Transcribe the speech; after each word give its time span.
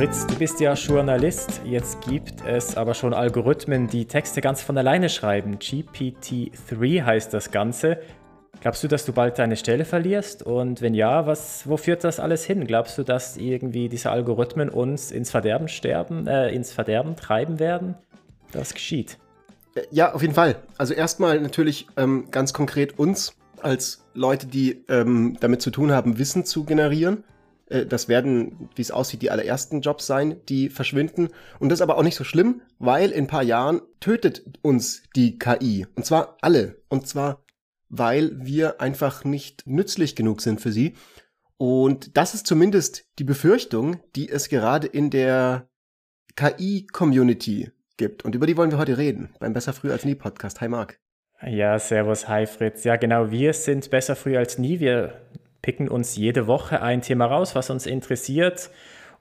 Fritz, 0.00 0.26
du 0.26 0.34
bist 0.36 0.60
ja 0.60 0.72
Journalist. 0.72 1.60
Jetzt 1.62 2.00
gibt 2.00 2.42
es 2.46 2.74
aber 2.74 2.94
schon 2.94 3.12
Algorithmen, 3.12 3.86
die 3.86 4.06
Texte 4.06 4.40
ganz 4.40 4.62
von 4.62 4.78
alleine 4.78 5.10
schreiben. 5.10 5.58
GPT-3 5.58 7.04
heißt 7.04 7.34
das 7.34 7.50
Ganze. 7.50 7.98
Glaubst 8.62 8.82
du, 8.82 8.88
dass 8.88 9.04
du 9.04 9.12
bald 9.12 9.38
deine 9.38 9.58
Stelle 9.58 9.84
verlierst? 9.84 10.42
Und 10.42 10.80
wenn 10.80 10.94
ja, 10.94 11.26
was, 11.26 11.68
wo 11.68 11.76
führt 11.76 12.02
das 12.02 12.18
alles 12.18 12.46
hin? 12.46 12.66
Glaubst 12.66 12.96
du, 12.96 13.02
dass 13.02 13.36
irgendwie 13.36 13.90
diese 13.90 14.10
Algorithmen 14.10 14.70
uns 14.70 15.10
ins 15.10 15.30
Verderben 15.30 15.68
sterben, 15.68 16.26
äh, 16.26 16.48
ins 16.48 16.72
Verderben 16.72 17.14
treiben 17.14 17.58
werden? 17.58 17.94
Das 18.52 18.72
geschieht. 18.72 19.18
Äh, 19.74 19.82
ja, 19.90 20.14
auf 20.14 20.22
jeden 20.22 20.32
Fall. 20.32 20.56
Also 20.78 20.94
erstmal 20.94 21.38
natürlich 21.42 21.88
ähm, 21.98 22.28
ganz 22.30 22.54
konkret 22.54 22.98
uns 22.98 23.34
als 23.60 24.06
Leute, 24.14 24.46
die 24.46 24.82
ähm, 24.88 25.36
damit 25.40 25.60
zu 25.60 25.70
tun 25.70 25.92
haben, 25.92 26.18
Wissen 26.18 26.46
zu 26.46 26.64
generieren. 26.64 27.22
Äh, 27.70 27.86
das 27.86 28.08
werden, 28.08 28.68
wie 28.74 28.82
es 28.82 28.90
aussieht, 28.90 29.22
die 29.22 29.30
allerersten 29.30 29.80
Jobs 29.80 30.06
sein, 30.06 30.36
die 30.48 30.68
verschwinden. 30.68 31.28
Und 31.58 31.70
das 31.70 31.78
ist 31.78 31.82
aber 31.82 31.96
auch 31.96 32.02
nicht 32.02 32.16
so 32.16 32.24
schlimm, 32.24 32.60
weil 32.78 33.10
in 33.10 33.24
ein 33.24 33.28
paar 33.28 33.42
Jahren 33.42 33.80
tötet 34.00 34.58
uns 34.60 35.04
die 35.16 35.38
KI. 35.38 35.86
Und 35.94 36.04
zwar 36.04 36.36
alle. 36.42 36.82
Und 36.88 37.06
zwar, 37.06 37.44
weil 37.88 38.32
wir 38.44 38.80
einfach 38.80 39.24
nicht 39.24 39.66
nützlich 39.66 40.14
genug 40.16 40.42
sind 40.42 40.60
für 40.60 40.72
sie. 40.72 40.94
Und 41.56 42.16
das 42.16 42.34
ist 42.34 42.46
zumindest 42.46 43.06
die 43.18 43.24
Befürchtung, 43.24 44.00
die 44.16 44.28
es 44.28 44.48
gerade 44.48 44.86
in 44.86 45.10
der 45.10 45.68
KI-Community 46.36 47.70
gibt. 47.96 48.24
Und 48.24 48.34
über 48.34 48.46
die 48.46 48.56
wollen 48.56 48.70
wir 48.70 48.78
heute 48.78 48.96
reden 48.96 49.34
beim 49.40 49.52
Besser 49.52 49.74
Früh 49.74 49.92
als 49.92 50.04
Nie 50.04 50.14
Podcast. 50.14 50.60
Hi 50.60 50.68
Marc. 50.68 50.98
Ja, 51.42 51.78
servus, 51.78 52.28
hi 52.28 52.46
Fritz. 52.46 52.84
Ja, 52.84 52.96
genau, 52.96 53.30
wir 53.30 53.54
sind 53.54 53.90
besser 53.90 54.14
früh 54.14 54.36
als 54.36 54.58
nie. 54.58 54.78
Wir 54.78 55.22
picken 55.62 55.88
uns 55.88 56.16
jede 56.16 56.46
Woche 56.46 56.82
ein 56.82 57.02
Thema 57.02 57.26
raus, 57.26 57.54
was 57.54 57.70
uns 57.70 57.86
interessiert. 57.86 58.70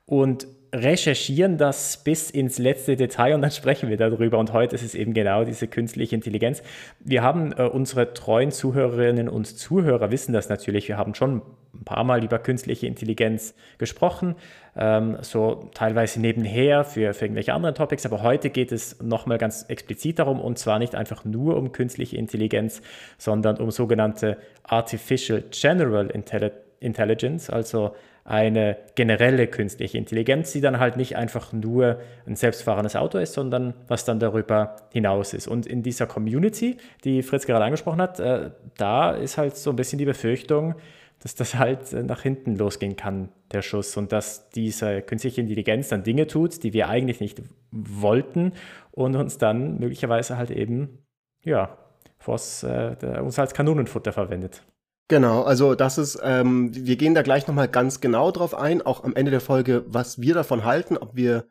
Und 0.05 0.47
recherchieren 0.71 1.57
das 1.57 1.97
bis 2.03 2.29
ins 2.29 2.57
letzte 2.57 2.95
Detail 2.95 3.35
und 3.35 3.41
dann 3.41 3.51
sprechen 3.59 3.89
wir 3.89 3.97
darüber. 3.97 4.37
Und 4.37 4.53
heute 4.53 4.75
ist 4.75 4.83
es 4.83 4.95
eben 4.95 5.13
genau 5.13 5.43
diese 5.43 5.67
künstliche 5.67 6.15
Intelligenz. 6.15 6.61
Wir 6.99 7.23
haben 7.23 7.51
äh, 7.53 7.63
unsere 7.63 8.13
treuen 8.13 8.51
Zuhörerinnen 8.51 9.29
und 9.29 9.45
Zuhörer 9.45 10.11
wissen 10.11 10.33
das 10.33 10.49
natürlich. 10.49 10.87
Wir 10.87 10.97
haben 10.97 11.15
schon 11.15 11.41
ein 11.73 11.83
paar 11.85 12.03
Mal 12.03 12.23
über 12.23 12.39
künstliche 12.39 12.87
Intelligenz 12.87 13.53
gesprochen, 13.77 14.35
ähm, 14.75 15.17
so 15.21 15.69
teilweise 15.73 16.19
nebenher 16.19 16.83
für, 16.83 17.13
für 17.13 17.25
irgendwelche 17.25 17.53
anderen 17.53 17.75
Topics. 17.75 18.05
Aber 18.05 18.21
heute 18.21 18.49
geht 18.49 18.71
es 18.71 19.01
nochmal 19.01 19.37
ganz 19.37 19.63
explizit 19.67 20.19
darum 20.19 20.39
und 20.39 20.57
zwar 20.57 20.79
nicht 20.79 20.95
einfach 20.95 21.25
nur 21.25 21.57
um 21.57 21.71
künstliche 21.71 22.17
Intelligenz, 22.17 22.81
sondern 23.17 23.57
um 23.57 23.71
sogenannte 23.71 24.37
Artificial 24.63 25.43
General 25.51 26.11
Intelligence, 26.79 27.49
also 27.49 27.95
eine 28.23 28.77
generelle 28.95 29.47
künstliche 29.47 29.97
Intelligenz, 29.97 30.51
die 30.51 30.61
dann 30.61 30.79
halt 30.79 30.97
nicht 30.97 31.15
einfach 31.15 31.51
nur 31.53 31.99
ein 32.27 32.35
selbstfahrendes 32.35 32.95
Auto 32.95 33.17
ist, 33.17 33.33
sondern 33.33 33.73
was 33.87 34.05
dann 34.05 34.19
darüber 34.19 34.75
hinaus 34.91 35.33
ist. 35.33 35.47
Und 35.47 35.65
in 35.65 35.83
dieser 35.83 36.05
Community, 36.05 36.77
die 37.03 37.23
Fritz 37.23 37.45
gerade 37.45 37.65
angesprochen 37.65 38.01
hat, 38.01 38.19
äh, 38.19 38.51
da 38.77 39.11
ist 39.11 39.37
halt 39.37 39.57
so 39.57 39.71
ein 39.71 39.75
bisschen 39.75 39.99
die 39.99 40.05
Befürchtung, 40.05 40.75
dass 41.21 41.35
das 41.35 41.55
halt 41.55 41.93
äh, 41.93 42.03
nach 42.03 42.21
hinten 42.21 42.55
losgehen 42.55 42.95
kann, 42.95 43.29
der 43.51 43.61
Schuss, 43.61 43.97
und 43.97 44.11
dass 44.11 44.49
diese 44.49 45.01
künstliche 45.01 45.41
Intelligenz 45.41 45.89
dann 45.89 46.03
Dinge 46.03 46.27
tut, 46.27 46.63
die 46.63 46.73
wir 46.73 46.89
eigentlich 46.89 47.19
nicht 47.19 47.41
wollten 47.71 48.53
und 48.91 49.15
uns 49.15 49.37
dann 49.37 49.79
möglicherweise 49.79 50.37
halt 50.37 50.51
eben, 50.51 50.99
ja, 51.43 51.77
vors, 52.17 52.63
äh, 52.63 52.95
uns 53.21 53.39
als 53.39 53.53
Kanonenfutter 53.53 54.11
verwendet. 54.11 54.63
Genau, 55.09 55.41
also 55.41 55.73
das 55.73 55.97
ist, 55.97 56.19
ähm, 56.21 56.69
wir 56.73 56.95
gehen 56.95 57.15
da 57.15 57.23
gleich 57.23 57.47
nochmal 57.47 57.67
ganz 57.67 57.99
genau 57.99 58.29
drauf 58.29 58.53
ein, 58.53 58.83
auch 58.83 59.03
am 59.03 59.15
Ende 59.15 59.31
der 59.31 59.41
Folge, 59.41 59.83
was 59.87 60.21
wir 60.21 60.35
davon 60.35 60.65
halten, 60.65 60.97
ob 60.97 61.15
wir, 61.15 61.49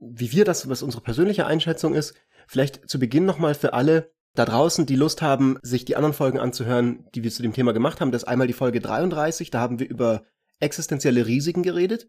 wie 0.00 0.32
wir 0.32 0.46
das, 0.46 0.66
was 0.66 0.82
unsere 0.82 1.02
persönliche 1.02 1.46
Einschätzung 1.46 1.94
ist. 1.94 2.14
Vielleicht 2.48 2.88
zu 2.88 2.98
Beginn 2.98 3.26
nochmal 3.26 3.54
für 3.54 3.74
alle 3.74 4.10
da 4.34 4.46
draußen, 4.46 4.86
die 4.86 4.96
Lust 4.96 5.20
haben, 5.20 5.58
sich 5.60 5.84
die 5.84 5.94
anderen 5.94 6.14
Folgen 6.14 6.38
anzuhören, 6.38 7.04
die 7.14 7.22
wir 7.22 7.30
zu 7.30 7.42
dem 7.42 7.52
Thema 7.52 7.74
gemacht 7.74 8.00
haben. 8.00 8.12
Das 8.12 8.22
ist 8.22 8.28
einmal 8.28 8.46
die 8.46 8.54
Folge 8.54 8.80
33, 8.80 9.50
da 9.50 9.60
haben 9.60 9.78
wir 9.78 9.88
über 9.88 10.22
existenzielle 10.58 11.26
Risiken 11.26 11.62
geredet. 11.62 12.08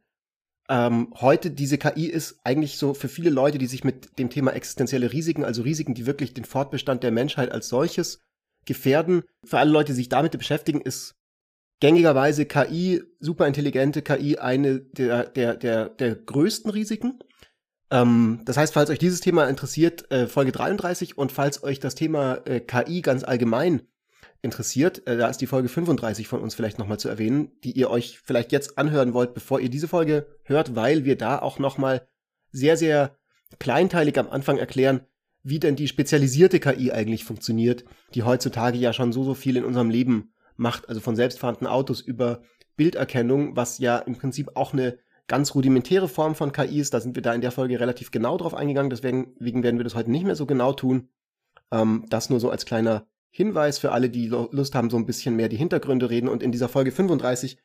Ähm, 0.69 1.13
heute 1.19 1.51
diese 1.51 1.79
KI 1.79 2.05
ist 2.05 2.39
eigentlich 2.45 2.77
so 2.77 2.93
für 2.93 3.09
viele 3.09 3.29
Leute, 3.29 3.57
die 3.57 3.67
sich 3.67 3.83
mit 3.83 4.17
dem 4.19 4.29
Thema 4.29 4.51
existenzielle 4.51 5.11
Risiken, 5.11 5.43
also 5.43 5.63
Risiken, 5.63 5.95
die 5.95 6.05
wirklich 6.05 6.33
den 6.33 6.45
Fortbestand 6.45 7.03
der 7.03 7.11
Menschheit 7.11 7.51
als 7.51 7.67
solches 7.67 8.21
gefährden. 8.65 9.23
Für 9.43 9.59
alle 9.59 9.71
Leute, 9.71 9.93
die 9.93 9.97
sich 9.97 10.09
damit 10.09 10.37
beschäftigen, 10.37 10.81
ist 10.81 11.15
gängigerweise 11.79 12.45
KI, 12.45 13.03
superintelligente 13.19 14.01
KI, 14.01 14.37
eine 14.37 14.79
der, 14.79 15.25
der, 15.25 15.55
der, 15.55 15.89
der 15.89 16.15
größten 16.15 16.71
Risiken. 16.71 17.19
Ähm, 17.89 18.41
das 18.45 18.57
heißt, 18.57 18.73
falls 18.73 18.89
euch 18.89 18.99
dieses 18.99 19.19
Thema 19.19 19.49
interessiert, 19.49 20.09
äh, 20.11 20.27
Folge 20.27 20.51
33 20.51 21.17
und 21.17 21.31
falls 21.31 21.63
euch 21.63 21.79
das 21.79 21.95
Thema 21.95 22.35
äh, 22.45 22.61
KI 22.61 23.01
ganz 23.01 23.23
allgemein 23.23 23.81
interessiert, 24.41 25.05
äh, 25.07 25.17
da 25.17 25.27
ist 25.27 25.39
die 25.39 25.47
Folge 25.47 25.69
35 25.69 26.27
von 26.27 26.41
uns 26.41 26.55
vielleicht 26.55 26.79
nochmal 26.79 26.99
zu 26.99 27.09
erwähnen, 27.09 27.51
die 27.63 27.71
ihr 27.71 27.89
euch 27.89 28.19
vielleicht 28.23 28.51
jetzt 28.51 28.77
anhören 28.77 29.13
wollt, 29.13 29.33
bevor 29.33 29.59
ihr 29.59 29.69
diese 29.69 29.87
Folge 29.87 30.27
hört, 30.43 30.75
weil 30.75 31.03
wir 31.03 31.17
da 31.17 31.39
auch 31.39 31.59
nochmal 31.59 32.07
sehr, 32.51 32.77
sehr 32.77 33.17
kleinteilig 33.59 34.17
am 34.17 34.29
Anfang 34.29 34.57
erklären, 34.57 35.01
wie 35.43 35.59
denn 35.59 35.75
die 35.75 35.87
spezialisierte 35.87 36.59
KI 36.59 36.91
eigentlich 36.91 37.23
funktioniert, 37.23 37.83
die 38.13 38.23
heutzutage 38.23 38.77
ja 38.77 38.93
schon 38.93 39.11
so, 39.11 39.23
so 39.23 39.33
viel 39.33 39.57
in 39.57 39.65
unserem 39.65 39.89
Leben 39.89 40.33
macht, 40.55 40.87
also 40.89 41.01
von 41.01 41.15
selbstfahrenden 41.15 41.67
Autos 41.67 42.01
über 42.01 42.41
Bilderkennung, 42.77 43.55
was 43.55 43.79
ja 43.79 43.97
im 43.97 44.15
Prinzip 44.15 44.51
auch 44.55 44.73
eine 44.73 44.97
ganz 45.27 45.55
rudimentäre 45.55 46.07
Form 46.07 46.35
von 46.35 46.51
KI 46.51 46.79
ist. 46.79 46.93
Da 46.93 46.99
sind 46.99 47.15
wir 47.15 47.21
da 47.21 47.33
in 47.33 47.41
der 47.41 47.51
Folge 47.51 47.79
relativ 47.79 48.11
genau 48.11 48.37
drauf 48.37 48.53
eingegangen, 48.53 48.89
deswegen 48.89 49.33
werden 49.39 49.79
wir 49.79 49.83
das 49.83 49.95
heute 49.95 50.11
nicht 50.11 50.25
mehr 50.25 50.35
so 50.35 50.45
genau 50.45 50.73
tun. 50.73 51.09
Ähm, 51.71 52.05
das 52.09 52.29
nur 52.29 52.39
so 52.39 52.49
als 52.49 52.65
kleiner 52.65 53.07
Hinweis 53.29 53.79
für 53.79 53.93
alle, 53.93 54.09
die 54.09 54.27
Lust 54.27 54.75
haben, 54.75 54.89
so 54.89 54.97
ein 54.97 55.05
bisschen 55.05 55.37
mehr 55.37 55.47
die 55.47 55.57
Hintergründe 55.57 56.09
reden. 56.09 56.27
Und 56.27 56.43
in 56.43 56.51
dieser 56.51 56.67
Folge 56.67 56.91
35 56.91 57.57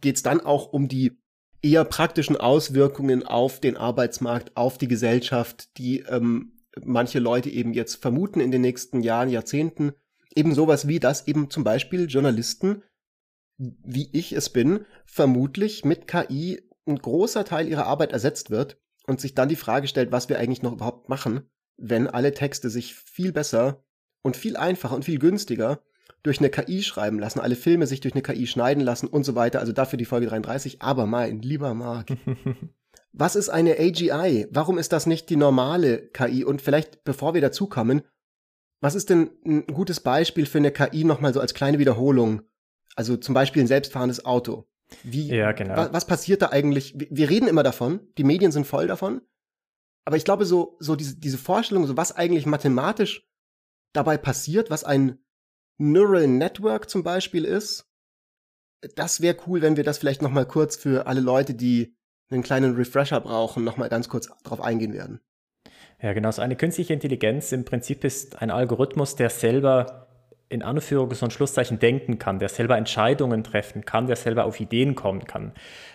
geht 0.00 0.16
es 0.16 0.22
dann 0.22 0.40
auch 0.40 0.72
um 0.72 0.88
die 0.88 1.18
eher 1.62 1.84
praktischen 1.84 2.36
Auswirkungen 2.36 3.24
auf 3.24 3.60
den 3.60 3.76
Arbeitsmarkt, 3.76 4.56
auf 4.56 4.76
die 4.76 4.88
Gesellschaft, 4.88 5.76
die 5.78 6.00
ähm, 6.00 6.57
manche 6.84 7.18
Leute 7.18 7.50
eben 7.50 7.72
jetzt 7.72 7.96
vermuten 7.96 8.40
in 8.40 8.50
den 8.50 8.60
nächsten 8.60 9.00
Jahren, 9.00 9.28
Jahrzehnten, 9.28 9.92
eben 10.34 10.54
sowas 10.54 10.88
wie, 10.88 11.00
dass 11.00 11.26
eben 11.26 11.50
zum 11.50 11.64
Beispiel 11.64 12.06
Journalisten, 12.06 12.82
wie 13.56 14.08
ich 14.12 14.32
es 14.32 14.50
bin, 14.50 14.84
vermutlich 15.06 15.84
mit 15.84 16.06
KI 16.06 16.62
ein 16.86 16.96
großer 16.96 17.44
Teil 17.44 17.68
ihrer 17.68 17.86
Arbeit 17.86 18.12
ersetzt 18.12 18.50
wird 18.50 18.78
und 19.06 19.20
sich 19.20 19.34
dann 19.34 19.48
die 19.48 19.56
Frage 19.56 19.88
stellt, 19.88 20.12
was 20.12 20.28
wir 20.28 20.38
eigentlich 20.38 20.62
noch 20.62 20.72
überhaupt 20.72 21.08
machen, 21.08 21.42
wenn 21.76 22.06
alle 22.06 22.32
Texte 22.32 22.70
sich 22.70 22.94
viel 22.94 23.32
besser 23.32 23.82
und 24.22 24.36
viel 24.36 24.56
einfacher 24.56 24.94
und 24.94 25.04
viel 25.04 25.18
günstiger 25.18 25.80
durch 26.22 26.38
eine 26.38 26.50
KI 26.50 26.82
schreiben 26.82 27.18
lassen, 27.18 27.40
alle 27.40 27.56
Filme 27.56 27.86
sich 27.86 28.00
durch 28.00 28.14
eine 28.14 28.22
KI 28.22 28.46
schneiden 28.46 28.82
lassen 28.82 29.06
und 29.06 29.24
so 29.24 29.34
weiter. 29.34 29.60
Also 29.60 29.72
dafür 29.72 29.96
die 29.96 30.04
Folge 30.04 30.26
33. 30.26 30.82
Aber 30.82 31.06
mein 31.06 31.40
lieber 31.40 31.74
Marc, 31.74 32.08
Was 33.12 33.36
ist 33.36 33.48
eine 33.48 33.78
AGI? 33.78 34.48
Warum 34.50 34.78
ist 34.78 34.92
das 34.92 35.06
nicht 35.06 35.30
die 35.30 35.36
normale 35.36 36.08
KI? 36.08 36.44
Und 36.44 36.62
vielleicht, 36.62 37.04
bevor 37.04 37.34
wir 37.34 37.40
dazu 37.40 37.66
kommen, 37.66 38.02
was 38.80 38.94
ist 38.94 39.10
denn 39.10 39.30
ein 39.44 39.66
gutes 39.66 40.00
Beispiel 40.00 40.46
für 40.46 40.58
eine 40.58 40.70
KI 40.70 41.04
nochmal 41.04 41.34
so 41.34 41.40
als 41.40 41.54
kleine 41.54 41.78
Wiederholung? 41.78 42.42
Also 42.94 43.16
zum 43.16 43.34
Beispiel 43.34 43.62
ein 43.62 43.68
selbstfahrendes 43.68 44.24
Auto. 44.24 44.68
Wie, 45.02 45.28
ja, 45.28 45.52
genau. 45.52 45.76
wa 45.76 45.92
was 45.92 46.06
passiert 46.06 46.42
da 46.42 46.48
eigentlich? 46.48 46.94
Wir 46.96 47.28
reden 47.28 47.48
immer 47.48 47.62
davon, 47.62 48.00
die 48.16 48.24
Medien 48.24 48.52
sind 48.52 48.66
voll 48.66 48.86
davon. 48.86 49.22
Aber 50.04 50.16
ich 50.16 50.24
glaube, 50.24 50.46
so, 50.46 50.76
so 50.80 50.96
diese, 50.96 51.16
diese 51.16 51.38
Vorstellung, 51.38 51.86
so 51.86 51.96
was 51.96 52.16
eigentlich 52.16 52.46
mathematisch 52.46 53.28
dabei 53.92 54.16
passiert, 54.16 54.70
was 54.70 54.84
ein 54.84 55.18
Neural 55.76 56.26
Network 56.26 56.88
zum 56.88 57.02
Beispiel 57.02 57.44
ist, 57.44 57.86
das 58.94 59.20
wäre 59.20 59.36
cool, 59.46 59.60
wenn 59.60 59.76
wir 59.76 59.84
das 59.84 59.98
vielleicht 59.98 60.22
nochmal 60.22 60.46
kurz 60.46 60.76
für 60.76 61.06
alle 61.06 61.20
Leute, 61.20 61.54
die 61.54 61.97
einen 62.30 62.42
kleinen 62.42 62.74
Refresher 62.74 63.20
brauchen, 63.20 63.64
nochmal 63.64 63.88
ganz 63.88 64.08
kurz 64.08 64.28
drauf 64.42 64.60
eingehen 64.60 64.92
werden. 64.92 65.20
Ja, 66.00 66.12
genau. 66.12 66.30
So 66.30 66.42
eine 66.42 66.56
künstliche 66.56 66.92
Intelligenz 66.92 67.52
im 67.52 67.64
Prinzip 67.64 68.04
ist 68.04 68.40
ein 68.40 68.50
Algorithmus, 68.50 69.16
der 69.16 69.30
selber 69.30 70.06
in 70.50 70.62
Anführungs- 70.62 71.22
und 71.22 71.32
Schlusszeichen 71.32 71.78
denken 71.78 72.18
kann, 72.18 72.38
der 72.38 72.48
selber 72.48 72.78
Entscheidungen 72.78 73.44
treffen 73.44 73.84
kann, 73.84 74.06
der 74.06 74.16
selber 74.16 74.44
auf 74.44 74.60
Ideen 74.60 74.94
kommen 74.94 75.24
kann. 75.24 75.52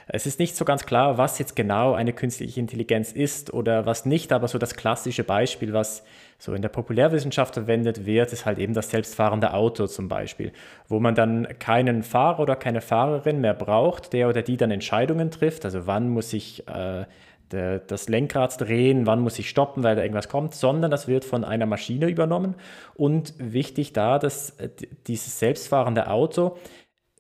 Es 0.08 0.28
ist 0.28 0.40
nicht 0.40 0.56
so 0.56 0.64
ganz 0.64 0.86
klar, 0.86 1.18
was 1.18 1.40
jetzt 1.40 1.56
genau 1.56 1.94
eine 1.94 2.14
künstliche 2.14 2.60
Intelligenz 2.60 3.12
ist 3.12 3.52
oder 3.52 3.86
was 3.86 4.06
nicht, 4.06 4.32
aber 4.32 4.48
so 4.48 4.60
das 4.60 4.76
klassische 4.76 5.24
Beispiel, 5.24 5.74
was 5.74 6.04
so 6.44 6.54
in 6.54 6.62
der 6.62 6.68
Populärwissenschaft 6.68 7.54
verwendet 7.54 8.06
wird, 8.06 8.34
ist 8.34 8.46
halt 8.46 8.60
eben 8.60 8.74
das 8.74 8.90
selbstfahrende 8.90 9.54
Auto 9.54 9.88
zum 9.88 10.10
Beispiel, 10.10 10.52
wo 10.90 11.00
man 11.00 11.16
dann 11.16 11.48
keinen 11.58 12.04
Fahrer 12.04 12.42
oder 12.42 12.58
keine 12.58 12.82
Fahrerin 12.82 13.40
mehr 13.40 13.54
braucht, 13.54 14.12
der 14.12 14.28
oder 14.28 14.42
die 14.42 14.58
dann 14.58 14.70
Entscheidungen 14.70 15.32
trifft, 15.32 15.64
also 15.64 15.88
wann 15.88 16.10
muss 16.10 16.34
ich 16.34 16.68
äh, 16.68 17.06
das 17.48 18.10
Lenkrad 18.10 18.60
drehen, 18.60 19.06
wann 19.06 19.22
muss 19.22 19.40
ich 19.40 19.48
stoppen, 19.48 19.84
weil 19.84 19.96
da 19.96 20.02
irgendwas 20.02 20.28
kommt, 20.28 20.54
sondern 20.54 20.92
das 20.92 21.08
wird 21.08 21.24
von 21.24 21.46
einer 21.46 21.68
Maschine 21.68 22.10
übernommen. 22.10 22.56
Und 22.96 23.36
wichtig 23.38 23.94
da, 23.94 24.20
dass 24.20 24.50
äh, 24.60 24.70
dieses 25.08 25.40
selbstfahrende 25.40 26.10
Auto 26.10 26.58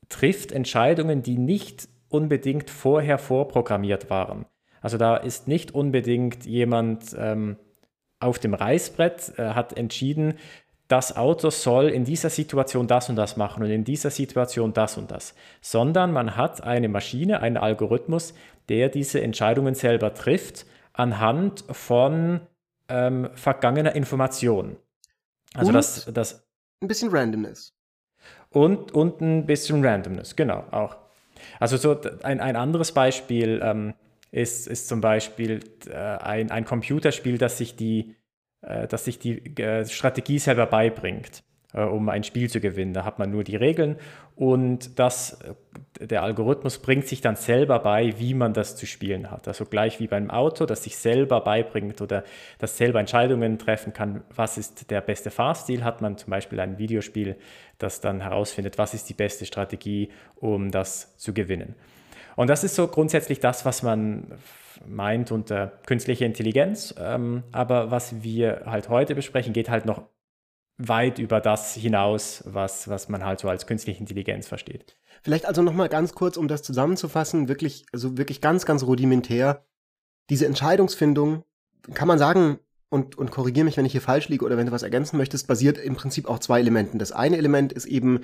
trifft 0.09 0.51
Entscheidungen, 0.51 1.23
die 1.23 1.37
nicht 1.37 1.87
unbedingt 2.09 2.69
vorher 2.69 3.19
vorprogrammiert 3.19 4.09
waren. 4.09 4.47
Also 4.81 4.97
da 4.97 5.15
ist 5.15 5.47
nicht 5.47 5.73
unbedingt 5.73 6.45
jemand 6.45 7.15
ähm, 7.17 7.55
auf 8.23 8.39
dem 8.39 8.53
Reißbrett, 8.53 9.33
äh, 9.37 9.49
hat 9.49 9.77
entschieden, 9.77 10.35
das 10.87 11.15
Auto 11.15 11.49
soll 11.49 11.89
in 11.89 12.05
dieser 12.05 12.29
Situation 12.29 12.87
das 12.87 13.09
und 13.09 13.15
das 13.15 13.37
machen 13.37 13.63
und 13.63 13.69
in 13.69 13.83
dieser 13.83 14.09
Situation 14.09 14.73
das 14.73 14.97
und 14.97 15.11
das, 15.11 15.33
sondern 15.61 16.11
man 16.11 16.35
hat 16.35 16.61
eine 16.61 16.89
Maschine, 16.89 17.41
einen 17.41 17.57
Algorithmus, 17.57 18.33
der 18.69 18.89
diese 18.89 19.21
Entscheidungen 19.21 19.75
selber 19.75 20.13
trifft 20.13 20.65
anhand 20.93 21.63
von 21.71 22.41
ähm, 22.89 23.29
vergangener 23.33 23.95
Information. 23.95 24.75
Also 25.53 25.69
und 25.69 25.73
das, 25.73 26.05
das 26.13 26.47
ein 26.81 26.87
bisschen 26.87 27.09
Randomness. 27.11 27.73
Und, 28.49 28.91
und 28.91 29.21
ein 29.21 29.45
bisschen 29.45 29.83
Randomness, 29.83 30.35
genau, 30.35 30.63
auch. 30.71 30.97
Also 31.59 31.77
so 31.77 31.99
ein, 32.23 32.39
ein 32.39 32.55
anderes 32.55 32.91
Beispiel 32.91 33.59
ähm, 33.63 33.93
ist, 34.33 34.67
ist 34.67 34.87
zum 34.89 34.99
Beispiel 34.99 35.61
äh, 35.89 35.93
ein, 35.93 36.51
ein 36.51 36.65
Computerspiel, 36.65 37.37
das 37.37 37.57
sich 37.57 37.75
die, 37.75 38.15
äh, 38.61 38.87
das 38.87 39.05
sich 39.05 39.19
die 39.19 39.55
äh, 39.61 39.85
Strategie 39.85 40.39
selber 40.39 40.65
beibringt. 40.65 41.43
Äh, 41.73 41.85
um 41.85 42.07
ein 42.09 42.23
Spiel 42.23 42.49
zu 42.51 42.59
gewinnen. 42.59 42.93
Da 42.93 43.03
hat 43.03 43.17
man 43.17 43.31
nur 43.31 43.43
die 43.43 43.55
Regeln 43.55 43.97
und 44.35 44.99
das, 44.99 45.41
äh, 45.41 46.05
der 46.05 46.21
Algorithmus 46.21 46.77
bringt 46.77 47.07
sich 47.07 47.21
dann 47.21 47.35
selber 47.35 47.79
bei, 47.79 48.19
wie 48.19 48.35
man 48.35 48.53
das 48.53 48.75
zu 48.75 48.85
spielen 48.85 49.31
hat. 49.31 49.47
Also 49.47 49.65
gleich 49.65 49.99
wie 49.99 50.05
beim 50.05 50.29
Auto, 50.29 50.67
das 50.67 50.83
sich 50.83 50.97
selber 50.97 51.41
beibringt 51.41 51.99
oder 51.99 52.23
das 52.59 52.77
selber 52.77 52.99
Entscheidungen 52.99 53.57
treffen 53.57 53.91
kann, 53.91 54.23
was 54.35 54.59
ist 54.59 54.91
der 54.91 55.01
beste 55.01 55.31
Fahrstil, 55.31 55.83
hat 55.83 55.99
man 55.99 56.15
zum 56.15 56.29
Beispiel 56.29 56.59
ein 56.59 56.77
Videospiel, 56.77 57.37
das 57.79 58.01
dann 58.01 58.21
herausfindet, 58.21 58.77
was 58.77 58.93
ist 58.93 59.09
die 59.09 59.15
beste 59.15 59.47
Strategie, 59.47 60.09
um 60.35 60.69
das 60.69 61.17
zu 61.17 61.33
gewinnen. 61.33 61.73
Und 62.35 62.49
das 62.49 62.63
ist 62.63 62.75
so 62.75 62.87
grundsätzlich 62.87 63.39
das, 63.39 63.65
was 63.65 63.83
man 63.83 64.39
meint 64.85 65.31
unter 65.31 65.67
künstlicher 65.85 66.25
Intelligenz. 66.25 66.93
Ähm, 66.97 67.43
aber 67.51 67.91
was 67.91 68.23
wir 68.23 68.63
halt 68.65 68.89
heute 68.89 69.15
besprechen, 69.15 69.53
geht 69.53 69.69
halt 69.69 69.85
noch 69.85 70.03
weit 70.77 71.19
über 71.19 71.39
das 71.39 71.75
hinaus, 71.75 72.43
was, 72.45 72.87
was 72.87 73.09
man 73.09 73.23
halt 73.23 73.39
so 73.39 73.49
als 73.49 73.67
künstliche 73.67 73.99
Intelligenz 73.99 74.47
versteht. 74.47 74.97
Vielleicht 75.21 75.45
also 75.45 75.61
nochmal 75.61 75.89
ganz 75.89 76.13
kurz, 76.13 76.35
um 76.35 76.47
das 76.47 76.63
zusammenzufassen, 76.63 77.47
wirklich, 77.47 77.85
also 77.93 78.17
wirklich 78.17 78.41
ganz, 78.41 78.65
ganz 78.65 78.83
rudimentär. 78.83 79.65
Diese 80.29 80.45
Entscheidungsfindung, 80.45 81.43
kann 81.93 82.07
man 82.07 82.17
sagen, 82.17 82.59
und, 82.89 83.17
und 83.17 83.31
korrigiere 83.31 83.65
mich, 83.65 83.77
wenn 83.77 83.85
ich 83.85 83.91
hier 83.91 84.01
falsch 84.01 84.29
liege 84.29 84.45
oder 84.45 84.57
wenn 84.57 84.67
du 84.67 84.71
was 84.71 84.83
ergänzen 84.83 85.17
möchtest, 85.17 85.47
basiert 85.47 85.77
im 85.77 85.95
Prinzip 85.95 86.27
auf 86.27 86.39
zwei 86.39 86.59
Elementen. 86.59 86.99
Das 86.99 87.11
eine 87.11 87.37
Element 87.37 87.73
ist 87.73 87.85
eben 87.85 88.21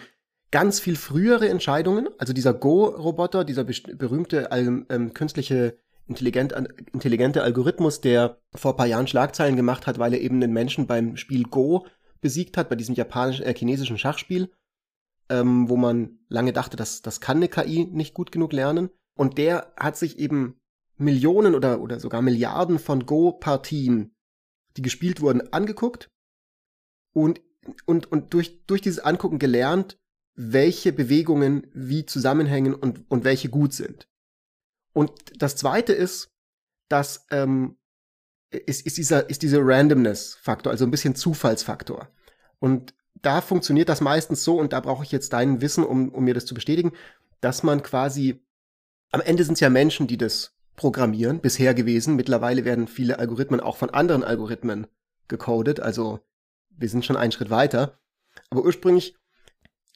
ganz 0.52 0.80
viel 0.80 0.96
frühere 0.96 1.50
Entscheidungen, 1.50 2.10
also 2.18 2.34
dieser 2.34 2.54
Go-Roboter, 2.54 3.44
dieser 3.44 3.64
berühmte 3.64 4.50
ähm, 4.52 5.14
künstliche 5.14 5.78
intelligent, 6.08 6.54
intelligente 6.92 7.44
Algorithmus, 7.44 8.02
der 8.02 8.42
vor 8.56 8.74
ein 8.74 8.78
paar 8.78 8.88
Jahren 8.88 9.08
Schlagzeilen 9.08 9.56
gemacht 9.56 9.88
hat, 9.88 10.00
weil 10.00 10.14
er 10.14 10.22
eben 10.22 10.42
den 10.42 10.52
Menschen 10.52 10.88
beim 10.88 11.16
Spiel 11.18 11.44
Go 11.44 11.86
besiegt 12.20 12.58
hat 12.58 12.68
bei 12.70 12.76
diesem 12.76 12.96
japanischen, 12.96 13.46
äh, 13.46 13.54
chinesischen 13.56 13.98
Schachspiel, 13.98 14.52
ähm, 15.30 15.70
wo 15.70 15.78
man 15.78 16.20
lange 16.28 16.52
dachte, 16.52 16.76
dass 16.76 17.02
das 17.02 17.22
kann 17.22 17.38
eine 17.38 17.48
KI 17.48 17.86
nicht 17.86 18.14
gut 18.14 18.32
genug 18.32 18.52
lernen. 18.52 18.90
Und 19.16 19.38
der 19.38 19.72
hat 19.78 19.98
sich 19.98 20.18
eben 20.18 20.60
Millionen 20.98 21.56
oder, 21.56 21.80
oder 21.80 22.00
sogar 22.00 22.22
Milliarden 22.22 22.80
von 22.80 23.06
Go-Partien, 23.06 24.16
die 24.76 24.82
gespielt 24.82 25.22
wurden, 25.22 25.54
angeguckt 25.54 26.10
und, 27.14 27.42
und, 27.86 28.12
und 28.12 28.34
durch, 28.34 28.66
durch 28.66 28.82
dieses 28.82 29.00
Angucken 29.00 29.40
gelernt, 29.40 29.98
welche 30.42 30.94
Bewegungen 30.94 31.68
wie 31.74 32.06
zusammenhängen 32.06 32.74
und, 32.74 33.04
und 33.12 33.26
welche 33.26 33.50
gut 33.50 33.74
sind. 33.74 34.08
Und 34.94 35.12
das 35.38 35.58
zweite 35.58 35.92
ist, 35.92 36.32
dass 36.88 37.26
ähm, 37.30 37.76
ist, 38.50 38.86
ist 38.86 38.98
dieser, 38.98 39.30
ist 39.30 39.42
dieser 39.42 39.60
Randomness-Faktor, 39.62 40.72
also 40.72 40.86
ein 40.86 40.92
bisschen 40.92 41.14
Zufallsfaktor. 41.14 42.08
Und 42.60 42.94
da 43.16 43.42
funktioniert 43.42 43.90
das 43.90 44.00
meistens 44.00 44.46
so, 44.46 44.58
und 44.58 44.72
da 44.72 44.80
brauche 44.80 45.04
ich 45.04 45.12
jetzt 45.12 45.34
dein 45.34 45.60
Wissen, 45.60 45.84
um, 45.84 46.08
um 46.10 46.24
mir 46.24 46.34
das 46.34 46.46
zu 46.46 46.54
bestätigen, 46.54 46.94
dass 47.42 47.62
man 47.62 47.84
quasi, 47.84 48.42
am 49.12 49.20
Ende 49.20 49.44
sind 49.44 49.56
es 49.56 49.60
ja 49.60 49.70
Menschen, 49.70 50.08
die 50.08 50.18
das 50.18 50.56
programmieren, 50.78 51.42
bisher 51.42 51.74
gewesen. 51.74 52.16
Mittlerweile 52.16 52.64
werden 52.64 52.88
viele 52.88 53.20
Algorithmen 53.20 53.60
auch 53.60 53.76
von 53.76 53.90
anderen 53.90 54.24
Algorithmen 54.24 54.88
gecodet, 55.28 55.82
also 55.82 56.22
wir 56.70 56.88
sind 56.88 57.04
schon 57.04 57.18
einen 57.18 57.34
Schritt 57.34 57.50
weiter. 57.50 58.00
Aber 58.50 58.64
ursprünglich 58.64 59.19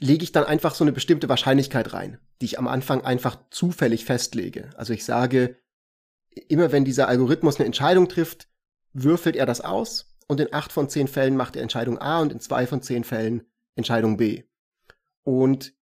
lege 0.03 0.23
ich 0.23 0.33
dann 0.33 0.43
einfach 0.43 0.75
so 0.75 0.83
eine 0.83 0.91
bestimmte 0.91 1.29
Wahrscheinlichkeit 1.29 1.93
rein, 1.93 2.19
die 2.41 2.45
ich 2.45 2.59
am 2.59 2.67
Anfang 2.67 3.05
einfach 3.05 3.37
zufällig 3.51 4.03
festlege. 4.03 4.69
Also 4.75 4.91
ich 4.91 5.05
sage, 5.05 5.55
immer 6.49 6.73
wenn 6.73 6.83
dieser 6.83 7.07
Algorithmus 7.07 7.55
eine 7.55 7.65
Entscheidung 7.65 8.09
trifft, 8.09 8.49
würfelt 8.91 9.37
er 9.37 9.45
das 9.45 9.61
aus 9.61 10.13
und 10.27 10.41
in 10.41 10.53
acht 10.53 10.73
von 10.73 10.89
zehn 10.89 11.07
Fällen 11.07 11.37
macht 11.37 11.55
er 11.55 11.61
Entscheidung 11.61 11.99
A 11.99 12.19
und 12.19 12.33
in 12.33 12.41
zwei 12.41 12.67
von 12.67 12.81
zehn 12.81 13.05
Fällen 13.05 13.43
Entscheidung 13.75 14.17
B. 14.17 14.43
Und 15.23 15.73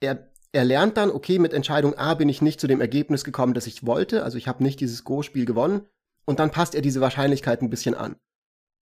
er, 0.00 0.30
er 0.52 0.64
lernt 0.64 0.98
dann, 0.98 1.10
okay, 1.10 1.38
mit 1.38 1.54
Entscheidung 1.54 1.94
A 1.94 2.12
bin 2.12 2.28
ich 2.28 2.42
nicht 2.42 2.60
zu 2.60 2.66
dem 2.66 2.82
Ergebnis 2.82 3.24
gekommen, 3.24 3.54
das 3.54 3.66
ich 3.66 3.86
wollte, 3.86 4.22
also 4.22 4.36
ich 4.36 4.48
habe 4.48 4.62
nicht 4.62 4.80
dieses 4.80 5.02
Go-Spiel 5.02 5.46
gewonnen, 5.46 5.86
und 6.26 6.40
dann 6.40 6.50
passt 6.50 6.74
er 6.74 6.82
diese 6.82 7.00
Wahrscheinlichkeit 7.00 7.62
ein 7.62 7.70
bisschen 7.70 7.94
an. 7.94 8.16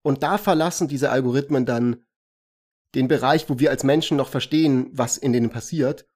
Und 0.03 0.23
da 0.23 0.39
verlassen 0.39 0.89
diese 0.89 1.11
Algorithmen 1.11 1.67
dann 1.67 2.07
den 2.95 3.09
Bereich, 3.09 3.49
wo 3.49 3.59
wir 3.59 3.71
als 3.71 3.85
Menschen 3.85 4.17
noch 4.17 4.29
verstehen, 4.29 4.89
was 4.93 5.19
in 5.19 5.33
denen 5.33 5.51
passiert, 5.51 6.07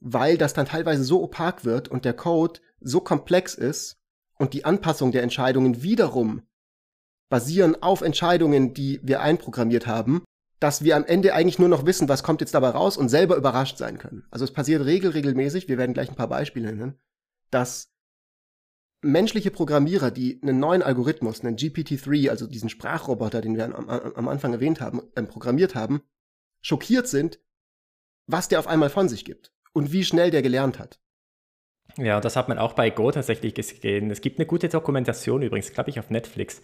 weil 0.00 0.38
das 0.38 0.54
dann 0.54 0.66
teilweise 0.66 1.04
so 1.04 1.22
opak 1.22 1.64
wird 1.64 1.88
und 1.88 2.04
der 2.04 2.14
Code 2.14 2.60
so 2.80 3.00
komplex 3.00 3.54
ist, 3.54 3.98
und 4.38 4.54
die 4.54 4.64
Anpassung 4.64 5.12
der 5.12 5.22
Entscheidungen 5.22 5.82
wiederum 5.82 6.42
basieren 7.28 7.82
auf 7.82 8.00
Entscheidungen, 8.00 8.72
die 8.72 9.00
wir 9.02 9.20
einprogrammiert 9.20 9.86
haben, 9.86 10.22
dass 10.60 10.82
wir 10.82 10.96
am 10.96 11.04
Ende 11.04 11.34
eigentlich 11.34 11.58
nur 11.58 11.68
noch 11.68 11.84
wissen, 11.84 12.08
was 12.08 12.22
kommt 12.22 12.40
jetzt 12.40 12.54
dabei 12.54 12.70
raus 12.70 12.96
und 12.96 13.10
selber 13.10 13.36
überrascht 13.36 13.76
sein 13.76 13.98
können. 13.98 14.24
Also 14.30 14.44
es 14.44 14.52
passiert 14.52 14.84
regel 14.84 15.10
regelmäßig, 15.10 15.68
wir 15.68 15.78
werden 15.78 15.92
gleich 15.92 16.08
ein 16.08 16.16
paar 16.16 16.28
Beispiele 16.28 16.72
nennen, 16.72 16.98
dass 17.50 17.90
menschliche 19.02 19.50
Programmierer, 19.50 20.10
die 20.10 20.40
einen 20.42 20.58
neuen 20.58 20.82
Algorithmus, 20.82 21.40
einen 21.40 21.56
GPT-3, 21.56 22.30
also 22.30 22.46
diesen 22.46 22.68
Sprachroboter, 22.68 23.40
den 23.40 23.56
wir 23.56 23.64
am, 23.64 23.88
am 23.88 24.28
Anfang 24.28 24.52
erwähnt 24.52 24.80
haben, 24.80 25.02
äh, 25.14 25.22
programmiert 25.22 25.74
haben, 25.74 26.02
schockiert 26.60 27.06
sind, 27.06 27.40
was 28.26 28.48
der 28.48 28.58
auf 28.58 28.66
einmal 28.66 28.90
von 28.90 29.08
sich 29.08 29.24
gibt 29.24 29.52
und 29.72 29.92
wie 29.92 30.04
schnell 30.04 30.30
der 30.30 30.42
gelernt 30.42 30.78
hat. 30.78 31.00
Ja, 31.96 32.20
das 32.20 32.36
hat 32.36 32.48
man 32.48 32.58
auch 32.58 32.74
bei 32.74 32.90
Go 32.90 33.10
tatsächlich 33.10 33.54
gesehen. 33.54 34.10
Es 34.10 34.20
gibt 34.20 34.38
eine 34.38 34.46
gute 34.46 34.68
Dokumentation 34.68 35.42
übrigens, 35.42 35.72
glaube 35.72 35.90
ich, 35.90 35.98
auf 35.98 36.10
Netflix, 36.10 36.60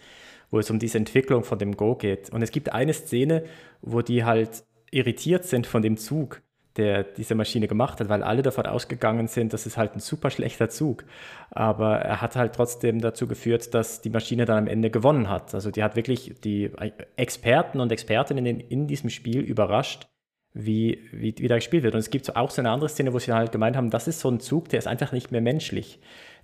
wo 0.51 0.59
es 0.59 0.69
um 0.69 0.79
diese 0.79 0.97
Entwicklung 0.97 1.43
von 1.43 1.57
dem 1.57 1.75
Go 1.75 1.95
geht. 1.95 2.29
Und 2.29 2.41
es 2.41 2.51
gibt 2.51 2.71
eine 2.71 2.93
Szene, 2.93 3.43
wo 3.81 4.01
die 4.01 4.23
halt 4.23 4.65
irritiert 4.91 5.45
sind 5.45 5.67
von 5.67 5.81
dem 5.81 5.97
Zug, 5.97 6.41
der 6.77 7.03
diese 7.03 7.35
Maschine 7.35 7.67
gemacht 7.67 7.99
hat, 7.99 8.09
weil 8.09 8.23
alle 8.23 8.41
davon 8.41 8.65
ausgegangen 8.65 9.27
sind, 9.27 9.53
das 9.53 9.65
ist 9.65 9.77
halt 9.77 9.95
ein 9.95 9.99
super 9.99 10.29
schlechter 10.29 10.69
Zug. 10.69 11.05
Aber 11.51 11.99
er 11.99 12.21
hat 12.21 12.35
halt 12.35 12.53
trotzdem 12.53 12.99
dazu 12.99 13.27
geführt, 13.27 13.73
dass 13.73 14.01
die 14.01 14.09
Maschine 14.09 14.45
dann 14.45 14.57
am 14.57 14.67
Ende 14.67 14.89
gewonnen 14.89 15.29
hat. 15.29 15.53
Also 15.53 15.71
die 15.71 15.83
hat 15.83 15.95
wirklich 15.95 16.35
die 16.43 16.71
Experten 17.15 17.79
und 17.79 17.91
Expertinnen 17.91 18.45
in, 18.45 18.59
in 18.59 18.87
diesem 18.87 19.09
Spiel 19.09 19.41
überrascht, 19.41 20.07
wie, 20.53 20.99
wie, 21.11 21.35
wie 21.37 21.47
da 21.47 21.55
gespielt 21.55 21.83
wird. 21.83 21.93
Und 21.93 21.99
es 21.99 22.09
gibt 22.09 22.35
auch 22.35 22.49
so 22.49 22.61
eine 22.61 22.71
andere 22.71 22.89
Szene, 22.89 23.13
wo 23.13 23.19
sie 23.19 23.31
halt 23.31 23.51
gemeint 23.51 23.77
haben, 23.77 23.89
das 23.89 24.07
ist 24.07 24.19
so 24.19 24.29
ein 24.29 24.39
Zug, 24.39 24.69
der 24.69 24.79
ist 24.79 24.87
einfach 24.87 25.11
nicht 25.11 25.31
mehr 25.31 25.41
menschlich. 25.41 25.99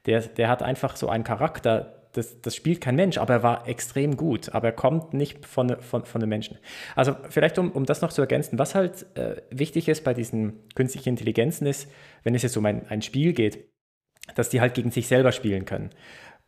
Der, 0.05 0.21
der 0.21 0.49
hat 0.49 0.63
einfach 0.63 0.95
so 0.95 1.09
einen 1.09 1.23
Charakter, 1.23 2.00
das, 2.13 2.41
das 2.41 2.55
spielt 2.55 2.81
kein 2.81 2.95
Mensch, 2.95 3.17
aber 3.17 3.33
er 3.35 3.43
war 3.43 3.67
extrem 3.67 4.17
gut, 4.17 4.53
aber 4.53 4.67
er 4.67 4.73
kommt 4.73 5.13
nicht 5.13 5.45
von, 5.45 5.77
von, 5.79 6.05
von 6.05 6.19
den 6.21 6.29
Menschen. 6.29 6.57
Also 6.95 7.15
vielleicht, 7.29 7.57
um, 7.57 7.71
um 7.71 7.85
das 7.85 8.01
noch 8.01 8.11
zu 8.11 8.21
ergänzen, 8.21 8.59
was 8.59 8.75
halt 8.75 9.05
äh, 9.15 9.41
wichtig 9.49 9.87
ist 9.87 10.03
bei 10.03 10.13
diesen 10.13 10.67
künstlichen 10.75 11.09
Intelligenzen 11.09 11.67
ist, 11.67 11.89
wenn 12.23 12.35
es 12.35 12.43
jetzt 12.43 12.57
um 12.57 12.65
ein, 12.65 12.87
ein 12.87 13.01
Spiel 13.01 13.33
geht, 13.33 13.69
dass 14.35 14.49
die 14.49 14.61
halt 14.61 14.73
gegen 14.73 14.91
sich 14.91 15.07
selber 15.07 15.31
spielen 15.31 15.65
können. 15.65 15.89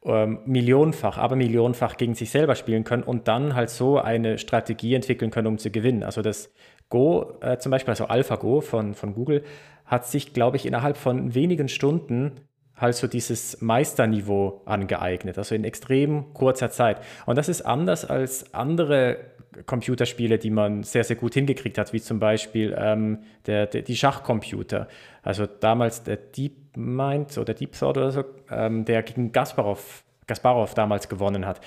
Ähm, 0.06 0.40
millionenfach, 0.46 1.18
aber 1.18 1.36
millionenfach 1.36 1.96
gegen 1.96 2.14
sich 2.14 2.30
selber 2.30 2.56
spielen 2.56 2.84
können 2.84 3.04
und 3.04 3.28
dann 3.30 3.56
halt 3.56 3.70
so 3.70 4.00
eine 4.00 4.38
Strategie 4.38 4.96
entwickeln 4.96 5.32
können, 5.32 5.48
um 5.48 5.58
zu 5.58 5.72
gewinnen. 5.72 6.04
Also 6.04 6.22
das 6.22 6.52
Go 6.90 7.38
äh, 7.42 7.58
zum 7.58 7.72
Beispiel, 7.72 7.92
also 7.92 8.06
AlphaGo 8.06 8.62
von, 8.62 8.96
von 8.96 9.14
Google, 9.14 9.44
hat 9.86 10.06
sich, 10.06 10.34
glaube 10.34 10.58
ich, 10.58 10.66
innerhalb 10.66 10.98
von 10.98 11.34
wenigen 11.34 11.70
Stunden 11.70 12.42
halt 12.76 12.96
so 12.96 13.08
dieses 13.08 13.62
Meisterniveau 13.62 14.62
angeeignet, 14.66 15.38
also 15.38 15.56
in 15.56 15.64
extrem 15.64 16.34
kurzer 16.34 16.72
Zeit. 16.72 16.98
Und 17.26 17.38
das 17.38 17.50
ist 17.50 17.62
anders 17.62 18.06
als 18.06 18.54
andere 18.54 19.18
Computerspiele, 19.66 20.40
die 20.40 20.50
man 20.50 20.84
sehr, 20.84 21.04
sehr 21.04 21.16
gut 21.16 21.36
hingekriegt 21.36 21.78
hat, 21.78 21.94
wie 21.94 22.02
zum 22.02 22.20
Beispiel 22.20 22.76
ähm, 22.78 23.20
der, 23.46 23.68
der, 23.68 23.84
die 23.84 23.96
Schachcomputer. 23.96 24.88
Also 25.22 25.46
damals 25.46 26.04
der 26.04 26.18
DeepMind 26.18 27.38
oder 27.38 27.54
Deep 27.54 27.74
Thought 27.74 27.98
oder 27.98 28.12
so, 28.12 28.24
ähm, 28.50 28.86
der 28.86 29.04
gegen 29.04 29.32
Kasparov 29.32 30.04
Kasparov 30.34 30.74
damals 30.74 31.10
gewonnen 31.10 31.46
hat. 31.46 31.62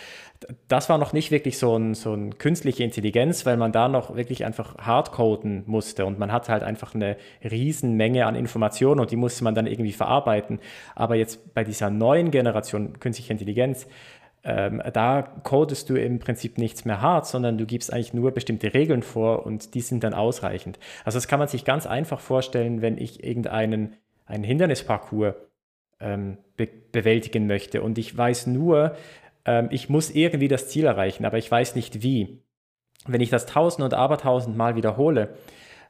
Das 0.69 0.89
war 0.89 0.99
noch 0.99 1.13
nicht 1.13 1.31
wirklich 1.31 1.59
so 1.59 1.77
ein, 1.77 1.95
so 1.95 2.13
ein 2.13 2.37
künstliche 2.39 2.83
Intelligenz, 2.83 3.47
weil 3.47 3.57
man 3.57 3.73
da 3.73 3.89
noch 3.89 4.17
wirklich 4.17 4.45
einfach 4.45 4.77
hardcoden 4.79 5.63
musste 5.67 6.05
und 6.05 6.19
man 6.19 6.33
hat 6.33 6.49
halt 6.49 6.63
einfach 6.63 6.95
eine 6.95 7.17
Riesenmenge 7.43 8.27
an 8.27 8.35
Informationen 8.35 9.01
und 9.01 9.11
die 9.11 9.17
musste 9.17 9.45
man 9.45 9.55
dann 9.55 9.67
irgendwie 9.67 9.93
verarbeiten. 9.93 10.59
Aber 10.95 11.15
jetzt 11.15 11.55
bei 11.55 11.65
dieser 11.65 11.91
neuen 11.91 12.31
Generation 12.31 12.99
künstlicher 12.99 13.31
Intelligenz, 13.31 13.87
ähm, 14.43 14.83
da 14.93 15.23
codest 15.23 15.89
du 15.89 15.95
im 15.95 16.19
Prinzip 16.19 16.59
nichts 16.59 16.85
mehr 16.85 17.01
hart, 17.01 17.27
sondern 17.27 17.57
du 17.57 17.67
gibst 17.67 17.93
eigentlich 17.93 18.15
nur 18.15 18.33
bestimmte 18.33 18.75
Regeln 18.75 19.03
vor 19.03 19.47
und 19.47 19.75
die 19.75 19.81
sind 19.81 20.05
dann 20.05 20.13
ausreichend. 20.13 20.79
Also 21.05 21.17
das 21.17 21.29
kann 21.29 21.39
man 21.39 21.49
sich 21.49 21.65
ganz 21.65 21.87
einfach 21.87 22.21
vorstellen, 22.21 22.83
wenn 22.83 22.99
ich 22.99 23.25
irgendeinen 23.25 23.97
einen 24.27 24.43
Hindernisparcours 24.43 25.35
ähm, 26.01 26.39
be 26.57 26.69
bewältigen 26.93 27.47
möchte 27.47 27.83
und 27.83 27.99
ich 27.99 28.17
weiß 28.17 28.47
nur, 28.47 28.97
ähm, 29.45 29.69
ich 29.71 29.89
muss 29.89 30.11
irgendwie 30.11 30.49
das 30.49 30.69
Ziel 30.69 30.87
erreichen, 30.87 31.25
aber 31.25 31.39
ich 31.39 31.51
weiß 31.51 31.75
nicht 31.75 32.03
wie. 32.03 32.43
Wenn 33.07 33.21
ich 33.21 33.31
das 33.31 33.47
tausend 33.47 33.85
und 33.85 33.95
abertausend 33.95 34.57
Mal 34.57 34.77
wiederhole, 34.77 35.37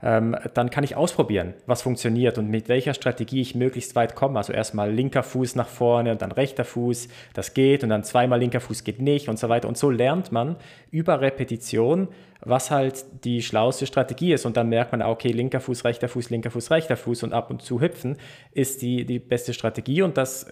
ähm, 0.02 0.36
dann 0.54 0.70
kann 0.70 0.84
ich 0.84 0.96
ausprobieren, 0.96 1.54
was 1.66 1.82
funktioniert 1.82 2.38
und 2.38 2.50
mit 2.50 2.68
welcher 2.68 2.94
Strategie 2.94 3.40
ich 3.40 3.54
möglichst 3.54 3.94
weit 3.96 4.14
komme. 4.14 4.38
Also 4.38 4.52
erstmal 4.52 4.92
linker 4.92 5.22
Fuß 5.22 5.54
nach 5.54 5.68
vorne 5.68 6.12
und 6.12 6.22
dann 6.22 6.32
rechter 6.32 6.64
Fuß, 6.64 7.08
das 7.34 7.54
geht 7.54 7.82
und 7.82 7.88
dann 7.88 8.04
zweimal 8.04 8.38
linker 8.38 8.60
Fuß 8.60 8.84
geht 8.84 9.00
nicht 9.00 9.28
und 9.28 9.38
so 9.38 9.48
weiter. 9.48 9.68
Und 9.68 9.78
so 9.78 9.90
lernt 9.90 10.32
man 10.32 10.56
über 10.90 11.20
Repetition, 11.20 12.08
was 12.40 12.70
halt 12.70 13.24
die 13.24 13.42
schlauste 13.42 13.86
Strategie 13.86 14.32
ist. 14.32 14.46
Und 14.46 14.56
dann 14.56 14.68
merkt 14.68 14.92
man, 14.92 15.02
okay, 15.02 15.32
linker 15.32 15.60
Fuß, 15.60 15.84
rechter 15.84 16.08
Fuß, 16.08 16.30
linker 16.30 16.50
Fuß, 16.50 16.70
rechter 16.70 16.96
Fuß 16.96 17.22
und 17.22 17.32
ab 17.32 17.50
und 17.50 17.62
zu 17.62 17.80
hüpfen 17.80 18.16
ist 18.52 18.82
die, 18.82 19.04
die 19.04 19.18
beste 19.18 19.54
Strategie 19.54 20.02
und 20.02 20.16
das 20.16 20.46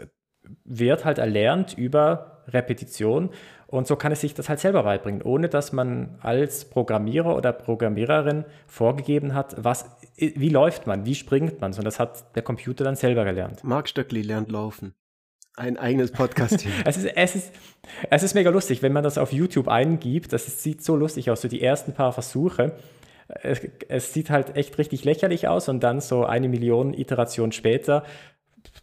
wird 0.65 1.05
halt 1.05 1.19
erlernt 1.19 1.77
über 1.77 2.43
Repetition 2.49 3.31
und 3.67 3.87
so 3.87 3.97
kann 3.97 4.13
es 4.13 4.21
sich 4.21 4.35
das 4.35 4.49
halt 4.49 4.61
selber 4.61 4.83
beibringen, 4.83 5.23
ohne 5.23 5.49
dass 5.49 5.73
man 5.73 6.19
als 6.21 6.67
Programmierer 6.67 7.35
oder 7.35 7.53
Programmiererin 7.53 8.45
vorgegeben 8.67 9.35
hat, 9.35 9.57
was, 9.59 9.97
wie 10.17 10.49
läuft 10.49 10.87
man, 10.87 11.07
wie 11.07 11.15
springt 11.15 11.61
man, 11.61 11.73
sondern 11.73 11.87
das 11.87 11.99
hat 11.99 12.37
der 12.37 12.43
Computer 12.43 12.85
dann 12.85 12.97
selber 12.97 13.25
gelernt. 13.25 13.65
Marc 13.65 13.89
Stöckli 13.89 14.23
lernt 14.23 14.51
laufen. 14.51 14.95
Ein 15.57 15.77
eigenes 15.77 16.11
Podcast 16.11 16.67
es, 16.85 16.97
ist, 16.97 17.07
es, 17.15 17.37
ist, 17.37 17.53
es 18.11 18.23
ist 18.23 18.35
mega 18.35 18.51
lustig, 18.51 18.83
wenn 18.83 18.93
man 18.93 19.05
das 19.05 19.19
auf 19.19 19.33
YouTube 19.33 19.69
eingibt. 19.69 20.33
Das 20.33 20.49
ist, 20.49 20.63
sieht 20.63 20.83
so 20.83 20.97
lustig 20.97 21.31
aus, 21.31 21.43
so 21.43 21.49
die 21.49 21.63
ersten 21.63 21.93
paar 21.93 22.13
Versuche. 22.13 22.77
Es, 23.43 23.61
es 23.89 24.13
sieht 24.13 24.31
halt 24.31 24.57
echt 24.57 24.77
richtig 24.79 25.05
lächerlich 25.05 25.49
aus 25.49 25.69
und 25.69 25.81
dann 25.81 26.01
so 26.01 26.25
eine 26.25 26.49
Million 26.49 26.93
Iterationen 26.93 27.53
später 27.53 28.05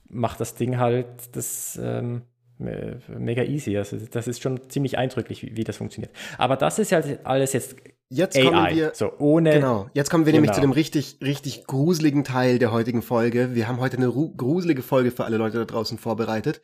macht 0.10 0.40
das 0.40 0.56
Ding 0.56 0.78
halt 0.78 1.08
das. 1.34 1.80
Ähm, 1.82 2.24
mega 2.62 3.44
easy. 3.44 3.77
Also 3.77 3.98
das 3.98 4.27
ist 4.27 4.41
schon 4.41 4.70
ziemlich 4.70 4.98
eindrücklich, 4.98 5.44
wie, 5.44 5.56
wie 5.56 5.63
das 5.63 5.77
funktioniert. 5.77 6.13
Aber 6.38 6.56
das 6.58 6.80
ist 6.80 6.91
ja 6.91 7.01
alles 7.24 7.53
jetzt 7.53 7.75
Jetzt 8.13 8.36
AI, 8.36 8.44
kommen 8.44 8.75
wir, 8.75 8.91
so 8.94 9.18
ohne. 9.20 9.53
Genau, 9.53 9.89
jetzt 9.94 10.10
kommen 10.10 10.25
wir 10.25 10.34
genau. 10.34 10.41
nämlich 10.41 10.53
zu 10.53 10.60
dem 10.60 10.74
richtig, 10.74 11.20
richtig 11.24 11.65
gruseligen 11.65 12.25
Teil 12.25 12.60
der 12.60 12.74
heutigen 12.74 13.01
Folge. 13.01 13.56
Wir 13.56 13.70
haben 13.70 13.80
heute 13.80 13.96
eine 13.96 14.12
gruselige 14.12 14.82
Folge 14.82 15.12
für 15.12 15.24
alle 15.24 15.38
Leute 15.38 15.60
da 15.60 15.65
draußen 15.65 15.98
vorbereitet. 15.98 16.62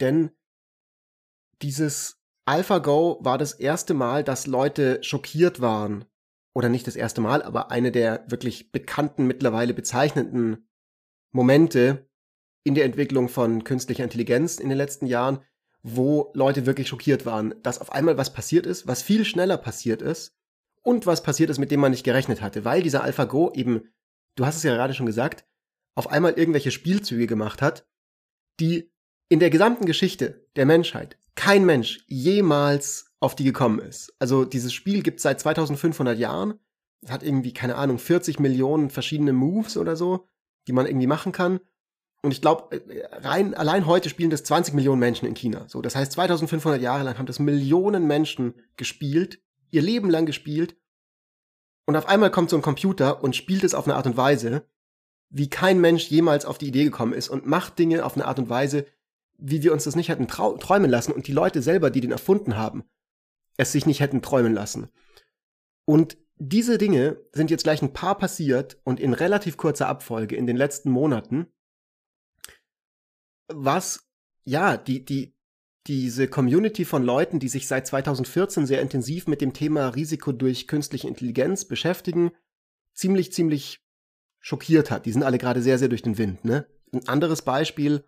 Denn 0.00 0.30
dieses 1.60 2.22
AlphaGo 2.44 3.18
war 3.20 3.36
das 3.36 3.52
erste 3.52 3.94
Mal, 3.94 4.22
dass 4.22 4.46
Leute 4.46 5.02
schockiert 5.02 5.60
waren. 5.60 6.04
Oder 6.54 6.68
nicht 6.68 6.86
das 6.86 6.94
erste 6.94 7.20
Mal, 7.20 7.42
aber 7.42 7.72
eine 7.72 7.90
der 7.90 8.24
wirklich 8.28 8.70
bekannten, 8.70 9.26
mittlerweile 9.26 9.74
bezeichnenden 9.74 10.68
Momente, 11.32 12.09
in 12.64 12.74
der 12.74 12.84
Entwicklung 12.84 13.28
von 13.28 13.64
künstlicher 13.64 14.04
Intelligenz 14.04 14.58
in 14.58 14.68
den 14.68 14.78
letzten 14.78 15.06
Jahren, 15.06 15.40
wo 15.82 16.30
Leute 16.34 16.66
wirklich 16.66 16.88
schockiert 16.88 17.24
waren, 17.24 17.54
dass 17.62 17.80
auf 17.80 17.92
einmal 17.92 18.18
was 18.18 18.32
passiert 18.32 18.66
ist, 18.66 18.86
was 18.86 19.02
viel 19.02 19.24
schneller 19.24 19.56
passiert 19.56 20.02
ist 20.02 20.36
und 20.82 21.06
was 21.06 21.22
passiert 21.22 21.50
ist, 21.50 21.58
mit 21.58 21.70
dem 21.70 21.80
man 21.80 21.90
nicht 21.90 22.04
gerechnet 22.04 22.42
hatte, 22.42 22.64
weil 22.64 22.82
dieser 22.82 23.02
AlphaGo 23.02 23.52
eben, 23.54 23.88
du 24.36 24.44
hast 24.44 24.56
es 24.56 24.62
ja 24.62 24.74
gerade 24.74 24.94
schon 24.94 25.06
gesagt, 25.06 25.46
auf 25.94 26.10
einmal 26.10 26.34
irgendwelche 26.34 26.70
Spielzüge 26.70 27.26
gemacht 27.26 27.62
hat, 27.62 27.86
die 28.60 28.90
in 29.28 29.40
der 29.40 29.50
gesamten 29.50 29.86
Geschichte 29.86 30.46
der 30.56 30.66
Menschheit 30.66 31.16
kein 31.34 31.64
Mensch 31.64 32.04
jemals 32.08 33.12
auf 33.20 33.34
die 33.34 33.44
gekommen 33.44 33.78
ist. 33.78 34.14
Also 34.18 34.44
dieses 34.44 34.72
Spiel 34.72 35.02
gibt 35.02 35.18
es 35.18 35.22
seit 35.22 35.40
2500 35.40 36.18
Jahren, 36.18 36.54
hat 37.08 37.22
irgendwie, 37.22 37.54
keine 37.54 37.76
Ahnung, 37.76 37.98
40 37.98 38.38
Millionen 38.40 38.90
verschiedene 38.90 39.32
Moves 39.32 39.76
oder 39.76 39.96
so, 39.96 40.26
die 40.66 40.72
man 40.72 40.86
irgendwie 40.86 41.06
machen 41.06 41.32
kann 41.32 41.60
und 42.22 42.32
ich 42.32 42.40
glaube, 42.40 42.76
äh, 42.76 43.06
rein, 43.16 43.54
allein 43.54 43.86
heute 43.86 44.10
spielen 44.10 44.30
das 44.30 44.44
20 44.44 44.74
Millionen 44.74 45.00
Menschen 45.00 45.26
in 45.26 45.34
China. 45.34 45.64
So, 45.68 45.80
das 45.80 45.96
heißt, 45.96 46.12
2500 46.12 46.80
Jahre 46.80 47.04
lang 47.04 47.18
haben 47.18 47.26
das 47.26 47.38
Millionen 47.38 48.06
Menschen 48.06 48.54
gespielt, 48.76 49.40
ihr 49.70 49.82
Leben 49.82 50.10
lang 50.10 50.26
gespielt. 50.26 50.76
Und 51.86 51.96
auf 51.96 52.08
einmal 52.08 52.30
kommt 52.30 52.50
so 52.50 52.56
ein 52.56 52.62
Computer 52.62 53.22
und 53.22 53.36
spielt 53.36 53.64
es 53.64 53.74
auf 53.74 53.86
eine 53.86 53.96
Art 53.96 54.06
und 54.06 54.16
Weise, 54.16 54.66
wie 55.30 55.48
kein 55.48 55.80
Mensch 55.80 56.08
jemals 56.08 56.44
auf 56.44 56.58
die 56.58 56.68
Idee 56.68 56.84
gekommen 56.84 57.14
ist 57.14 57.28
und 57.28 57.46
macht 57.46 57.78
Dinge 57.78 58.04
auf 58.04 58.14
eine 58.14 58.26
Art 58.26 58.38
und 58.38 58.50
Weise, 58.50 58.86
wie 59.38 59.62
wir 59.62 59.72
uns 59.72 59.84
das 59.84 59.96
nicht 59.96 60.08
hätten 60.08 60.28
träumen 60.28 60.90
lassen 60.90 61.12
und 61.12 61.26
die 61.26 61.32
Leute 61.32 61.62
selber, 61.62 61.90
die 61.90 62.00
den 62.00 62.12
erfunden 62.12 62.56
haben, 62.56 62.84
es 63.56 63.72
sich 63.72 63.86
nicht 63.86 64.00
hätten 64.00 64.22
träumen 64.22 64.52
lassen. 64.52 64.88
Und 65.86 66.18
diese 66.36 66.78
Dinge 66.78 67.18
sind 67.32 67.50
jetzt 67.50 67.64
gleich 67.64 67.80
ein 67.80 67.92
paar 67.92 68.18
passiert 68.18 68.78
und 68.84 69.00
in 69.00 69.14
relativ 69.14 69.56
kurzer 69.56 69.88
Abfolge 69.88 70.36
in 70.36 70.46
den 70.46 70.56
letzten 70.56 70.90
Monaten 70.90 71.46
was, 73.52 74.08
ja, 74.44 74.76
die, 74.76 75.04
die, 75.04 75.34
diese 75.86 76.28
Community 76.28 76.84
von 76.84 77.02
Leuten, 77.02 77.38
die 77.38 77.48
sich 77.48 77.66
seit 77.66 77.86
2014 77.86 78.66
sehr 78.66 78.80
intensiv 78.80 79.26
mit 79.26 79.40
dem 79.40 79.52
Thema 79.52 79.88
Risiko 79.88 80.32
durch 80.32 80.68
künstliche 80.68 81.08
Intelligenz 81.08 81.64
beschäftigen, 81.64 82.32
ziemlich, 82.94 83.32
ziemlich 83.32 83.80
schockiert 84.40 84.90
hat. 84.90 85.06
Die 85.06 85.12
sind 85.12 85.22
alle 85.22 85.38
gerade 85.38 85.62
sehr, 85.62 85.78
sehr 85.78 85.88
durch 85.88 86.02
den 86.02 86.18
Wind, 86.18 86.44
ne? 86.44 86.66
Ein 86.92 87.06
anderes 87.08 87.42
Beispiel 87.42 88.04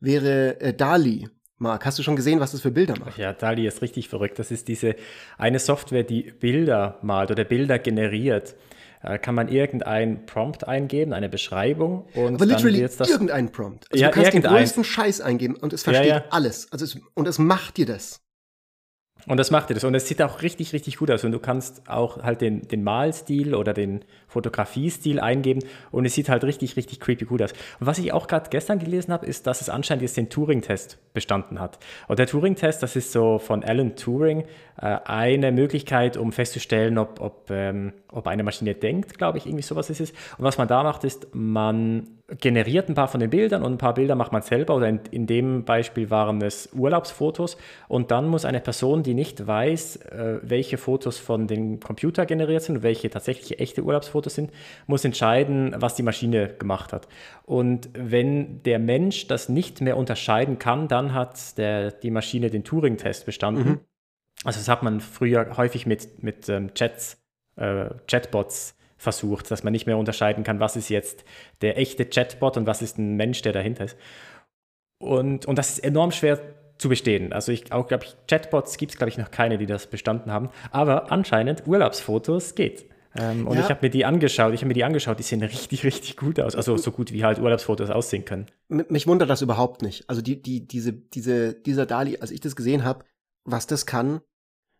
wäre 0.00 0.60
äh, 0.60 0.74
Dali. 0.74 1.28
Marc, 1.56 1.86
hast 1.86 1.98
du 1.98 2.02
schon 2.02 2.14
gesehen, 2.14 2.40
was 2.40 2.52
das 2.52 2.60
für 2.60 2.70
Bilder 2.70 2.98
macht? 2.98 3.18
Ja, 3.18 3.32
Dali 3.32 3.66
ist 3.66 3.82
richtig 3.82 4.08
verrückt. 4.08 4.38
Das 4.38 4.50
ist 4.50 4.68
diese 4.68 4.94
eine 5.38 5.58
Software, 5.58 6.04
die 6.04 6.32
Bilder 6.38 6.98
malt 7.02 7.30
oder 7.30 7.44
Bilder 7.44 7.78
generiert. 7.78 8.54
Äh, 9.02 9.18
kann 9.18 9.34
man 9.34 9.48
irgendein 9.48 10.26
Prompt 10.26 10.66
eingeben, 10.66 11.12
eine 11.12 11.28
Beschreibung. 11.28 12.06
Und 12.14 12.36
Aber 12.36 12.46
literally 12.46 12.80
das, 12.80 13.08
irgendein 13.08 13.52
Prompt. 13.52 13.86
Also 13.90 14.02
ja, 14.02 14.08
du 14.10 14.14
kannst 14.14 14.32
den 14.32 14.42
größten 14.42 14.84
Scheiß 14.84 15.20
eingeben 15.20 15.56
und 15.56 15.72
es 15.72 15.82
versteht 15.82 16.08
ja, 16.08 16.16
ja. 16.18 16.24
alles. 16.30 16.72
Also 16.72 16.84
es, 16.84 16.98
und 17.14 17.28
es 17.28 17.38
macht 17.38 17.76
dir 17.76 17.86
das. 17.86 18.20
Und 19.28 19.36
das 19.36 19.50
macht 19.50 19.68
dir 19.68 19.74
das. 19.74 19.84
Und 19.84 19.94
es 19.94 20.08
sieht 20.08 20.22
auch 20.22 20.42
richtig, 20.42 20.72
richtig 20.72 20.96
gut 20.96 21.10
aus. 21.10 21.22
Und 21.22 21.32
du 21.32 21.38
kannst 21.38 21.88
auch 21.88 22.22
halt 22.22 22.40
den, 22.40 22.66
den 22.66 22.82
Malstil 22.82 23.54
oder 23.54 23.74
den 23.74 24.04
Fotografiestil 24.26 25.20
eingeben. 25.20 25.60
Und 25.90 26.06
es 26.06 26.14
sieht 26.14 26.28
halt 26.28 26.44
richtig, 26.44 26.76
richtig 26.76 26.98
creepy 26.98 27.26
gut 27.26 27.42
aus. 27.42 27.52
Und 27.78 27.86
was 27.86 27.98
ich 27.98 28.12
auch 28.12 28.26
gerade 28.26 28.48
gestern 28.50 28.78
gelesen 28.78 29.12
habe, 29.12 29.26
ist, 29.26 29.46
dass 29.46 29.60
es 29.60 29.68
anscheinend 29.68 30.02
jetzt 30.02 30.16
den 30.16 30.30
Turing-Test 30.30 30.98
bestanden 31.12 31.60
hat. 31.60 31.78
Und 32.08 32.18
der 32.18 32.26
Turing-Test, 32.26 32.82
das 32.82 32.96
ist 32.96 33.12
so 33.12 33.38
von 33.38 33.62
Alan 33.62 33.96
Turing 33.96 34.44
äh, 34.80 34.98
eine 35.04 35.52
Möglichkeit, 35.52 36.16
um 36.16 36.32
festzustellen, 36.32 36.96
ob, 36.96 37.20
ob, 37.20 37.50
ähm, 37.50 37.92
ob 38.10 38.26
eine 38.26 38.42
Maschine 38.42 38.74
denkt, 38.74 39.18
glaube 39.18 39.38
ich, 39.38 39.46
irgendwie 39.46 39.62
sowas 39.62 39.90
ist 39.90 40.00
es. 40.00 40.10
Und 40.38 40.44
was 40.44 40.56
man 40.56 40.68
da 40.68 40.82
macht, 40.82 41.04
ist, 41.04 41.28
man 41.34 42.17
generiert 42.28 42.90
ein 42.90 42.94
paar 42.94 43.08
von 43.08 43.20
den 43.20 43.30
Bildern 43.30 43.62
und 43.62 43.72
ein 43.72 43.78
paar 43.78 43.94
Bilder 43.94 44.14
macht 44.14 44.32
man 44.32 44.42
selber 44.42 44.76
oder 44.76 44.88
in, 44.88 45.00
in, 45.10 45.26
dem 45.26 45.64
Beispiel 45.64 46.10
waren 46.10 46.42
es 46.42 46.68
Urlaubsfotos 46.74 47.56
und 47.88 48.10
dann 48.10 48.28
muss 48.28 48.44
eine 48.44 48.60
Person, 48.60 49.02
die 49.02 49.14
nicht 49.14 49.46
weiß, 49.46 49.96
äh, 49.96 50.40
welche 50.42 50.76
Fotos 50.76 51.16
von 51.16 51.46
dem 51.46 51.80
Computer 51.80 52.26
generiert 52.26 52.62
sind 52.62 52.76
und 52.76 52.82
welche 52.82 53.08
tatsächlich 53.08 53.58
echte 53.60 53.82
Urlaubsfotos 53.82 54.34
sind, 54.34 54.50
muss 54.86 55.06
entscheiden, 55.06 55.74
was 55.78 55.94
die 55.94 56.02
Maschine 56.02 56.48
gemacht 56.48 56.92
hat. 56.92 57.08
Und 57.46 57.88
wenn 57.94 58.62
der 58.62 58.78
Mensch 58.78 59.26
das 59.26 59.48
nicht 59.48 59.80
mehr 59.80 59.96
unterscheiden 59.96 60.58
kann, 60.58 60.86
dann 60.86 61.14
hat 61.14 61.56
der, 61.56 61.92
die 61.92 62.10
Maschine 62.10 62.50
den 62.50 62.62
Turing-Test 62.62 63.24
bestanden. 63.24 63.68
Mhm. 63.68 63.80
Also 64.44 64.60
das 64.60 64.68
hat 64.68 64.82
man 64.82 65.00
früher 65.00 65.56
häufig 65.56 65.86
mit, 65.86 66.22
mit 66.22 66.46
ähm, 66.50 66.74
Chats, 66.74 67.22
äh, 67.56 67.86
Chatbots 68.06 68.77
versucht, 68.98 69.50
dass 69.50 69.64
man 69.64 69.72
nicht 69.72 69.86
mehr 69.86 69.96
unterscheiden 69.96 70.44
kann, 70.44 70.60
was 70.60 70.76
ist 70.76 70.90
jetzt 70.90 71.24
der 71.62 71.78
echte 71.78 72.04
Chatbot 72.04 72.56
und 72.56 72.66
was 72.66 72.82
ist 72.82 72.98
ein 72.98 73.16
Mensch, 73.16 73.40
der 73.42 73.52
dahinter 73.52 73.84
ist. 73.84 73.96
Und, 74.98 75.46
und 75.46 75.56
das 75.56 75.70
ist 75.70 75.78
enorm 75.78 76.10
schwer 76.10 76.40
zu 76.76 76.88
bestehen. 76.88 77.32
Also 77.32 77.52
ich 77.52 77.72
auch 77.72 77.86
glaube 77.86 78.04
ich, 78.04 78.16
Chatbots 78.28 78.76
gibt 78.76 78.92
es, 78.92 78.98
glaube 78.98 79.10
ich, 79.10 79.18
noch 79.18 79.30
keine, 79.30 79.58
die 79.58 79.66
das 79.66 79.86
bestanden 79.86 80.32
haben. 80.32 80.50
Aber 80.70 81.10
anscheinend 81.10 81.66
Urlaubsfotos 81.66 82.54
geht. 82.54 82.86
Ähm, 83.16 83.46
und 83.46 83.56
ja. 83.56 83.62
ich 83.62 83.70
habe 83.70 83.80
mir 83.82 83.90
die 83.90 84.04
angeschaut, 84.04 84.52
ich 84.52 84.60
habe 84.60 84.68
mir 84.68 84.74
die 84.74 84.84
angeschaut, 84.84 85.18
die 85.18 85.22
sehen 85.22 85.42
richtig, 85.42 85.84
richtig 85.84 86.16
gut 86.16 86.38
aus. 86.40 86.54
Also 86.54 86.76
so 86.76 86.90
gut 86.90 87.12
wie 87.12 87.24
halt 87.24 87.38
Urlaubsfotos 87.38 87.90
aussehen 87.90 88.24
können. 88.24 88.46
Mich 88.68 89.06
wundert 89.06 89.30
das 89.30 89.42
überhaupt 89.42 89.82
nicht. 89.82 90.08
Also 90.08 90.22
die, 90.22 90.42
die, 90.42 90.66
diese, 90.66 90.92
diese, 90.92 91.54
dieser 91.54 91.86
Dali, 91.86 92.18
als 92.18 92.30
ich 92.30 92.40
das 92.40 92.54
gesehen 92.54 92.84
habe, 92.84 93.04
was 93.44 93.66
das 93.66 93.86
kann, 93.86 94.20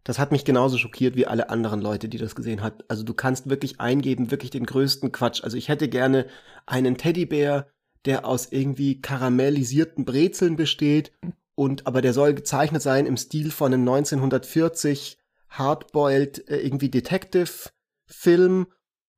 das 0.05 0.19
hat 0.19 0.33
mich 0.33 0.45
genauso 0.45 0.79
schockiert 0.79 1.17
wie 1.17 1.27
alle 1.27 1.51
anderen 1.51 1.81
Leute, 1.81 2.09
die 2.09 2.19
das 2.19 2.35
gesehen 2.35 2.63
hat. 2.63 2.85
Also 2.89 3.03
du 3.03 3.15
kannst 3.15 3.51
wirklich 3.51 3.81
eingeben, 3.81 4.31
wirklich 4.31 4.51
den 4.51 4.67
größten 4.67 5.13
Quatsch. 5.13 5.45
Also 5.45 5.57
ich 5.57 5.69
hätte 5.69 5.89
gerne 5.89 6.27
einen 6.67 6.97
Teddybär, 6.97 7.69
der 8.05 8.25
aus 8.25 8.51
irgendwie 8.51 9.01
karamellisierten 9.01 10.05
Brezeln 10.05 10.57
besteht 10.57 11.13
und 11.55 11.87
aber 11.87 12.03
der 12.03 12.13
soll 12.13 12.35
gezeichnet 12.35 12.83
sein 12.83 13.05
im 13.07 13.17
Stil 13.17 13.51
von 13.51 13.75
einem 13.75 13.83
1940 13.83 15.19
hardboiled 15.49 16.49
äh, 16.49 16.59
irgendwie 16.59 16.91
Detective 16.91 17.71
Film 18.07 18.69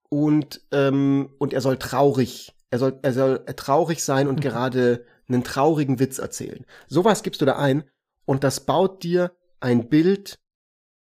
und 0.09 0.63
ähm, 0.73 1.31
und 1.39 1.53
er 1.53 1.61
soll 1.61 1.77
traurig, 1.77 2.55
er 2.71 2.79
soll 2.79 2.99
er 3.03 3.13
soll 3.13 3.45
traurig 3.57 4.03
sein 4.03 4.27
und 4.27 4.37
mhm. 4.37 4.41
gerade 4.41 5.05
einen 5.29 5.45
traurigen 5.45 6.01
Witz 6.01 6.19
erzählen. 6.19 6.65
Sowas 6.89 7.23
gibst 7.23 7.41
du 7.41 7.45
da 7.45 7.57
ein 7.57 7.85
und 8.25 8.43
das 8.43 8.61
baut 8.61 9.03
dir 9.03 9.33
ein 9.61 9.89
Bild, 9.89 10.41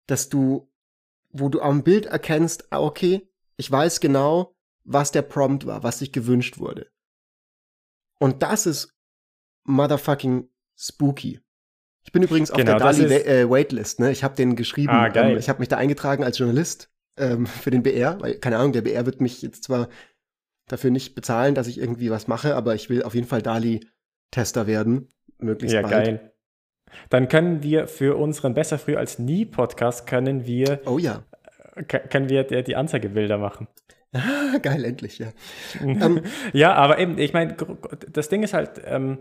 dass 0.07 0.29
du 0.29 0.73
wo 1.33 1.49
du 1.49 1.61
am 1.61 1.83
Bild 1.83 2.07
erkennst, 2.07 2.71
ah, 2.71 2.81
okay, 2.81 3.29
ich 3.57 3.71
weiß 3.71 4.01
genau, 4.01 4.55
was 4.85 5.13
der 5.13 5.23
Prompt 5.23 5.67
war, 5.67 5.83
was 5.83 5.99
sich 5.99 6.13
gewünscht 6.13 6.59
wurde. 6.59 6.89
Und 8.19 8.43
das 8.43 8.67
ist 8.67 8.95
motherfucking 9.65 10.49
spooky. 10.77 11.41
Ich 12.05 12.13
bin 12.13 12.23
übrigens 12.23 12.51
auf 12.51 12.57
genau, 12.57 12.79
der 12.79 12.93
Dali 12.93 13.05
äh, 13.05 13.49
Waitlist, 13.49 14.01
ne? 14.01 14.11
Ich 14.11 14.25
habe 14.25 14.35
den 14.35 14.57
geschrieben. 14.57 14.93
Ah, 14.93 15.09
geil. 15.09 15.33
Ähm, 15.33 15.39
ich 15.39 15.49
habe 15.49 15.61
mich 15.61 15.69
da 15.69 15.77
eingetragen 15.77 16.25
als 16.25 16.39
Journalist 16.39 16.91
ähm, 17.17 17.47
für 17.63 17.71
den 17.71 17.83
BR, 17.83 18.21
weil 18.21 18.39
keine 18.39 18.59
Ahnung, 18.59 18.73
der 18.73 18.83
BR 18.83 19.07
wird 19.07 19.21
mich 19.21 19.41
jetzt 19.43 19.65
zwar 19.65 19.89
dafür 20.67 20.91
nicht 20.91 21.15
bezahlen, 21.15 21.55
dass 21.55 21.69
ich 21.69 21.79
irgendwie 21.79 22.11
was 22.11 22.29
mache, 22.29 22.57
aber 22.57 22.75
ich 22.75 22.91
will 22.91 23.03
auf 23.03 23.15
jeden 23.15 23.27
Fall 23.27 23.43
Dali 23.43 23.87
Tester 24.31 24.67
werden, 24.67 25.09
möglichst 25.39 25.75
ja, 25.75 25.83
bald. 25.83 25.93
geil. 25.93 26.32
Dann 27.11 27.29
können 27.29 27.63
wir 27.63 27.89
für 27.89 28.17
unseren 28.17 28.55
Besser 28.55 28.79
früh 28.79 28.97
als 28.97 29.19
nie 29.19 29.45
Podcast 29.45 30.07
können 30.07 30.47
wir 30.47 30.81
Oh 30.87 30.99
ja. 30.99 31.25
Können 31.87 32.29
wir 32.29 32.45
die 32.45 32.77
Anzeigebilder 32.77 33.39
machen. 33.39 33.67
Ah, 34.13 34.59
geil, 34.59 34.85
endlich, 34.85 35.19
ja. 35.19 35.33
ähm, 35.81 36.21
ja, 36.53 36.75
aber 36.75 36.99
eben, 36.99 37.17
ich 37.17 37.33
meine, 37.33 37.57
das 38.11 38.29
Ding 38.29 38.43
ist 38.43 38.53
halt, 38.53 38.83
ähm, 38.85 39.19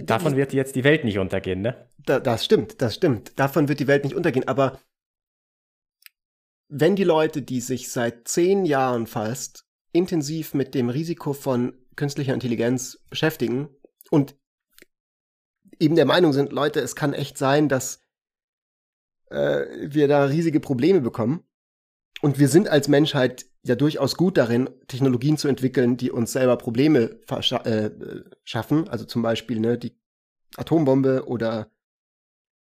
davon 0.00 0.36
wird 0.36 0.52
jetzt 0.52 0.74
die 0.74 0.82
Welt 0.82 1.04
nicht 1.04 1.18
untergehen, 1.18 1.62
ne? 1.62 1.88
Da, 1.98 2.18
das 2.18 2.44
stimmt, 2.44 2.82
das 2.82 2.96
stimmt. 2.96 3.38
Davon 3.38 3.68
wird 3.68 3.78
die 3.78 3.86
Welt 3.86 4.02
nicht 4.02 4.16
untergehen, 4.16 4.48
aber 4.48 4.80
wenn 6.68 6.96
die 6.96 7.04
Leute, 7.04 7.42
die 7.42 7.60
sich 7.60 7.90
seit 7.90 8.26
zehn 8.26 8.64
Jahren 8.64 9.06
fast 9.06 9.66
intensiv 9.92 10.54
mit 10.54 10.74
dem 10.74 10.88
Risiko 10.88 11.32
von 11.32 11.74
künstlicher 11.96 12.34
Intelligenz 12.34 13.04
beschäftigen 13.08 13.68
und 14.10 14.36
eben 15.80 15.96
der 15.96 16.06
Meinung 16.06 16.32
sind, 16.32 16.52
Leute, 16.52 16.80
es 16.80 16.94
kann 16.94 17.12
echt 17.12 17.38
sein, 17.38 17.68
dass 17.68 18.04
äh, 19.30 19.66
wir 19.82 20.06
da 20.06 20.24
riesige 20.24 20.60
Probleme 20.60 21.00
bekommen. 21.00 21.44
Und 22.20 22.38
wir 22.38 22.48
sind 22.48 22.68
als 22.68 22.88
Menschheit 22.88 23.46
ja 23.62 23.74
durchaus 23.74 24.16
gut 24.16 24.36
darin, 24.36 24.68
Technologien 24.88 25.38
zu 25.38 25.48
entwickeln, 25.48 25.96
die 25.96 26.10
uns 26.10 26.32
selber 26.32 26.56
Probleme 26.56 27.20
äh, 27.28 27.90
schaffen. 28.44 28.88
Also 28.88 29.04
zum 29.06 29.22
Beispiel 29.22 29.58
ne, 29.58 29.78
die 29.78 29.98
Atombombe 30.56 31.26
oder 31.26 31.70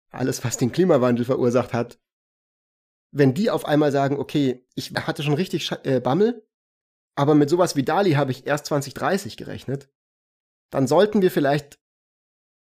alles, 0.09 0.43
was 0.43 0.57
den 0.57 0.71
Klimawandel 0.71 1.25
verursacht 1.25 1.73
hat. 1.73 1.99
Wenn 3.11 3.33
die 3.33 3.51
auf 3.51 3.65
einmal 3.65 3.91
sagen, 3.91 4.17
okay, 4.17 4.65
ich 4.75 4.93
hatte 4.93 5.21
schon 5.21 5.33
richtig 5.33 5.65
Sch 5.65 5.73
äh, 5.83 5.99
Bammel, 5.99 6.47
aber 7.15 7.35
mit 7.35 7.49
sowas 7.49 7.75
wie 7.75 7.83
Dali 7.83 8.13
habe 8.13 8.31
ich 8.31 8.47
erst 8.47 8.65
2030 8.67 9.37
gerechnet, 9.37 9.89
dann 10.71 10.87
sollten 10.87 11.21
wir 11.21 11.29
vielleicht 11.29 11.79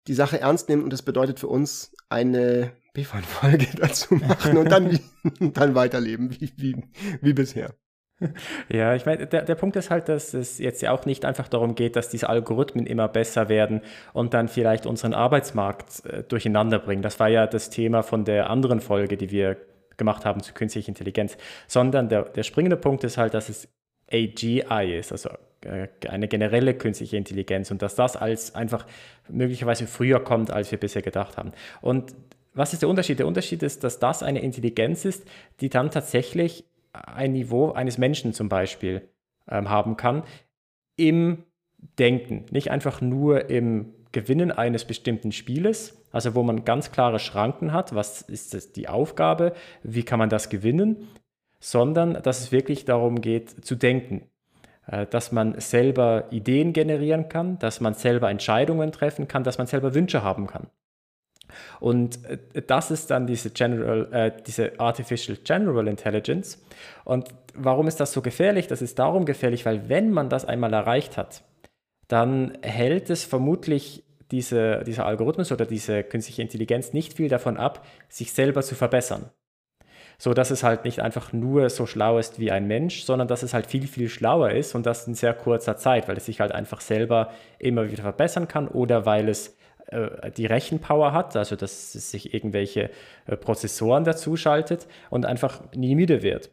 die 0.07 0.15
Sache 0.15 0.41
ernst 0.41 0.69
nehmen 0.69 0.83
und 0.83 0.93
das 0.93 1.03
bedeutet 1.03 1.41
für 1.41 1.49
uns 1.49 1.93
eine 2.09 2.73
B-Folge 2.93 3.67
dazu 3.77 4.15
machen 4.15 4.57
und 4.57 4.71
dann, 4.71 4.99
dann 5.41 5.75
weiterleben 5.75 6.31
wie, 6.31 6.53
wie, 6.57 6.77
wie 7.21 7.33
bisher. 7.33 7.75
Ja, 8.69 8.95
ich 8.95 9.07
meine, 9.07 9.27
der, 9.27 9.43
der 9.43 9.55
Punkt 9.57 9.77
ist 9.77 9.91
halt, 9.91 10.09
dass 10.09 10.35
es 10.35 10.59
jetzt 10.59 10.81
ja 10.83 10.93
auch 10.93 11.05
nicht 11.05 11.25
einfach 11.25 11.49
darum 11.49 11.75
geht, 11.75 11.97
dass 11.97 12.09
diese 12.09 12.29
Algorithmen 12.29 12.87
immer 12.87 13.09
besser 13.09 13.49
werden 13.49 13.81
und 14.13 14.35
dann 14.35 14.49
vielleicht 14.49 14.87
unseren 14.87 15.15
Arbeitsmarkt 15.15 16.07
äh, 16.07 16.23
durcheinander 16.23 16.79
bringen. 16.79 17.03
Das 17.03 17.19
war 17.19 17.29
ja 17.29 17.47
das 17.47 17.71
Thema 17.71 18.03
von 18.03 18.25
der 18.25 18.51
anderen 18.51 18.81
Folge, 18.81 19.17
die 19.17 19.31
wir 19.31 19.57
gemacht 19.97 20.25
haben 20.25 20.43
zu 20.43 20.53
künstlicher 20.55 20.89
Intelligenz, 20.89 21.37
sondern 21.67 22.09
der, 22.09 22.23
der 22.23 22.45
springende 22.45 22.77
Punkt 22.77 23.05
ist 23.05 23.19
halt, 23.19 23.35
dass 23.35 23.49
es 23.49 23.69
AGI 24.13 24.97
ist, 24.99 25.13
also 25.13 25.31
eine 26.09 26.29
generelle 26.29 26.75
künstliche 26.75 27.17
Intelligenz 27.17 27.71
und 27.71 27.83
dass 27.83 27.95
das 27.95 28.17
als 28.17 28.55
einfach 28.55 28.87
möglicherweise 29.29 29.87
früher 29.87 30.21
kommt, 30.21 30.51
als 30.51 30.71
wir 30.71 30.79
bisher 30.79 31.03
gedacht 31.03 31.37
haben. 31.37 31.53
Und 31.81 32.15
was 32.55 32.73
ist 32.73 32.83
der 32.83 32.89
Unterschied? 32.89 33.19
Der 33.19 33.27
Unterschied 33.27 33.63
ist, 33.63 33.85
dass 33.85 33.99
das 33.99 34.23
eine 34.23 34.41
Intelligenz 34.41 35.05
ist, 35.05 35.27
die 35.61 35.69
dann 35.69 35.91
tatsächlich 35.91 36.65
ein 36.93 37.33
Niveau 37.33 37.73
eines 37.73 37.99
Menschen 37.99 38.33
zum 38.33 38.49
Beispiel 38.49 39.09
ähm, 39.49 39.69
haben 39.69 39.97
kann 39.97 40.23
im 40.97 41.43
Denken, 41.99 42.47
nicht 42.51 42.71
einfach 42.71 43.01
nur 43.01 43.51
im 43.51 43.93
Gewinnen 44.13 44.53
eines 44.53 44.85
bestimmten 44.85 45.33
Spieles, 45.33 46.01
also 46.13 46.35
wo 46.35 46.43
man 46.45 46.65
ganz 46.65 46.93
klare 46.93 47.19
Schranken 47.19 47.73
hat, 47.73 47.95
was 47.95 48.23
ist 48.23 48.55
das, 48.55 48.73
die 48.73 48.89
Aufgabe, 48.89 49.53
wie 49.83 50.05
kann 50.05 50.21
man 50.21 50.29
das 50.29 50.49
gewinnen, 50.49 51.09
sondern 51.59 52.23
dass 52.23 52.41
es 52.41 52.53
wirklich 52.53 52.85
darum 52.85 53.21
geht 53.21 53.65
zu 53.65 53.75
denken, 53.75 54.23
äh, 54.23 54.34
dass 55.11 55.33
man 55.33 55.59
selber 55.61 56.25
Ideen 56.31 56.73
generieren 56.73 57.29
kann, 57.29 57.59
dass 57.59 57.81
man 57.81 57.95
selber 57.95 58.31
Entscheidungen 58.31 58.93
treffen 58.93 59.29
kann, 59.29 59.45
dass 59.45 59.59
man 59.59 59.67
selber 59.67 59.95
Wünsche 59.95 60.23
haben 60.23 60.47
kann. 60.47 60.67
Und 61.81 62.25
äh, 62.25 62.63
das 62.67 62.91
ist 62.91 63.11
dann 63.11 63.27
diese, 63.27 63.51
General, 63.51 64.13
äh, 64.13 64.33
diese 64.47 64.79
Artificial 64.79 65.39
General 65.43 65.87
Intelligence. 65.89 66.65
Und 67.05 67.29
warum 67.55 67.89
ist 67.89 68.01
das 68.01 68.13
so 68.13 68.23
gefährlich? 68.23 68.67
Das 68.67 68.83
ist 68.83 68.99
darum 68.99 69.25
gefährlich, 69.25 69.67
weil 69.67 69.89
wenn 69.89 70.11
man 70.11 70.29
das 70.29 70.45
einmal 70.45 70.73
erreicht 70.73 71.17
hat, 71.17 71.43
dann 72.09 72.59
hält 72.63 73.11
es 73.11 73.25
vermutlich 73.25 74.05
diese, 74.31 74.83
dieser 74.85 75.07
Algorithmus 75.07 75.53
oder 75.53 75.67
diese 75.67 76.03
künstliche 76.03 76.43
Intelligenz 76.43 76.93
nicht 76.93 77.15
viel 77.15 77.29
davon 77.29 77.57
ab, 77.57 77.87
sich 78.09 78.33
selber 78.33 78.63
zu 78.63 78.75
verbessern. 78.75 79.31
So 80.25 80.33
dass 80.33 80.51
es 80.51 80.63
halt 80.63 80.87
nicht 80.87 81.01
einfach 81.01 81.35
nur 81.35 81.69
so 81.69 81.85
schlau 81.85 82.19
ist 82.19 82.39
wie 82.39 82.51
ein 82.51 82.67
Mensch, 82.67 83.05
sondern 83.05 83.29
dass 83.29 83.43
es 83.43 83.53
halt 83.53 83.67
viel, 83.67 83.87
viel 83.87 84.09
schlauer 84.09 84.53
ist 84.53 84.75
und 84.75 84.87
das 84.87 85.07
in 85.07 85.13
sehr 85.13 85.35
kurzer 85.35 85.77
Zeit, 85.77 86.09
weil 86.09 86.17
es 86.17 86.25
sich 86.25 86.41
halt 86.41 86.51
einfach 86.51 86.81
selber 86.81 87.31
immer 87.59 87.91
wieder 87.91 88.05
verbessern 88.05 88.49
kann 88.49 88.67
oder 88.67 89.05
weil 89.05 89.29
es 89.29 89.55
äh, 89.89 90.31
die 90.35 90.47
Rechenpower 90.47 91.13
hat, 91.13 91.37
also 91.37 91.57
dass 91.57 91.95
es 91.95 92.11
sich 92.11 92.33
irgendwelche 92.33 92.89
äh, 93.27 93.37
Prozessoren 93.37 94.05
dazu 94.05 94.35
schaltet 94.35 94.87
und 95.11 95.27
einfach 95.27 95.61
nie 95.75 95.95
müde 95.95 96.23
wird. 96.23 96.49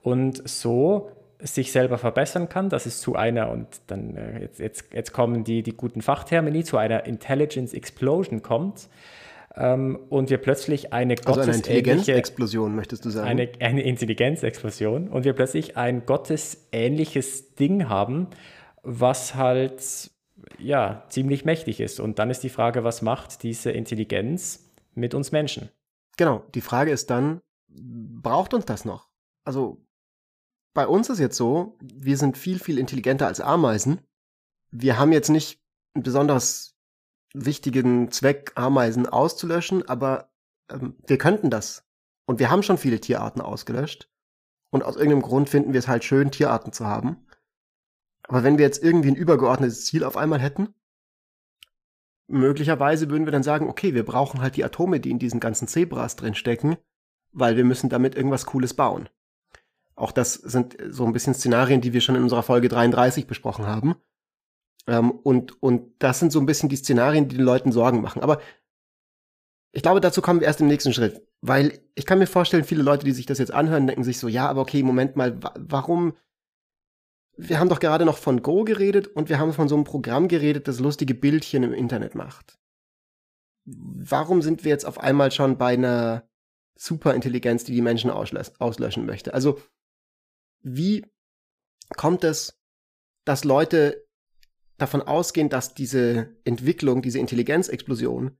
Und 0.00 0.48
so 0.48 1.10
sich 1.40 1.72
selber 1.72 1.98
verbessern 1.98 2.48
kann, 2.48 2.70
dass 2.70 2.86
es 2.86 3.02
zu 3.02 3.16
einer, 3.16 3.50
und 3.50 3.66
dann 3.88 4.16
äh, 4.16 4.40
jetzt, 4.40 4.60
jetzt, 4.60 4.94
jetzt 4.94 5.12
kommen 5.12 5.44
die, 5.44 5.62
die 5.62 5.76
guten 5.76 6.00
Fachtermini, 6.00 6.64
zu 6.64 6.78
einer 6.78 7.04
Intelligence 7.04 7.74
Explosion 7.74 8.40
kommt 8.40 8.88
ähm, 9.56 9.98
und 10.08 10.30
wir 10.30 10.38
plötzlich 10.38 10.92
eine 10.92 11.16
also 11.24 11.40
eine 11.40 11.54
Intelligenzexplosion, 11.54 12.74
möchtest 12.74 13.04
du 13.04 13.10
sagen? 13.10 13.28
Eine, 13.28 13.50
eine 13.60 13.82
Intelligenzexplosion 13.82 15.08
und 15.08 15.24
wir 15.24 15.32
plötzlich 15.32 15.76
ein 15.76 16.06
gottesähnliches 16.06 17.54
Ding 17.54 17.88
haben, 17.88 18.28
was 18.82 19.34
halt 19.34 20.10
ja, 20.58 21.04
ziemlich 21.08 21.44
mächtig 21.44 21.80
ist. 21.80 22.00
Und 22.00 22.18
dann 22.18 22.30
ist 22.30 22.42
die 22.42 22.48
Frage, 22.48 22.84
was 22.84 23.02
macht 23.02 23.42
diese 23.42 23.70
Intelligenz 23.70 24.70
mit 24.94 25.14
uns 25.14 25.32
Menschen? 25.32 25.70
Genau, 26.16 26.44
die 26.54 26.60
Frage 26.60 26.90
ist 26.90 27.10
dann, 27.10 27.40
braucht 27.68 28.54
uns 28.54 28.64
das 28.64 28.84
noch? 28.84 29.08
Also 29.44 29.84
bei 30.74 30.86
uns 30.86 31.08
ist 31.08 31.18
jetzt 31.18 31.36
so, 31.36 31.76
wir 31.82 32.16
sind 32.16 32.38
viel, 32.38 32.58
viel 32.58 32.78
intelligenter 32.78 33.26
als 33.26 33.40
Ameisen. 33.40 34.00
Wir 34.70 34.98
haben 34.98 35.12
jetzt 35.12 35.30
nicht 35.30 35.60
einen 35.94 36.02
besonders 36.02 36.76
wichtigen 37.34 38.10
Zweck, 38.10 38.52
Ameisen 38.54 39.06
auszulöschen, 39.06 39.88
aber 39.88 40.30
ähm, 40.70 40.96
wir 41.06 41.18
könnten 41.18 41.50
das. 41.50 41.84
Und 42.26 42.38
wir 42.38 42.50
haben 42.50 42.62
schon 42.62 42.78
viele 42.78 43.00
Tierarten 43.00 43.40
ausgelöscht. 43.40 44.08
Und 44.70 44.84
aus 44.84 44.96
irgendeinem 44.96 45.22
Grund 45.22 45.48
finden 45.48 45.72
wir 45.72 45.80
es 45.80 45.88
halt 45.88 46.04
schön, 46.04 46.30
Tierarten 46.30 46.72
zu 46.72 46.86
haben. 46.86 47.26
Aber 48.22 48.44
wenn 48.44 48.58
wir 48.58 48.64
jetzt 48.64 48.82
irgendwie 48.82 49.08
ein 49.08 49.16
übergeordnetes 49.16 49.84
Ziel 49.86 50.04
auf 50.04 50.16
einmal 50.16 50.38
hätten, 50.38 50.74
möglicherweise 52.28 53.10
würden 53.10 53.26
wir 53.26 53.32
dann 53.32 53.42
sagen, 53.42 53.68
okay, 53.68 53.94
wir 53.94 54.04
brauchen 54.04 54.40
halt 54.40 54.56
die 54.56 54.64
Atome, 54.64 55.00
die 55.00 55.10
in 55.10 55.18
diesen 55.18 55.40
ganzen 55.40 55.66
Zebras 55.66 56.14
drin 56.14 56.34
stecken, 56.34 56.76
weil 57.32 57.56
wir 57.56 57.64
müssen 57.64 57.90
damit 57.90 58.14
irgendwas 58.14 58.46
Cooles 58.46 58.74
bauen. 58.74 59.08
Auch 59.96 60.12
das 60.12 60.34
sind 60.34 60.76
so 60.88 61.04
ein 61.04 61.12
bisschen 61.12 61.34
Szenarien, 61.34 61.80
die 61.80 61.92
wir 61.92 62.00
schon 62.00 62.14
in 62.14 62.22
unserer 62.22 62.42
Folge 62.42 62.68
33 62.68 63.26
besprochen 63.26 63.66
haben. 63.66 63.96
Ähm, 64.90 65.10
und, 65.10 65.62
und 65.62 65.92
das 66.00 66.18
sind 66.18 66.32
so 66.32 66.40
ein 66.40 66.46
bisschen 66.46 66.68
die 66.68 66.76
Szenarien, 66.76 67.28
die 67.28 67.36
den 67.36 67.44
Leuten 67.44 67.72
Sorgen 67.72 68.02
machen. 68.02 68.22
Aber 68.22 68.40
ich 69.72 69.82
glaube, 69.82 70.00
dazu 70.00 70.20
kommen 70.20 70.40
wir 70.40 70.48
erst 70.48 70.60
im 70.60 70.66
nächsten 70.66 70.92
Schritt. 70.92 71.26
Weil 71.40 71.78
ich 71.94 72.04
kann 72.04 72.18
mir 72.18 72.26
vorstellen, 72.26 72.64
viele 72.64 72.82
Leute, 72.82 73.04
die 73.04 73.12
sich 73.12 73.24
das 73.24 73.38
jetzt 73.38 73.54
anhören, 73.54 73.86
denken 73.86 74.04
sich 74.04 74.18
so, 74.18 74.26
ja, 74.26 74.48
aber 74.48 74.62
okay, 74.62 74.82
Moment 74.82 75.14
mal, 75.16 75.38
warum 75.56 76.14
wir 77.36 77.58
haben 77.58 77.68
doch 77.68 77.80
gerade 77.80 78.04
noch 78.04 78.18
von 78.18 78.42
Go 78.42 78.64
geredet 78.64 79.06
und 79.06 79.28
wir 79.28 79.38
haben 79.38 79.52
von 79.52 79.68
so 79.68 79.74
einem 79.74 79.84
Programm 79.84 80.28
geredet, 80.28 80.68
das 80.68 80.80
lustige 80.80 81.14
Bildchen 81.14 81.62
im 81.62 81.72
Internet 81.72 82.14
macht. 82.14 82.58
Warum 83.64 84.42
sind 84.42 84.64
wir 84.64 84.70
jetzt 84.70 84.84
auf 84.84 84.98
einmal 84.98 85.30
schon 85.30 85.56
bei 85.56 85.74
einer 85.74 86.28
Superintelligenz, 86.76 87.64
die 87.64 87.72
die 87.72 87.82
Menschen 87.82 88.10
auslöschen 88.10 89.06
möchte? 89.06 89.32
Also, 89.32 89.60
wie 90.62 91.06
kommt 91.96 92.24
es, 92.24 92.58
dass 93.24 93.44
Leute 93.44 94.06
davon 94.80 95.02
ausgehen, 95.02 95.48
dass 95.48 95.74
diese 95.74 96.30
Entwicklung, 96.44 97.02
diese 97.02 97.18
Intelligenzexplosion 97.18 98.36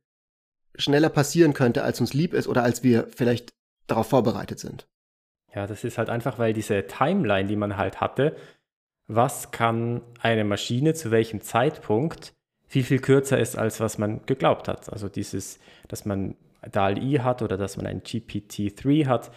schneller 0.74 1.08
passieren 1.08 1.52
könnte, 1.52 1.82
als 1.82 2.00
uns 2.00 2.14
lieb 2.14 2.32
ist 2.32 2.48
oder 2.48 2.62
als 2.62 2.82
wir 2.82 3.08
vielleicht 3.08 3.52
darauf 3.86 4.08
vorbereitet 4.08 4.58
sind. 4.58 4.88
Ja, 5.54 5.66
das 5.66 5.84
ist 5.84 5.98
halt 5.98 6.10
einfach, 6.10 6.38
weil 6.38 6.52
diese 6.52 6.86
Timeline, 6.86 7.48
die 7.48 7.56
man 7.56 7.76
halt 7.76 8.00
hatte, 8.00 8.36
was 9.06 9.50
kann 9.50 10.02
eine 10.20 10.44
Maschine 10.44 10.94
zu 10.94 11.10
welchem 11.10 11.40
Zeitpunkt 11.40 12.32
viel, 12.68 12.84
viel 12.84 13.00
kürzer 13.00 13.38
ist, 13.38 13.58
als 13.58 13.80
was 13.80 13.98
man 13.98 14.24
geglaubt 14.26 14.68
hat. 14.68 14.92
Also 14.92 15.08
dieses, 15.08 15.58
dass 15.88 16.04
man 16.04 16.36
DAL-I 16.70 17.18
hat 17.18 17.42
oder 17.42 17.56
dass 17.56 17.76
man 17.76 17.86
ein 17.86 18.02
GPT-3 18.02 19.06
hat, 19.06 19.32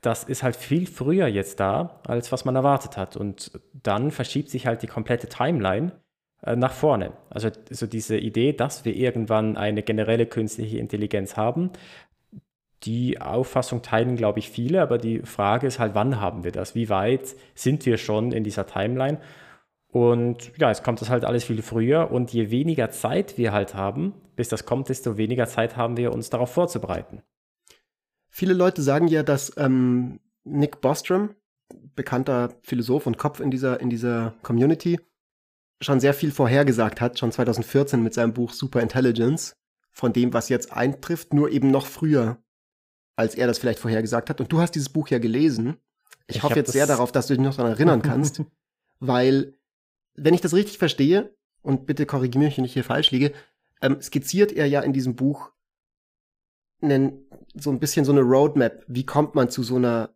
das 0.00 0.24
ist 0.24 0.44
halt 0.44 0.54
viel 0.54 0.86
früher 0.86 1.26
jetzt 1.26 1.58
da, 1.58 2.00
als 2.06 2.30
was 2.30 2.44
man 2.44 2.54
erwartet 2.54 2.96
hat. 2.96 3.16
Und 3.16 3.60
dann 3.72 4.12
verschiebt 4.12 4.48
sich 4.48 4.66
halt 4.66 4.82
die 4.82 4.86
komplette 4.86 5.28
Timeline 5.28 5.92
nach 6.44 6.72
vorne. 6.72 7.12
Also 7.30 7.50
so 7.70 7.86
diese 7.86 8.16
Idee, 8.18 8.52
dass 8.52 8.84
wir 8.84 8.96
irgendwann 8.96 9.56
eine 9.56 9.82
generelle 9.82 10.26
künstliche 10.26 10.78
Intelligenz 10.78 11.36
haben, 11.36 11.70
die 12.82 13.20
Auffassung 13.20 13.82
teilen, 13.82 14.16
glaube 14.16 14.40
ich, 14.40 14.50
viele, 14.50 14.82
aber 14.82 14.98
die 14.98 15.20
Frage 15.20 15.66
ist 15.68 15.78
halt, 15.78 15.94
wann 15.94 16.20
haben 16.20 16.42
wir 16.42 16.50
das? 16.50 16.74
Wie 16.74 16.88
weit 16.88 17.36
sind 17.54 17.86
wir 17.86 17.96
schon 17.96 18.32
in 18.32 18.42
dieser 18.42 18.66
Timeline? 18.66 19.20
Und 19.86 20.52
ja, 20.58 20.70
es 20.70 20.82
kommt 20.82 21.00
das 21.00 21.10
halt 21.10 21.24
alles 21.24 21.44
viel 21.44 21.62
früher 21.62 22.10
und 22.10 22.32
je 22.32 22.50
weniger 22.50 22.90
Zeit 22.90 23.38
wir 23.38 23.52
halt 23.52 23.74
haben, 23.74 24.14
bis 24.34 24.48
das 24.48 24.64
kommt, 24.64 24.88
desto 24.88 25.16
weniger 25.16 25.46
Zeit 25.46 25.76
haben 25.76 25.96
wir, 25.96 26.12
uns 26.12 26.30
darauf 26.30 26.50
vorzubereiten. 26.50 27.22
Viele 28.28 28.54
Leute 28.54 28.82
sagen 28.82 29.06
ja, 29.08 29.22
dass 29.22 29.54
ähm, 29.58 30.18
Nick 30.44 30.80
Bostrom, 30.80 31.34
bekannter 31.94 32.54
Philosoph 32.62 33.06
und 33.06 33.18
Kopf 33.18 33.38
in 33.40 33.50
dieser, 33.50 33.80
in 33.80 33.90
dieser 33.90 34.34
Community, 34.42 34.98
schon 35.82 36.00
sehr 36.00 36.14
viel 36.14 36.30
vorhergesagt 36.30 37.00
hat, 37.00 37.18
schon 37.18 37.32
2014 37.32 38.02
mit 38.02 38.14
seinem 38.14 38.32
Buch 38.32 38.52
Super 38.52 38.80
Intelligence, 38.80 39.56
von 39.90 40.12
dem, 40.12 40.32
was 40.32 40.48
jetzt 40.48 40.72
eintrifft, 40.72 41.34
nur 41.34 41.50
eben 41.50 41.70
noch 41.70 41.86
früher 41.86 42.38
als 43.16 43.34
er 43.34 43.46
das 43.46 43.58
vielleicht 43.58 43.78
vorhergesagt 43.78 44.30
hat. 44.30 44.40
Und 44.40 44.52
du 44.52 44.60
hast 44.60 44.74
dieses 44.74 44.88
Buch 44.88 45.08
ja 45.08 45.18
gelesen. 45.18 45.76
Ich, 46.26 46.36
ich 46.36 46.42
hoffe 46.42 46.56
jetzt 46.56 46.72
sehr 46.72 46.86
darauf, 46.86 47.12
dass 47.12 47.26
du 47.26 47.34
dich 47.34 47.42
noch 47.42 47.56
daran 47.56 47.72
erinnern 47.72 48.02
kannst, 48.02 48.42
weil, 49.00 49.54
wenn 50.14 50.34
ich 50.34 50.40
das 50.40 50.54
richtig 50.54 50.78
verstehe, 50.78 51.34
und 51.62 51.86
bitte 51.86 52.06
korrigiere 52.06 52.44
mich, 52.44 52.56
wenn 52.56 52.64
ich 52.64 52.72
hier 52.72 52.84
falsch 52.84 53.10
liege, 53.12 53.32
ähm, 53.80 54.00
skizziert 54.00 54.52
er 54.52 54.66
ja 54.66 54.80
in 54.80 54.92
diesem 54.92 55.14
Buch 55.14 55.52
einen, 56.80 57.24
so 57.54 57.70
ein 57.70 57.78
bisschen 57.78 58.04
so 58.04 58.12
eine 58.12 58.22
Roadmap. 58.22 58.84
Wie 58.88 59.06
kommt 59.06 59.34
man 59.36 59.48
zu 59.48 59.62
so 59.62 59.76
einer 59.76 60.10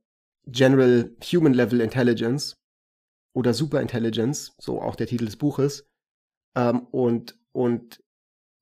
General 0.46 1.10
Human 1.22 1.54
Level 1.54 1.80
Intelligence 1.80 2.56
oder 3.36 3.52
Super 3.52 3.82
Intelligence, 3.82 4.54
so 4.58 4.80
auch 4.80 4.96
der 4.96 5.06
Titel 5.06 5.26
des 5.26 5.36
Buches. 5.36 5.86
Ähm, 6.56 6.86
und, 6.90 7.38
und 7.52 8.02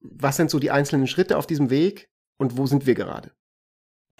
was 0.00 0.36
sind 0.36 0.50
so 0.50 0.58
die 0.58 0.72
einzelnen 0.72 1.06
Schritte 1.06 1.38
auf 1.38 1.46
diesem 1.46 1.70
Weg 1.70 2.10
und 2.38 2.58
wo 2.58 2.66
sind 2.66 2.84
wir 2.84 2.96
gerade? 2.96 3.30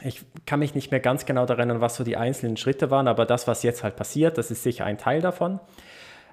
Ich 0.01 0.25
kann 0.47 0.61
mich 0.61 0.77
nicht 0.77 0.93
mehr 0.93 1.01
ganz 1.01 1.27
genau 1.27 1.45
daran 1.45 1.71
erinnern, 1.71 1.81
was 1.81 1.97
so 1.97 2.05
die 2.05 2.17
einzelnen 2.17 2.57
Schritte 2.57 2.93
waren, 2.93 3.09
aber 3.09 3.27
das, 3.27 3.49
was 3.49 3.65
jetzt 3.65 3.83
halt 3.83 3.97
passiert, 3.97 4.39
das 4.39 4.53
ist 4.53 4.63
sicher 4.63 4.85
ein 4.85 4.97
Teil 4.97 5.21
davon. 5.21 5.59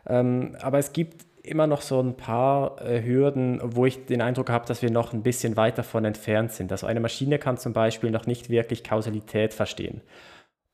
Ähm, 0.05 0.55
aber 0.61 0.77
es 0.77 0.93
gibt 0.93 1.25
immer 1.43 1.65
noch 1.65 1.81
so 1.81 1.99
ein 1.99 2.15
paar 2.15 2.79
äh, 2.79 3.03
Hürden, 3.03 3.59
wo 3.63 3.87
ich 3.87 4.05
den 4.05 4.21
Eindruck 4.21 4.51
habe, 4.51 4.67
dass 4.67 4.83
wir 4.83 4.91
noch 4.91 5.13
ein 5.13 5.23
bisschen 5.23 5.57
weit 5.57 5.79
davon 5.79 6.05
entfernt 6.05 6.51
sind. 6.51 6.71
Also 6.71 6.85
eine 6.85 6.99
Maschine 6.99 7.39
kann 7.39 7.57
zum 7.57 7.73
Beispiel 7.73 8.11
noch 8.11 8.27
nicht 8.27 8.51
wirklich 8.51 8.83
Kausalität 8.83 9.55
verstehen. 9.55 10.01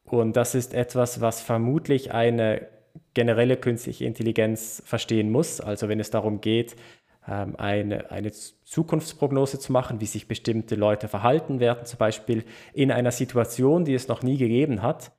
Und 0.03 0.35
das 0.35 0.53
ist 0.53 0.73
etwas, 0.73 1.21
was 1.21 1.41
vermutlich 1.41 2.11
eine 2.13 2.76
generelle 3.17 3.57
künstliche 3.57 4.05
Intelligenz 4.05 4.83
verstehen 4.85 5.31
muss. 5.31 5.59
Also 5.59 5.89
wenn 5.89 5.99
es 5.99 6.11
darum 6.11 6.39
geht, 6.39 6.75
ähm, 7.27 7.55
eine, 7.57 8.11
eine 8.11 8.31
Zukunftsprognose 8.31 9.57
zu 9.57 9.71
machen, 9.71 9.99
wie 9.99 10.05
sich 10.05 10.27
bestimmte 10.27 10.75
Leute 10.75 11.07
verhalten 11.07 11.59
werden, 11.59 11.83
zum 11.85 11.97
Beispiel 11.97 12.43
in 12.73 12.91
einer 12.91 13.09
Situation, 13.09 13.85
die 13.85 13.95
es 13.95 14.07
noch 14.07 14.21
nie 14.21 14.37
gegeben 14.37 14.83
hat, 14.83 15.13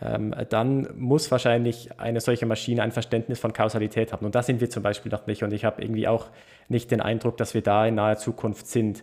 ähm, 0.00 0.32
dann 0.48 0.96
muss 0.96 1.32
wahrscheinlich 1.32 1.98
eine 1.98 2.20
solche 2.20 2.46
Maschine 2.46 2.84
ein 2.84 2.92
Verständnis 2.92 3.40
von 3.40 3.52
Kausalität 3.52 4.12
haben. 4.12 4.24
Und 4.24 4.36
da 4.36 4.44
sind 4.44 4.60
wir 4.60 4.70
zum 4.70 4.84
Beispiel 4.84 5.10
noch 5.10 5.26
nicht. 5.26 5.42
Und 5.42 5.52
ich 5.52 5.64
habe 5.64 5.82
irgendwie 5.82 6.06
auch 6.06 6.28
nicht 6.68 6.92
den 6.92 7.00
Eindruck, 7.00 7.36
dass 7.36 7.52
wir 7.52 7.62
da 7.62 7.84
in 7.84 7.96
naher 7.96 8.16
Zukunft 8.16 8.68
sind. 8.68 9.02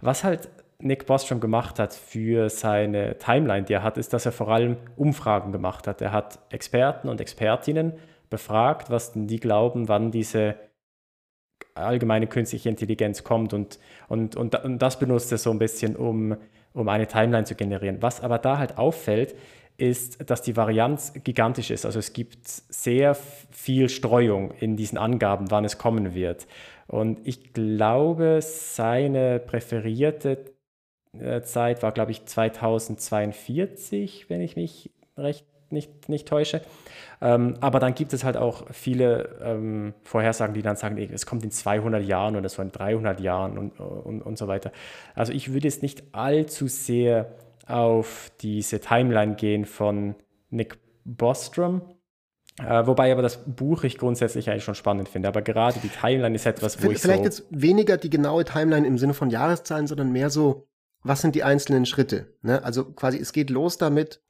Was 0.00 0.22
halt 0.22 0.48
Nick 0.80 1.06
Bostrom 1.06 1.40
gemacht 1.40 1.78
hat 1.78 1.94
für 1.94 2.48
seine 2.48 3.18
Timeline, 3.18 3.64
die 3.64 3.74
er 3.74 3.82
hat, 3.82 3.98
ist, 3.98 4.12
dass 4.12 4.26
er 4.26 4.32
vor 4.32 4.48
allem 4.48 4.76
Umfragen 4.96 5.52
gemacht 5.52 5.86
hat. 5.86 6.00
Er 6.00 6.12
hat 6.12 6.38
Experten 6.50 7.08
und 7.08 7.20
Expertinnen 7.20 7.94
befragt, 8.28 8.90
was 8.90 9.12
denn 9.12 9.26
die 9.26 9.40
glauben, 9.40 9.88
wann 9.88 10.10
diese 10.10 10.56
allgemeine 11.74 12.26
künstliche 12.26 12.68
Intelligenz 12.68 13.24
kommt 13.24 13.52
und, 13.52 13.78
und, 14.08 14.36
und, 14.36 14.54
und 14.64 14.78
das 14.80 14.98
benutzt 14.98 15.32
er 15.32 15.38
so 15.38 15.50
ein 15.50 15.58
bisschen, 15.58 15.96
um, 15.96 16.36
um 16.72 16.88
eine 16.88 17.06
Timeline 17.06 17.44
zu 17.44 17.54
generieren. 17.54 17.98
Was 18.00 18.22
aber 18.22 18.38
da 18.38 18.58
halt 18.58 18.78
auffällt, 18.78 19.34
ist, 19.76 20.30
dass 20.30 20.42
die 20.42 20.56
Varianz 20.56 21.12
gigantisch 21.24 21.70
ist. 21.70 21.86
Also 21.86 21.98
es 21.98 22.12
gibt 22.12 22.46
sehr 22.46 23.14
viel 23.14 23.88
Streuung 23.88 24.52
in 24.52 24.76
diesen 24.76 24.98
Angaben, 24.98 25.50
wann 25.50 25.64
es 25.64 25.78
kommen 25.78 26.14
wird. 26.14 26.46
Und 26.86 27.26
ich 27.26 27.52
glaube, 27.52 28.40
seine 28.42 29.38
präferierte 29.38 30.44
Zeit 31.42 31.82
war, 31.82 31.92
glaube 31.92 32.12
ich, 32.12 32.24
2042, 32.24 34.30
wenn 34.30 34.40
ich 34.40 34.56
mich 34.56 34.90
recht 35.16 35.44
nicht, 35.72 36.08
nicht 36.08 36.28
täusche. 36.28 36.62
Ähm, 37.20 37.54
aber 37.60 37.78
dann 37.78 37.94
gibt 37.94 38.12
es 38.12 38.24
halt 38.24 38.36
auch 38.36 38.66
viele 38.72 39.38
ähm, 39.42 39.94
Vorhersagen, 40.02 40.54
die 40.54 40.62
dann 40.62 40.76
sagen, 40.76 40.98
es 40.98 41.26
kommt 41.26 41.44
in 41.44 41.50
200 41.50 42.04
Jahren 42.04 42.36
oder 42.36 42.48
so 42.48 42.62
in 42.62 42.72
300 42.72 43.20
Jahren 43.20 43.58
und, 43.58 43.78
und, 43.78 44.22
und 44.22 44.38
so 44.38 44.48
weiter. 44.48 44.72
Also 45.14 45.32
ich 45.32 45.52
würde 45.52 45.68
jetzt 45.68 45.82
nicht 45.82 46.02
allzu 46.12 46.66
sehr 46.66 47.32
auf 47.66 48.32
diese 48.40 48.80
Timeline 48.80 49.36
gehen 49.36 49.64
von 49.64 50.16
Nick 50.50 50.78
Bostrom. 51.04 51.82
Äh, 52.58 52.86
wobei 52.86 53.12
aber 53.12 53.22
das 53.22 53.38
Buch 53.46 53.84
ich 53.84 53.96
grundsätzlich 53.96 54.50
eigentlich 54.50 54.64
schon 54.64 54.74
spannend 54.74 55.08
finde. 55.08 55.28
Aber 55.28 55.40
gerade 55.40 55.78
die 55.80 55.88
Timeline 55.88 56.34
ist 56.34 56.46
etwas, 56.46 56.78
wo 56.78 56.80
Vielleicht 56.80 56.96
ich 56.96 57.02
Vielleicht 57.02 57.32
so 57.32 57.34
jetzt 57.42 57.44
weniger 57.50 57.96
die 57.96 58.10
genaue 58.10 58.44
Timeline 58.44 58.86
im 58.86 58.98
Sinne 58.98 59.14
von 59.14 59.30
Jahreszahlen, 59.30 59.86
sondern 59.86 60.10
mehr 60.10 60.30
so, 60.30 60.66
was 61.02 61.20
sind 61.20 61.34
die 61.34 61.44
einzelnen 61.44 61.86
Schritte? 61.86 62.34
Ne? 62.42 62.62
Also 62.62 62.84
quasi, 62.84 63.18
es 63.18 63.32
geht 63.32 63.50
los 63.50 63.78
damit, 63.78 64.22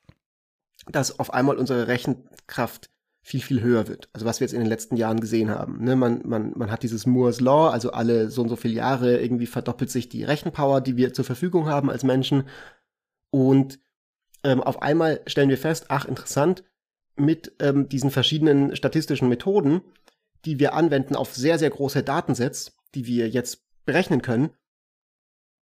dass 0.86 1.18
auf 1.18 1.32
einmal 1.32 1.56
unsere 1.56 1.88
Rechenkraft 1.88 2.90
viel, 3.22 3.40
viel 3.40 3.60
höher 3.60 3.86
wird. 3.88 4.08
Also 4.12 4.26
was 4.26 4.40
wir 4.40 4.46
jetzt 4.46 4.54
in 4.54 4.60
den 4.60 4.68
letzten 4.68 4.96
Jahren 4.96 5.20
gesehen 5.20 5.50
haben. 5.50 5.84
Ne, 5.84 5.94
man, 5.94 6.22
man, 6.26 6.52
man 6.56 6.70
hat 6.70 6.82
dieses 6.82 7.06
Moore's 7.06 7.40
Law, 7.40 7.68
also 7.68 7.92
alle 7.92 8.30
so 8.30 8.42
und 8.42 8.48
so 8.48 8.56
viele 8.56 8.74
Jahre 8.74 9.20
irgendwie 9.20 9.46
verdoppelt 9.46 9.90
sich 9.90 10.08
die 10.08 10.24
Rechenpower, 10.24 10.80
die 10.80 10.96
wir 10.96 11.12
zur 11.12 11.24
Verfügung 11.24 11.66
haben 11.66 11.90
als 11.90 12.02
Menschen. 12.02 12.44
Und 13.30 13.78
ähm, 14.42 14.62
auf 14.62 14.80
einmal 14.80 15.20
stellen 15.26 15.50
wir 15.50 15.58
fest, 15.58 15.86
ach 15.88 16.06
interessant, 16.06 16.64
mit 17.16 17.52
ähm, 17.60 17.88
diesen 17.88 18.10
verschiedenen 18.10 18.74
statistischen 18.74 19.28
Methoden, 19.28 19.82
die 20.46 20.58
wir 20.58 20.72
anwenden 20.72 21.14
auf 21.14 21.34
sehr, 21.34 21.58
sehr 21.58 21.70
große 21.70 22.02
Datensets, 22.02 22.76
die 22.94 23.06
wir 23.06 23.28
jetzt 23.28 23.66
berechnen 23.84 24.22
können, 24.22 24.50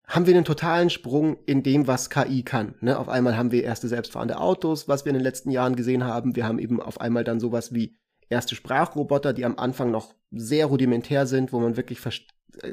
haben 0.06 0.26
wir 0.26 0.34
einen 0.34 0.44
totalen 0.44 0.88
Sprung 0.88 1.36
in 1.46 1.62
dem, 1.62 1.86
was 1.86 2.10
KI 2.10 2.42
kann. 2.44 2.76
Ne? 2.80 2.98
Auf 2.98 3.08
einmal 3.08 3.36
haben 3.36 3.50
wir 3.50 3.64
erste 3.64 3.88
selbstfahrende 3.88 4.38
Autos, 4.38 4.86
was 4.86 5.04
wir 5.04 5.10
in 5.10 5.14
den 5.18 5.24
letzten 5.24 5.50
Jahren 5.50 5.74
gesehen 5.74 6.04
haben. 6.04 6.36
Wir 6.36 6.46
haben 6.46 6.60
eben 6.60 6.80
auf 6.80 7.00
einmal 7.00 7.24
dann 7.24 7.40
sowas 7.40 7.74
wie 7.74 7.96
erste 8.28 8.54
Sprachroboter, 8.54 9.32
die 9.32 9.44
am 9.44 9.58
Anfang 9.58 9.90
noch 9.90 10.14
sehr 10.30 10.66
rudimentär 10.66 11.26
sind, 11.26 11.52
wo 11.52 11.58
man 11.58 11.76
wirklich 11.76 12.00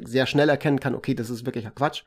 sehr 0.04 0.26
schnell 0.26 0.48
erkennen 0.48 0.80
kann, 0.80 0.94
okay, 0.94 1.14
das 1.14 1.30
ist 1.30 1.44
wirklich 1.44 1.66
Quatsch. 1.74 2.04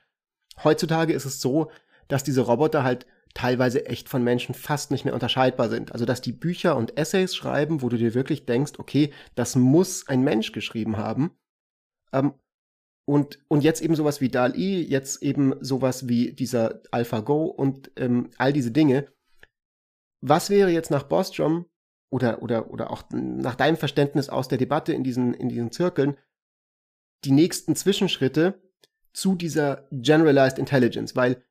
Heutzutage 0.64 1.14
ist 1.14 1.26
es 1.26 1.42
so, 1.42 1.72
dass 2.08 2.24
diese 2.24 2.42
Roboter 2.42 2.84
halt 2.84 3.06
teilweise 3.34 3.86
echt 3.86 4.10
von 4.10 4.24
Menschen 4.24 4.56
fast 4.56 4.92
nicht 4.92 5.06
mehr 5.06 5.14
unterscheidbar 5.14 5.70
sind. 5.70 5.92
Also 5.92 6.06
dass 6.06 6.22
die 6.22 6.32
Bücher 6.32 6.76
und 6.76 6.98
Essays 6.98 7.36
schreiben, 7.36 7.82
wo 7.82 7.90
du 7.90 7.98
dir 7.98 8.14
wirklich 8.14 8.46
denkst, 8.46 8.74
okay, 8.78 9.14
das 9.36 9.56
muss 9.56 10.08
ein 10.08 10.22
Mensch 10.22 10.54
geschrieben 10.54 10.98
haben. 10.98 11.32
Ähm, 12.14 12.34
und, 13.08 13.40
und 13.48 13.64
jetzt 13.64 13.82
eben 13.82 13.96
sowas 13.96 14.20
wie 14.20 14.28
DAL-I, 14.28 14.84
jetzt 14.84 15.24
eben 15.24 15.56
sowas 15.62 16.10
wie 16.10 16.34
dieser 16.34 16.82
AlphaGo 16.92 17.46
und 17.46 17.90
ähm, 17.96 18.32
all 18.38 18.52
diese 18.52 18.72
Dinge. 18.72 19.08
Was 20.20 20.50
wäre 20.50 20.72
jetzt 20.72 20.92
nach 20.92 21.04
Bostrom 21.04 21.68
oder, 22.12 22.42
oder, 22.42 22.70
oder 22.70 22.92
auch 22.92 23.04
nach 23.12 23.56
deinem 23.56 23.78
Verständnis 23.78 24.28
aus 24.28 24.50
der 24.50 24.58
Debatte 24.58 24.92
in 24.92 25.06
diesen, 25.06 25.34
in 25.34 25.48
diesen 25.48 25.72
Zirkeln 25.72 26.18
die 27.24 27.32
nächsten 27.32 27.78
Zwischenschritte 27.78 28.62
zu 29.14 29.36
dieser 29.36 29.88
Generalized 29.92 30.60
Intelligence? 30.60 31.16
Weil 31.16 31.42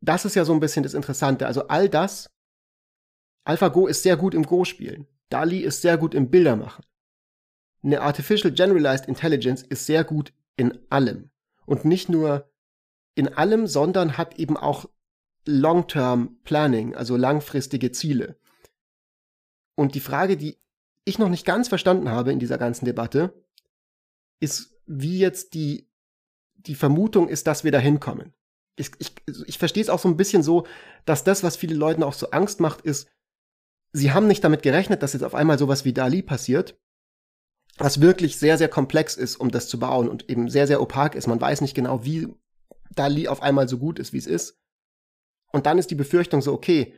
das 0.00 0.24
ist 0.24 0.36
ja 0.36 0.44
so 0.44 0.52
ein 0.52 0.60
bisschen 0.60 0.84
das 0.84 0.94
Interessante. 0.94 1.48
Also 1.48 1.66
all 1.66 1.88
das, 1.88 2.30
AlphaGo 3.44 3.88
ist 3.88 4.04
sehr 4.04 4.16
gut 4.16 4.34
im 4.34 4.44
Go-Spielen. 4.44 5.08
DALI 5.30 5.62
ist 5.62 5.82
sehr 5.82 5.98
gut 5.98 6.14
im 6.14 6.30
Bildermachen. 6.30 6.84
Eine 7.82 8.02
Artificial 8.02 8.52
Generalized 8.52 9.08
Intelligence 9.08 9.62
ist 9.62 9.86
sehr 9.86 10.04
gut 10.04 10.32
in 10.56 10.78
allem. 10.90 11.30
Und 11.66 11.84
nicht 11.84 12.08
nur 12.08 12.50
in 13.14 13.28
allem, 13.28 13.66
sondern 13.66 14.16
hat 14.16 14.38
eben 14.38 14.56
auch 14.56 14.88
Long-Term 15.46 16.38
Planning, 16.44 16.94
also 16.94 17.16
langfristige 17.16 17.92
Ziele. 17.92 18.38
Und 19.74 19.94
die 19.94 20.00
Frage, 20.00 20.36
die 20.36 20.58
ich 21.04 21.18
noch 21.18 21.28
nicht 21.28 21.44
ganz 21.44 21.68
verstanden 21.68 22.08
habe 22.08 22.32
in 22.32 22.38
dieser 22.38 22.58
ganzen 22.58 22.84
Debatte, 22.84 23.34
ist, 24.40 24.76
wie 24.86 25.18
jetzt 25.18 25.54
die, 25.54 25.88
die 26.54 26.74
Vermutung 26.74 27.28
ist, 27.28 27.46
dass 27.46 27.64
wir 27.64 27.72
da 27.72 27.78
hinkommen. 27.78 28.32
Ich, 28.76 28.90
ich, 28.98 29.14
ich 29.46 29.58
verstehe 29.58 29.82
es 29.82 29.90
auch 29.90 29.98
so 29.98 30.08
ein 30.08 30.16
bisschen 30.16 30.42
so, 30.42 30.66
dass 31.04 31.24
das, 31.24 31.42
was 31.42 31.56
viele 31.56 31.74
Leuten 31.74 32.02
auch 32.02 32.14
so 32.14 32.30
Angst 32.30 32.60
macht, 32.60 32.82
ist, 32.82 33.08
sie 33.92 34.12
haben 34.12 34.26
nicht 34.26 34.44
damit 34.44 34.62
gerechnet, 34.62 35.02
dass 35.02 35.12
jetzt 35.12 35.24
auf 35.24 35.34
einmal 35.34 35.58
sowas 35.58 35.84
wie 35.84 35.92
Dali 35.92 36.22
passiert, 36.22 36.78
was 37.78 38.00
wirklich 38.00 38.36
sehr, 38.36 38.58
sehr 38.58 38.68
komplex 38.68 39.16
ist, 39.16 39.36
um 39.36 39.50
das 39.50 39.68
zu 39.68 39.78
bauen 39.78 40.08
und 40.08 40.28
eben 40.28 40.48
sehr, 40.48 40.66
sehr 40.66 40.80
opak 40.80 41.14
ist. 41.14 41.26
Man 41.26 41.40
weiß 41.40 41.60
nicht 41.60 41.74
genau, 41.74 42.04
wie 42.04 42.28
Dali 42.94 43.28
auf 43.28 43.42
einmal 43.42 43.68
so 43.68 43.78
gut 43.78 43.98
ist, 43.98 44.12
wie 44.12 44.18
es 44.18 44.26
ist. 44.26 44.58
Und 45.52 45.66
dann 45.66 45.78
ist 45.78 45.90
die 45.90 45.94
Befürchtung 45.96 46.42
so, 46.42 46.52
okay, 46.52 46.94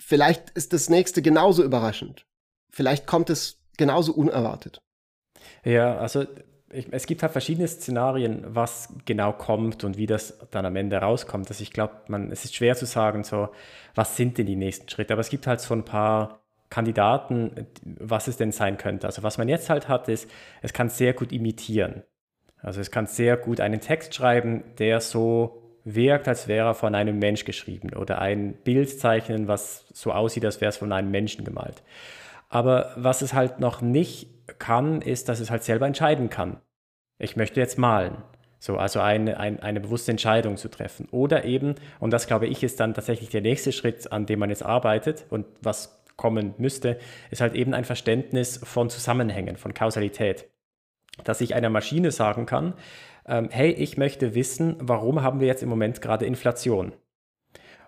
vielleicht 0.00 0.50
ist 0.50 0.72
das 0.72 0.88
nächste 0.88 1.22
genauso 1.22 1.62
überraschend. 1.64 2.26
Vielleicht 2.70 3.06
kommt 3.06 3.30
es 3.30 3.62
genauso 3.76 4.12
unerwartet. 4.12 4.80
Ja, 5.64 5.98
also 5.98 6.26
ich, 6.70 6.88
es 6.90 7.06
gibt 7.06 7.22
halt 7.22 7.32
verschiedene 7.32 7.68
Szenarien, 7.68 8.44
was 8.46 8.92
genau 9.06 9.32
kommt 9.32 9.84
und 9.84 9.96
wie 9.96 10.06
das 10.06 10.38
dann 10.50 10.66
am 10.66 10.76
Ende 10.76 10.98
rauskommt. 10.98 11.48
Also 11.48 11.62
ich 11.62 11.72
glaube, 11.72 11.94
es 12.30 12.44
ist 12.44 12.54
schwer 12.54 12.76
zu 12.76 12.86
sagen, 12.86 13.24
so, 13.24 13.48
was 13.94 14.16
sind 14.16 14.38
denn 14.38 14.46
die 14.46 14.56
nächsten 14.56 14.88
Schritte. 14.88 15.14
Aber 15.14 15.20
es 15.20 15.30
gibt 15.30 15.46
halt 15.46 15.60
so 15.60 15.74
ein 15.74 15.84
paar 15.84 16.42
Kandidaten, 16.70 17.66
was 17.82 18.28
es 18.28 18.36
denn 18.36 18.52
sein 18.52 18.76
könnte. 18.76 19.06
Also 19.06 19.22
was 19.22 19.38
man 19.38 19.48
jetzt 19.48 19.70
halt 19.70 19.88
hat, 19.88 20.08
ist, 20.08 20.30
es 20.62 20.72
kann 20.72 20.88
sehr 20.88 21.14
gut 21.14 21.32
imitieren. 21.32 22.02
Also 22.60 22.80
es 22.80 22.90
kann 22.90 23.06
sehr 23.06 23.36
gut 23.36 23.60
einen 23.60 23.80
Text 23.80 24.14
schreiben, 24.14 24.64
der 24.78 25.00
so 25.00 25.62
wirkt, 25.84 26.28
als 26.28 26.48
wäre 26.48 26.68
er 26.68 26.74
von 26.74 26.94
einem 26.94 27.18
Mensch 27.18 27.44
geschrieben 27.44 27.94
oder 27.94 28.20
ein 28.20 28.54
Bild 28.64 28.90
zeichnen, 28.98 29.48
was 29.48 29.86
so 29.94 30.12
aussieht, 30.12 30.44
als 30.44 30.60
wäre 30.60 30.70
es 30.70 30.76
von 30.76 30.92
einem 30.92 31.10
Menschen 31.10 31.44
gemalt. 31.44 31.82
Aber 32.48 32.92
was 32.96 33.22
es 33.22 33.32
halt 33.32 33.60
noch 33.60 33.80
nicht 33.80 34.28
kann, 34.58 35.02
ist, 35.02 35.28
dass 35.28 35.40
es 35.40 35.50
halt 35.50 35.64
selber 35.64 35.86
entscheiden 35.86 36.30
kann. 36.30 36.60
Ich 37.18 37.36
möchte 37.36 37.60
jetzt 37.60 37.78
malen. 37.78 38.18
So, 38.60 38.76
also 38.76 39.00
eine, 39.00 39.38
eine, 39.38 39.62
eine 39.62 39.80
bewusste 39.80 40.10
Entscheidung 40.10 40.56
zu 40.56 40.68
treffen. 40.68 41.06
Oder 41.12 41.44
eben, 41.44 41.76
und 42.00 42.10
das 42.10 42.26
glaube 42.26 42.48
ich, 42.48 42.62
ist 42.64 42.80
dann 42.80 42.92
tatsächlich 42.92 43.30
der 43.30 43.40
nächste 43.40 43.70
Schritt, 43.70 44.10
an 44.10 44.26
dem 44.26 44.40
man 44.40 44.50
jetzt 44.50 44.64
arbeitet 44.64 45.26
und 45.30 45.46
was 45.62 45.97
kommen 46.18 46.54
müsste, 46.58 46.98
ist 47.30 47.40
halt 47.40 47.54
eben 47.54 47.72
ein 47.72 47.84
Verständnis 47.86 48.60
von 48.62 48.90
Zusammenhängen, 48.90 49.56
von 49.56 49.72
Kausalität. 49.72 50.50
Dass 51.24 51.40
ich 51.40 51.54
einer 51.54 51.70
Maschine 51.70 52.10
sagen 52.10 52.44
kann, 52.44 52.74
ähm, 53.26 53.48
hey, 53.50 53.70
ich 53.70 53.96
möchte 53.96 54.34
wissen, 54.34 54.76
warum 54.80 55.22
haben 55.22 55.40
wir 55.40 55.46
jetzt 55.46 55.62
im 55.62 55.70
Moment 55.70 56.02
gerade 56.02 56.26
Inflation? 56.26 56.92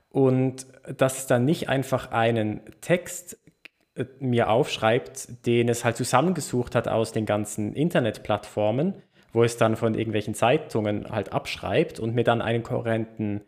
Und 0.09 0.67
dass 0.97 1.19
es 1.19 1.27
dann 1.27 1.45
nicht 1.45 1.69
einfach 1.69 2.11
einen 2.11 2.63
Text 2.81 3.39
äh, 3.95 4.07
mir 4.19 4.51
aufschreibt, 4.51 5.47
den 5.47 5.69
es 5.69 5.85
halt 5.85 5.97
zusammengesucht 5.97 6.75
hat 6.75 6.89
aus 6.89 7.13
den 7.13 7.27
ganzen 7.27 7.75
Internetplattformen, 7.75 9.03
wo 9.33 9.45
es 9.45 9.57
dann 9.57 9.77
von 9.77 9.95
irgendwelchen 9.95 10.35
Zeitungen 10.35 11.11
halt 11.11 11.33
abschreibt 11.33 12.01
und 12.01 12.15
mir 12.15 12.25
dann 12.25 12.43
einen 12.43 12.63
kohärenten 12.63 13.43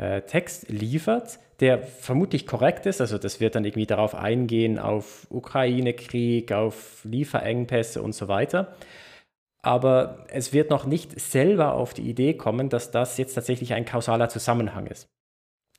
äh, 0.00 0.22
Text 0.22 0.70
liefert, 0.70 1.38
der 1.60 1.82
vermutlich 1.82 2.46
korrekt 2.46 2.86
ist. 2.86 3.02
Also 3.02 3.18
das 3.18 3.38
wird 3.38 3.54
dann 3.54 3.66
irgendwie 3.66 3.86
darauf 3.86 4.14
eingehen, 4.14 4.78
auf 4.78 5.26
Ukraine-Krieg, 5.30 6.52
auf 6.52 7.04
Lieferengpässe 7.04 8.00
und 8.00 8.14
so 8.14 8.26
weiter. 8.26 8.74
Aber 9.62 10.24
es 10.28 10.54
wird 10.54 10.70
noch 10.70 10.86
nicht 10.86 11.20
selber 11.20 11.74
auf 11.74 11.92
die 11.92 12.08
Idee 12.08 12.32
kommen, 12.32 12.70
dass 12.70 12.90
das 12.90 13.18
jetzt 13.18 13.34
tatsächlich 13.34 13.74
ein 13.74 13.84
kausaler 13.84 14.30
Zusammenhang 14.30 14.86
ist. 14.86 15.06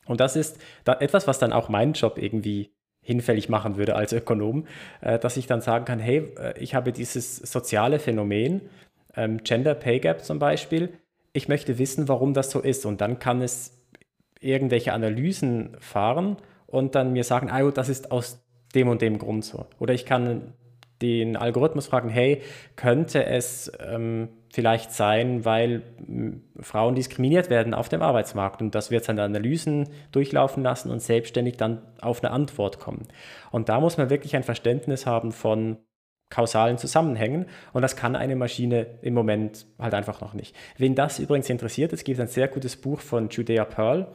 Und 0.05 0.19
das 0.19 0.35
ist 0.35 0.59
da 0.83 0.93
etwas, 0.99 1.25
was 1.25 1.39
dann 1.39 1.51
auch 1.51 1.67
meinen 1.67 1.93
Job 1.93 2.19
irgendwie 2.19 2.71
hinfällig 3.03 3.49
machen 3.49 3.77
würde 3.77 3.95
als 3.95 4.13
Ökonom, 4.13 4.67
äh, 5.01 5.17
dass 5.17 5.35
ich 5.35 5.47
dann 5.47 5.61
sagen 5.61 5.85
kann, 5.85 5.97
hey, 5.97 6.31
äh, 6.37 6.59
ich 6.59 6.75
habe 6.75 6.91
dieses 6.91 7.37
soziale 7.37 7.97
Phänomen, 7.97 8.61
ähm, 9.15 9.43
Gender 9.43 9.73
Pay 9.73 9.99
Gap 9.99 10.23
zum 10.23 10.37
Beispiel, 10.37 10.93
ich 11.33 11.47
möchte 11.47 11.79
wissen, 11.79 12.07
warum 12.07 12.35
das 12.35 12.51
so 12.51 12.59
ist. 12.59 12.85
Und 12.85 13.01
dann 13.01 13.17
kann 13.17 13.41
es 13.41 13.80
irgendwelche 14.41 14.91
Analysen 14.91 15.77
fahren 15.79 16.37
und 16.67 16.95
dann 16.95 17.13
mir 17.13 17.23
sagen, 17.23 17.49
ah, 17.49 17.71
das 17.71 17.89
ist 17.89 18.11
aus 18.11 18.43
dem 18.75 18.89
und 18.89 19.01
dem 19.01 19.17
Grund 19.17 19.45
so. 19.45 19.65
Oder 19.79 19.93
ich 19.93 20.05
kann 20.05 20.53
den 21.01 21.35
Algorithmus 21.35 21.87
fragen, 21.87 22.09
hey, 22.09 22.41
könnte 22.75 23.25
es 23.25 23.71
ähm, 23.79 24.29
vielleicht 24.53 24.91
sein, 24.91 25.45
weil 25.45 25.81
Frauen 26.59 26.95
diskriminiert 26.95 27.49
werden 27.49 27.73
auf 27.73 27.89
dem 27.89 28.01
Arbeitsmarkt 28.01 28.61
und 28.61 28.75
das 28.75 28.91
wird 28.91 29.07
dann 29.07 29.19
Analysen 29.19 29.89
durchlaufen 30.11 30.63
lassen 30.63 30.91
und 30.91 31.01
selbstständig 31.01 31.57
dann 31.57 31.81
auf 32.01 32.23
eine 32.23 32.31
Antwort 32.31 32.79
kommen. 32.79 33.07
Und 33.51 33.69
da 33.69 33.79
muss 33.79 33.97
man 33.97 34.09
wirklich 34.09 34.35
ein 34.35 34.43
Verständnis 34.43 35.05
haben 35.05 35.31
von 35.31 35.77
kausalen 36.29 36.77
Zusammenhängen 36.77 37.45
und 37.73 37.81
das 37.81 37.95
kann 37.95 38.15
eine 38.15 38.35
Maschine 38.35 38.87
im 39.01 39.13
Moment 39.13 39.65
halt 39.77 39.93
einfach 39.93 40.21
noch 40.21 40.33
nicht. 40.33 40.55
Wen 40.77 40.95
das 40.95 41.19
übrigens 41.19 41.49
interessiert, 41.49 41.91
es 41.91 42.03
gibt 42.03 42.19
ein 42.19 42.27
sehr 42.27 42.47
gutes 42.47 42.77
Buch 42.77 43.01
von 43.01 43.29
Judea 43.29 43.65
Pearl, 43.65 44.07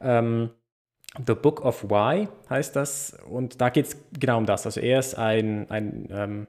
ähm, 0.00 0.50
The 1.24 1.34
Book 1.34 1.64
of 1.64 1.84
Why 1.84 2.28
heißt 2.50 2.76
das 2.76 3.16
und 3.30 3.60
da 3.60 3.70
geht 3.70 3.86
es 3.86 3.96
genau 4.18 4.38
um 4.38 4.46
das. 4.46 4.66
Also 4.66 4.80
er 4.80 4.98
ist 4.98 5.16
ein, 5.16 5.70
ein, 5.70 6.08
ähm, 6.10 6.46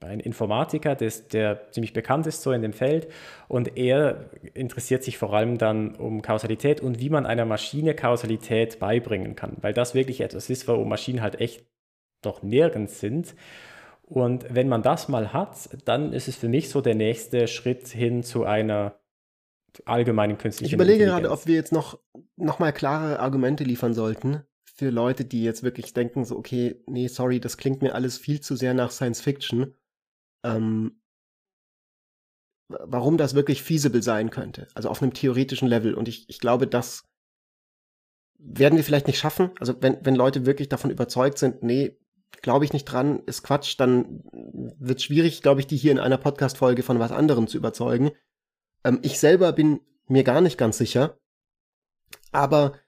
ein 0.00 0.20
Informatiker, 0.20 0.94
des, 0.94 1.28
der 1.28 1.70
ziemlich 1.72 1.92
bekannt 1.92 2.26
ist 2.26 2.42
so 2.42 2.52
in 2.52 2.62
dem 2.62 2.72
Feld 2.72 3.08
und 3.48 3.76
er 3.76 4.30
interessiert 4.54 5.04
sich 5.04 5.18
vor 5.18 5.32
allem 5.32 5.58
dann 5.58 5.94
um 5.94 6.22
Kausalität 6.22 6.80
und 6.80 7.00
wie 7.00 7.10
man 7.10 7.26
einer 7.26 7.44
Maschine 7.44 7.94
Kausalität 7.94 8.78
beibringen 8.78 9.36
kann, 9.36 9.56
weil 9.60 9.72
das 9.72 9.94
wirklich 9.94 10.20
etwas 10.20 10.50
ist, 10.50 10.68
wo 10.68 10.84
Maschinen 10.84 11.22
halt 11.22 11.40
echt 11.40 11.66
noch 12.24 12.42
nirgends 12.42 13.00
sind. 13.00 13.34
Und 14.02 14.52
wenn 14.52 14.68
man 14.68 14.82
das 14.82 15.08
mal 15.08 15.32
hat, 15.32 15.70
dann 15.84 16.12
ist 16.12 16.28
es 16.28 16.36
für 16.36 16.48
mich 16.48 16.68
so 16.68 16.80
der 16.80 16.96
nächste 16.96 17.46
Schritt 17.46 17.88
hin 17.88 18.22
zu 18.22 18.44
einer 18.44 18.99
allgemeinen 19.84 20.38
künstlichen 20.38 20.68
Ich 20.68 20.72
überlege 20.72 21.04
gerade, 21.04 21.30
ob 21.30 21.46
wir 21.46 21.54
jetzt 21.54 21.72
noch, 21.72 21.98
noch 22.36 22.58
mal 22.58 22.72
klare 22.72 23.20
Argumente 23.20 23.64
liefern 23.64 23.94
sollten 23.94 24.42
für 24.64 24.90
Leute, 24.90 25.24
die 25.24 25.42
jetzt 25.42 25.62
wirklich 25.62 25.92
denken, 25.92 26.24
so, 26.24 26.36
okay, 26.36 26.82
nee, 26.86 27.08
sorry, 27.08 27.38
das 27.38 27.56
klingt 27.56 27.82
mir 27.82 27.94
alles 27.94 28.16
viel 28.16 28.40
zu 28.40 28.56
sehr 28.56 28.72
nach 28.72 28.90
Science 28.90 29.20
Fiction. 29.20 29.74
Ähm, 30.42 31.00
warum 32.68 33.18
das 33.18 33.34
wirklich 33.34 33.62
feasible 33.62 34.02
sein 34.02 34.30
könnte, 34.30 34.68
also 34.74 34.88
auf 34.88 35.02
einem 35.02 35.12
theoretischen 35.12 35.68
Level. 35.68 35.94
Und 35.94 36.08
ich, 36.08 36.28
ich 36.28 36.38
glaube, 36.38 36.66
das 36.66 37.04
werden 38.38 38.76
wir 38.76 38.84
vielleicht 38.84 39.06
nicht 39.06 39.18
schaffen. 39.18 39.50
Also 39.60 39.74
wenn, 39.82 39.98
wenn 40.04 40.14
Leute 40.14 40.46
wirklich 40.46 40.68
davon 40.68 40.90
überzeugt 40.90 41.38
sind, 41.38 41.62
nee, 41.62 41.98
glaube 42.42 42.64
ich 42.64 42.72
nicht 42.72 42.86
dran, 42.86 43.20
ist 43.26 43.42
Quatsch, 43.42 43.78
dann 43.78 44.22
wird 44.78 44.98
es 44.98 45.04
schwierig, 45.04 45.42
glaube 45.42 45.60
ich, 45.60 45.66
die 45.66 45.76
hier 45.76 45.92
in 45.92 45.98
einer 45.98 46.16
Podcast-Folge 46.18 46.82
von 46.82 46.98
was 46.98 47.12
anderem 47.12 47.48
zu 47.48 47.58
überzeugen. 47.58 48.12
Ähm, 48.84 48.98
ich 49.02 49.18
selber 49.18 49.52
bin 49.52 49.80
mir 50.06 50.24
gar 50.24 50.40
nicht 50.40 50.58
ganz 50.58 50.78
sicher. 50.78 51.18
Aber 52.32 52.78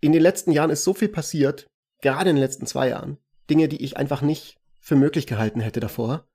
in 0.00 0.12
den 0.12 0.22
letzten 0.22 0.52
Jahren 0.52 0.70
ist 0.70 0.84
so 0.84 0.94
viel 0.94 1.08
passiert, 1.08 1.66
gerade 2.00 2.30
in 2.30 2.36
den 2.36 2.42
letzten 2.42 2.66
zwei 2.66 2.88
Jahren, 2.88 3.18
Dinge, 3.50 3.68
die 3.68 3.82
ich 3.82 3.96
einfach 3.96 4.22
nicht 4.22 4.58
für 4.78 4.96
möglich 4.96 5.26
gehalten 5.26 5.60
hätte 5.60 5.80
davor, 5.80 6.28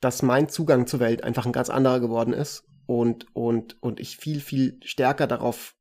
dass 0.00 0.22
mein 0.22 0.48
Zugang 0.48 0.86
zur 0.86 1.00
Welt 1.00 1.22
einfach 1.22 1.46
ein 1.46 1.52
ganz 1.52 1.68
anderer 1.68 2.00
geworden 2.00 2.32
ist 2.32 2.64
und, 2.86 3.26
und, 3.34 3.82
und 3.82 4.00
ich 4.00 4.16
viel, 4.16 4.40
viel 4.40 4.80
stärker 4.82 5.26
darauf 5.26 5.76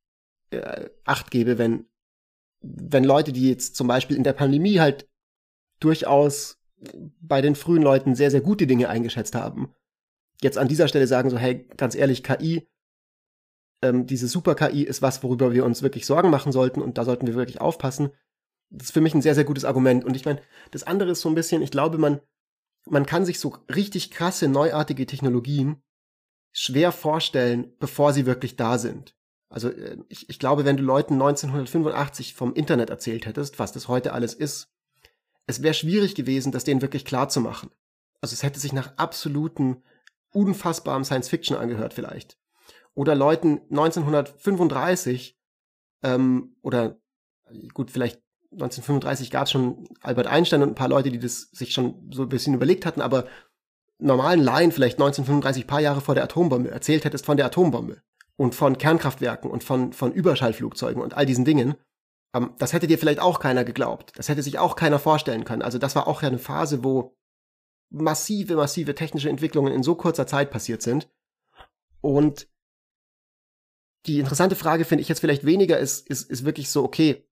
äh, 0.51 0.89
Acht 1.05 1.31
gebe, 1.31 1.57
wenn, 1.57 1.85
wenn 2.61 3.03
Leute, 3.03 3.31
die 3.31 3.49
jetzt 3.49 3.75
zum 3.75 3.87
Beispiel 3.87 4.17
in 4.17 4.23
der 4.23 4.33
Pandemie 4.33 4.79
halt 4.79 5.07
durchaus 5.79 6.57
bei 7.21 7.41
den 7.41 7.55
frühen 7.55 7.83
Leuten 7.83 8.15
sehr, 8.15 8.31
sehr 8.31 8.41
gute 8.41 8.67
Dinge 8.67 8.89
eingeschätzt 8.89 9.35
haben, 9.35 9.73
jetzt 10.41 10.57
an 10.57 10.67
dieser 10.67 10.87
Stelle 10.87 11.07
sagen, 11.07 11.29
so, 11.29 11.37
hey, 11.37 11.67
ganz 11.77 11.95
ehrlich, 11.95 12.23
KI, 12.23 12.67
ähm, 13.81 14.05
diese 14.05 14.27
Super-KI 14.27 14.83
ist 14.83 15.01
was, 15.01 15.23
worüber 15.23 15.53
wir 15.53 15.65
uns 15.65 15.81
wirklich 15.81 16.05
Sorgen 16.05 16.29
machen 16.29 16.51
sollten 16.51 16.81
und 16.81 16.97
da 16.97 17.05
sollten 17.05 17.27
wir 17.27 17.35
wirklich 17.35 17.61
aufpassen. 17.61 18.11
Das 18.69 18.87
ist 18.87 18.93
für 18.93 19.01
mich 19.01 19.13
ein 19.13 19.21
sehr, 19.21 19.35
sehr 19.35 19.45
gutes 19.45 19.65
Argument. 19.65 20.05
Und 20.05 20.15
ich 20.15 20.25
meine, 20.25 20.41
das 20.71 20.83
andere 20.83 21.11
ist 21.11 21.21
so 21.21 21.29
ein 21.29 21.35
bisschen, 21.35 21.61
ich 21.61 21.71
glaube, 21.71 21.97
man, 21.97 22.21
man 22.85 23.05
kann 23.05 23.25
sich 23.25 23.39
so 23.39 23.55
richtig 23.73 24.11
krasse, 24.11 24.47
neuartige 24.47 25.05
Technologien 25.05 25.81
schwer 26.51 26.91
vorstellen, 26.91 27.73
bevor 27.79 28.13
sie 28.13 28.25
wirklich 28.25 28.55
da 28.55 28.77
sind. 28.77 29.15
Also 29.49 29.69
äh, 29.69 29.97
ich, 30.07 30.29
ich 30.29 30.39
glaube, 30.39 30.65
wenn 30.65 30.77
du 30.77 30.83
Leuten 30.83 31.13
1985 31.15 32.33
vom 32.33 32.53
Internet 32.53 32.89
erzählt 32.89 33.25
hättest, 33.25 33.59
was 33.59 33.71
das 33.71 33.87
heute 33.87 34.13
alles 34.13 34.33
ist, 34.33 34.71
es 35.47 35.63
wäre 35.63 35.73
schwierig 35.73 36.13
gewesen, 36.13 36.51
das 36.51 36.63
denen 36.63 36.81
wirklich 36.81 37.05
klar 37.05 37.29
zu 37.29 37.41
machen. 37.41 37.71
Also 38.21 38.33
es 38.33 38.43
hätte 38.43 38.59
sich 38.59 38.73
nach 38.73 38.97
absoluten 38.97 39.81
unfassbarem 40.31 41.03
Science 41.03 41.29
Fiction 41.29 41.57
angehört 41.57 41.93
vielleicht. 41.93 42.37
Oder 42.93 43.15
Leuten 43.15 43.61
1935 43.69 45.37
ähm, 46.03 46.55
oder 46.61 46.97
gut, 47.73 47.91
vielleicht 47.91 48.21
1935 48.51 49.31
gab 49.31 49.45
es 49.45 49.51
schon 49.51 49.87
Albert 50.01 50.27
Einstein 50.27 50.63
und 50.63 50.69
ein 50.69 50.75
paar 50.75 50.89
Leute, 50.89 51.11
die 51.11 51.19
das 51.19 51.49
sich 51.51 51.73
schon 51.73 52.09
so 52.11 52.23
ein 52.23 52.29
bisschen 52.29 52.53
überlegt 52.53 52.85
hatten, 52.85 53.01
aber 53.01 53.25
normalen 53.99 54.41
Laien 54.41 54.71
vielleicht 54.71 54.95
1935, 54.95 55.67
paar 55.67 55.81
Jahre 55.81 56.01
vor 56.01 56.15
der 56.15 56.23
Atombombe, 56.23 56.71
erzählt 56.71 57.05
hättest 57.05 57.25
von 57.25 57.37
der 57.37 57.45
Atombombe 57.47 58.01
und 58.37 58.55
von 58.55 58.77
Kernkraftwerken 58.77 59.51
und 59.51 59.63
von, 59.63 59.93
von 59.93 60.13
Überschallflugzeugen 60.13 61.01
und 61.01 61.15
all 61.15 61.25
diesen 61.25 61.45
Dingen, 61.45 61.75
ähm, 62.33 62.53
das 62.57 62.73
hätte 62.73 62.87
dir 62.87 62.97
vielleicht 62.97 63.19
auch 63.19 63.39
keiner 63.39 63.63
geglaubt. 63.63 64.13
Das 64.15 64.29
hätte 64.29 64.41
sich 64.41 64.57
auch 64.57 64.75
keiner 64.75 64.99
vorstellen 64.99 65.43
können. 65.43 65.61
Also 65.61 65.77
das 65.77 65.95
war 65.95 66.07
auch 66.07 66.21
ja 66.21 66.29
eine 66.29 66.39
Phase, 66.39 66.83
wo 66.83 67.15
massive, 67.89 68.55
massive 68.55 68.95
technische 68.95 69.29
Entwicklungen 69.29 69.73
in 69.73 69.83
so 69.83 69.95
kurzer 69.95 70.27
Zeit 70.27 70.51
passiert 70.51 70.81
sind. 70.81 71.09
Und 72.01 72.47
die 74.05 74.19
interessante 74.19 74.55
Frage 74.55 74.85
finde 74.85 75.01
ich 75.01 75.09
jetzt 75.09 75.19
vielleicht 75.19 75.45
weniger 75.45 75.77
ist, 75.77 76.07
ist, 76.07 76.29
ist 76.29 76.45
wirklich 76.45 76.69
so, 76.69 76.83
okay, 76.83 77.27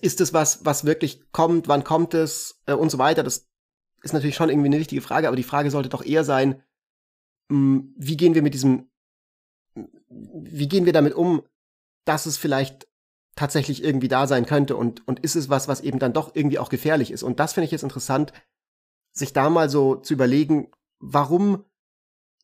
ist 0.00 0.20
es 0.20 0.32
was, 0.32 0.64
was 0.64 0.84
wirklich 0.84 1.30
kommt, 1.30 1.68
wann 1.68 1.84
kommt 1.84 2.14
es 2.14 2.60
äh, 2.66 2.72
und 2.72 2.90
so 2.90 2.98
weiter. 2.98 3.22
Das 3.22 3.48
ist 4.02 4.12
natürlich 4.12 4.34
schon 4.34 4.48
irgendwie 4.48 4.66
eine 4.66 4.78
wichtige 4.78 5.02
Frage, 5.02 5.28
aber 5.28 5.36
die 5.36 5.42
Frage 5.42 5.70
sollte 5.70 5.88
doch 5.88 6.04
eher 6.04 6.24
sein, 6.24 6.62
mh, 7.48 7.56
hm, 7.56 7.94
wie 7.96 8.16
gehen 8.16 8.34
wir 8.34 8.42
mit 8.42 8.54
diesem, 8.54 8.90
wie 10.08 10.68
gehen 10.68 10.86
wir 10.86 10.92
damit 10.92 11.14
um, 11.14 11.42
dass 12.04 12.26
es 12.26 12.36
vielleicht 12.36 12.88
tatsächlich 13.36 13.82
irgendwie 13.82 14.08
da 14.08 14.26
sein 14.26 14.46
könnte 14.46 14.76
und, 14.76 15.06
und 15.08 15.20
ist 15.20 15.34
es 15.34 15.48
was, 15.48 15.66
was 15.66 15.80
eben 15.80 15.98
dann 15.98 16.12
doch 16.12 16.34
irgendwie 16.34 16.58
auch 16.58 16.68
gefährlich 16.68 17.10
ist. 17.10 17.22
Und 17.22 17.40
das 17.40 17.52
finde 17.52 17.66
ich 17.66 17.72
jetzt 17.72 17.82
interessant, 17.82 18.32
sich 19.14 19.32
da 19.32 19.48
mal 19.48 19.70
so 19.70 19.94
zu 19.94 20.12
überlegen, 20.12 20.68
warum 20.98 21.64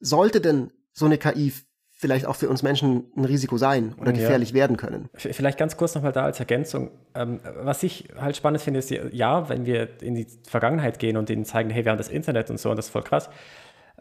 sollte 0.00 0.40
denn 0.40 0.72
so 0.92 1.04
eine 1.04 1.18
KI 1.18 1.52
vielleicht 1.92 2.24
auch 2.24 2.36
für 2.36 2.48
uns 2.48 2.62
Menschen 2.62 3.12
ein 3.14 3.26
Risiko 3.26 3.58
sein 3.58 3.94
oder 4.00 4.12
gefährlich 4.14 4.50
ja. 4.50 4.54
werden 4.54 4.78
können. 4.78 5.10
Vielleicht 5.14 5.58
ganz 5.58 5.76
kurz 5.76 5.94
nochmal 5.94 6.12
da 6.12 6.24
als 6.24 6.40
Ergänzung. 6.40 6.90
Ähm, 7.14 7.40
was 7.56 7.82
ich 7.82 8.08
halt 8.18 8.36
spannend 8.36 8.62
finde, 8.62 8.78
ist 8.78 8.90
ja, 8.90 9.50
wenn 9.50 9.66
wir 9.66 10.00
in 10.00 10.14
die 10.14 10.26
Vergangenheit 10.48 10.98
gehen 10.98 11.18
und 11.18 11.28
ihnen 11.28 11.44
zeigen, 11.44 11.68
hey, 11.68 11.84
wir 11.84 11.92
haben 11.92 11.98
das 11.98 12.08
Internet 12.08 12.48
und 12.48 12.58
so 12.58 12.70
und 12.70 12.76
das 12.76 12.86
ist 12.86 12.92
voll 12.92 13.02
krass. 13.02 13.28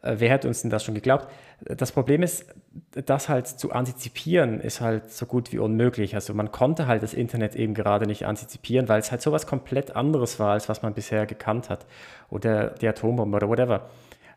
Äh, 0.01 0.15
wer 0.19 0.29
hätte 0.29 0.47
uns 0.47 0.61
denn 0.61 0.71
das 0.71 0.83
schon 0.83 0.95
geglaubt? 0.95 1.27
Das 1.61 1.91
Problem 1.91 2.23
ist, 2.23 2.45
das 2.91 3.29
halt 3.29 3.47
zu 3.47 3.71
antizipieren, 3.71 4.61
ist 4.61 4.81
halt 4.81 5.11
so 5.11 5.25
gut 5.25 5.51
wie 5.51 5.59
unmöglich. 5.59 6.15
Also 6.15 6.33
man 6.33 6.51
konnte 6.51 6.87
halt 6.87 7.03
das 7.03 7.13
Internet 7.13 7.55
eben 7.55 7.73
gerade 7.73 8.05
nicht 8.05 8.25
antizipieren, 8.25 8.87
weil 8.87 8.99
es 8.99 9.11
halt 9.11 9.21
so 9.21 9.31
was 9.31 9.47
komplett 9.47 9.95
anderes 9.95 10.39
war, 10.39 10.53
als 10.53 10.69
was 10.69 10.81
man 10.81 10.93
bisher 10.93 11.25
gekannt 11.25 11.69
hat. 11.69 11.85
Oder 12.29 12.71
die 12.71 12.87
Atombombe 12.87 13.37
oder 13.37 13.49
whatever. 13.49 13.89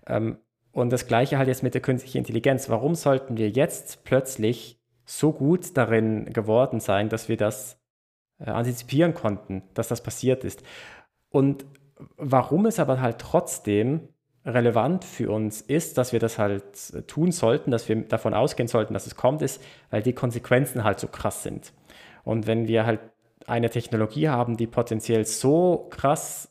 Ähm, 0.07 0.39
und 0.73 0.91
das 0.91 1.07
gleiche 1.07 1.39
halt 1.39 1.49
jetzt 1.49 1.63
mit 1.63 1.75
der 1.75 1.83
künstlichen 1.83 2.19
Intelligenz. 2.19 2.69
Warum 2.69 2.95
sollten 2.95 3.37
wir 3.37 3.51
jetzt 3.51 4.05
plötzlich 4.05 4.81
so 5.05 5.33
gut 5.33 5.77
darin 5.77 6.33
geworden 6.33 6.81
sein, 6.81 7.09
dass 7.09 7.29
wir 7.29 7.37
das 7.37 7.79
äh, 8.39 8.51
antizipieren 8.51 9.15
konnten, 9.15 9.63
dass 9.75 9.89
das 9.89 10.03
passiert 10.03 10.45
ist? 10.45 10.63
Und 11.29 11.67
warum 12.17 12.67
es 12.67 12.81
aber 12.81 13.01
halt 13.01 13.19
trotzdem 13.19 14.09
relevant 14.45 15.05
für 15.05 15.31
uns 15.31 15.61
ist, 15.61 15.99
dass 15.99 16.13
wir 16.13 16.21
das 16.21 16.39
halt 16.39 17.07
tun 17.07 17.31
sollten, 17.31 17.71
dass 17.71 17.89
wir 17.89 17.97
davon 18.03 18.35
ausgehen 18.35 18.69
sollten, 18.69 18.95
dass 18.95 19.07
es 19.07 19.17
kommt, 19.17 19.43
ist, 19.43 19.63
weil 19.91 20.03
die 20.03 20.13
Konsequenzen 20.13 20.85
halt 20.85 20.99
so 20.99 21.07
krass 21.07 21.43
sind. 21.43 21.73
Und 22.25 22.47
wenn 22.47 22.67
wir 22.67 22.87
halt 22.87 23.01
eine 23.47 23.71
Technologie 23.71 24.29
haben, 24.29 24.57
die 24.57 24.67
potenziell 24.67 25.25
so 25.25 25.89
krass 25.91 26.49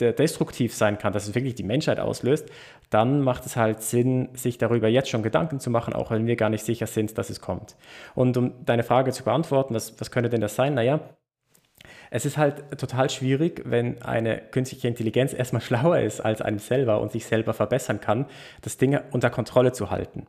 destruktiv 0.00 0.74
sein 0.74 0.98
kann, 0.98 1.12
dass 1.12 1.28
es 1.28 1.34
wirklich 1.34 1.54
die 1.54 1.62
Menschheit 1.62 2.00
auslöst, 2.00 2.48
dann 2.90 3.20
macht 3.20 3.46
es 3.46 3.56
halt 3.56 3.82
Sinn, 3.82 4.28
sich 4.34 4.58
darüber 4.58 4.88
jetzt 4.88 5.08
schon 5.08 5.22
Gedanken 5.22 5.60
zu 5.60 5.70
machen, 5.70 5.94
auch 5.94 6.10
wenn 6.10 6.26
wir 6.26 6.36
gar 6.36 6.50
nicht 6.50 6.64
sicher 6.64 6.86
sind, 6.86 7.16
dass 7.18 7.30
es 7.30 7.40
kommt. 7.40 7.76
Und 8.14 8.36
um 8.36 8.64
deine 8.64 8.82
Frage 8.82 9.12
zu 9.12 9.24
beantworten, 9.24 9.74
was, 9.74 10.00
was 10.00 10.10
könnte 10.10 10.30
denn 10.30 10.40
das 10.40 10.56
sein? 10.56 10.74
Naja, 10.74 11.00
es 12.14 12.26
ist 12.26 12.36
halt 12.36 12.78
total 12.78 13.08
schwierig, 13.08 13.62
wenn 13.64 14.02
eine 14.02 14.36
künstliche 14.36 14.86
Intelligenz 14.86 15.32
erstmal 15.32 15.62
schlauer 15.62 15.98
ist 15.98 16.20
als 16.20 16.42
einem 16.42 16.58
selber 16.58 17.00
und 17.00 17.10
sich 17.10 17.24
selber 17.24 17.54
verbessern 17.54 18.02
kann, 18.02 18.26
das 18.60 18.76
Ding 18.76 19.00
unter 19.12 19.30
Kontrolle 19.30 19.72
zu 19.72 19.90
halten. 19.90 20.26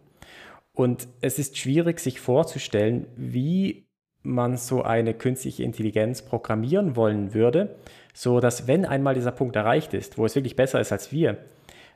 Und 0.72 1.10
es 1.20 1.40
ist 1.40 1.58
schwierig, 1.58 2.00
sich 2.00 2.22
vorzustellen, 2.22 3.08
wie 3.18 3.90
man 4.22 4.56
so 4.56 4.82
eine 4.82 5.14
künstliche 5.14 5.64
Intelligenz 5.64 6.22
programmieren 6.22 6.96
wollen 6.96 7.34
würde, 7.34 7.76
so 8.14 8.40
dass 8.40 8.66
wenn 8.66 8.86
einmal 8.86 9.14
dieser 9.14 9.34
Punkt 9.34 9.58
erreicht 9.58 9.94
ist, 9.94 10.18
wo 10.18 10.26
es 10.26 10.36
wirklich 10.36 10.56
besser 10.56 10.80
ist 10.80 10.94
als 10.94 11.12
wir, 11.12 11.38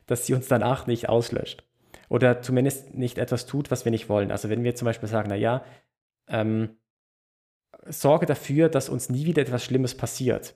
dass 0.05 0.25
sie 0.25 0.33
uns 0.33 0.49
danach 0.49 0.85
nicht 0.85 1.07
auslöscht. 1.07 1.63
Oder 2.09 2.41
zumindest 2.41 2.93
nicht 2.93 3.17
etwas 3.17 3.45
tut, 3.45 3.71
was 3.71 3.85
wir 3.85 3.91
nicht 3.91 4.09
wollen. 4.09 4.31
Also 4.31 4.49
wenn 4.49 4.65
wir 4.65 4.75
zum 4.75 4.85
Beispiel 4.85 5.07
sagen, 5.07 5.29
naja, 5.29 5.63
ähm, 6.27 6.71
sorge 7.89 8.25
dafür, 8.25 8.69
dass 8.69 8.89
uns 8.89 9.09
nie 9.09 9.25
wieder 9.25 9.41
etwas 9.41 9.63
Schlimmes 9.63 9.95
passiert. 9.95 10.55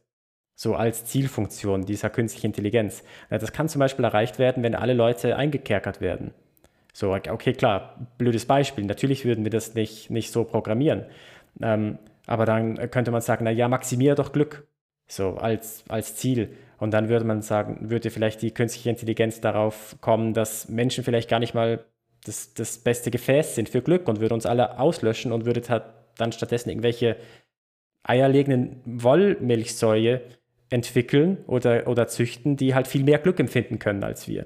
So 0.55 0.75
als 0.75 1.05
Zielfunktion 1.05 1.85
dieser 1.85 2.09
künstlichen 2.09 2.47
Intelligenz. 2.47 3.03
Das 3.29 3.51
kann 3.51 3.69
zum 3.69 3.79
Beispiel 3.79 4.05
erreicht 4.05 4.37
werden, 4.37 4.63
wenn 4.63 4.75
alle 4.75 4.93
Leute 4.93 5.35
eingekerkert 5.35 6.01
werden. 6.01 6.33
So, 6.93 7.13
okay, 7.13 7.53
klar, 7.53 8.07
blödes 8.17 8.45
Beispiel. 8.45 8.85
Natürlich 8.85 9.25
würden 9.25 9.43
wir 9.43 9.51
das 9.51 9.73
nicht, 9.73 10.09
nicht 10.09 10.31
so 10.31 10.43
programmieren. 10.43 11.05
Ähm, 11.61 11.97
aber 12.27 12.45
dann 12.45 12.91
könnte 12.91 13.11
man 13.11 13.21
sagen, 13.21 13.45
naja, 13.45 13.67
maximiere 13.67 14.15
doch 14.15 14.33
Glück. 14.33 14.67
So 15.07 15.35
als, 15.35 15.83
als 15.87 16.15
Ziel. 16.15 16.55
Und 16.77 16.91
dann 16.91 17.09
würde 17.09 17.25
man 17.25 17.41
sagen, 17.41 17.89
würde 17.89 18.09
vielleicht 18.09 18.41
die 18.41 18.51
künstliche 18.51 18.89
Intelligenz 18.89 19.41
darauf 19.41 19.97
kommen, 20.01 20.33
dass 20.33 20.69
Menschen 20.69 21.03
vielleicht 21.03 21.29
gar 21.29 21.39
nicht 21.39 21.53
mal 21.53 21.85
das, 22.25 22.53
das 22.53 22.77
beste 22.77 23.11
Gefäß 23.11 23.55
sind 23.55 23.69
für 23.69 23.81
Glück 23.81 24.07
und 24.07 24.19
würde 24.19 24.33
uns 24.33 24.45
alle 24.45 24.79
auslöschen 24.79 25.31
und 25.31 25.45
würde 25.45 25.61
dann 26.17 26.31
stattdessen 26.31 26.69
irgendwelche 26.69 27.17
eierlegenden 28.03 28.81
Wollmilchsäue 28.85 30.21
entwickeln 30.69 31.37
oder, 31.47 31.87
oder 31.87 32.07
züchten, 32.07 32.57
die 32.57 32.73
halt 32.73 32.87
viel 32.87 33.03
mehr 33.03 33.19
Glück 33.19 33.39
empfinden 33.39 33.79
können 33.79 34.03
als 34.03 34.27
wir. 34.27 34.45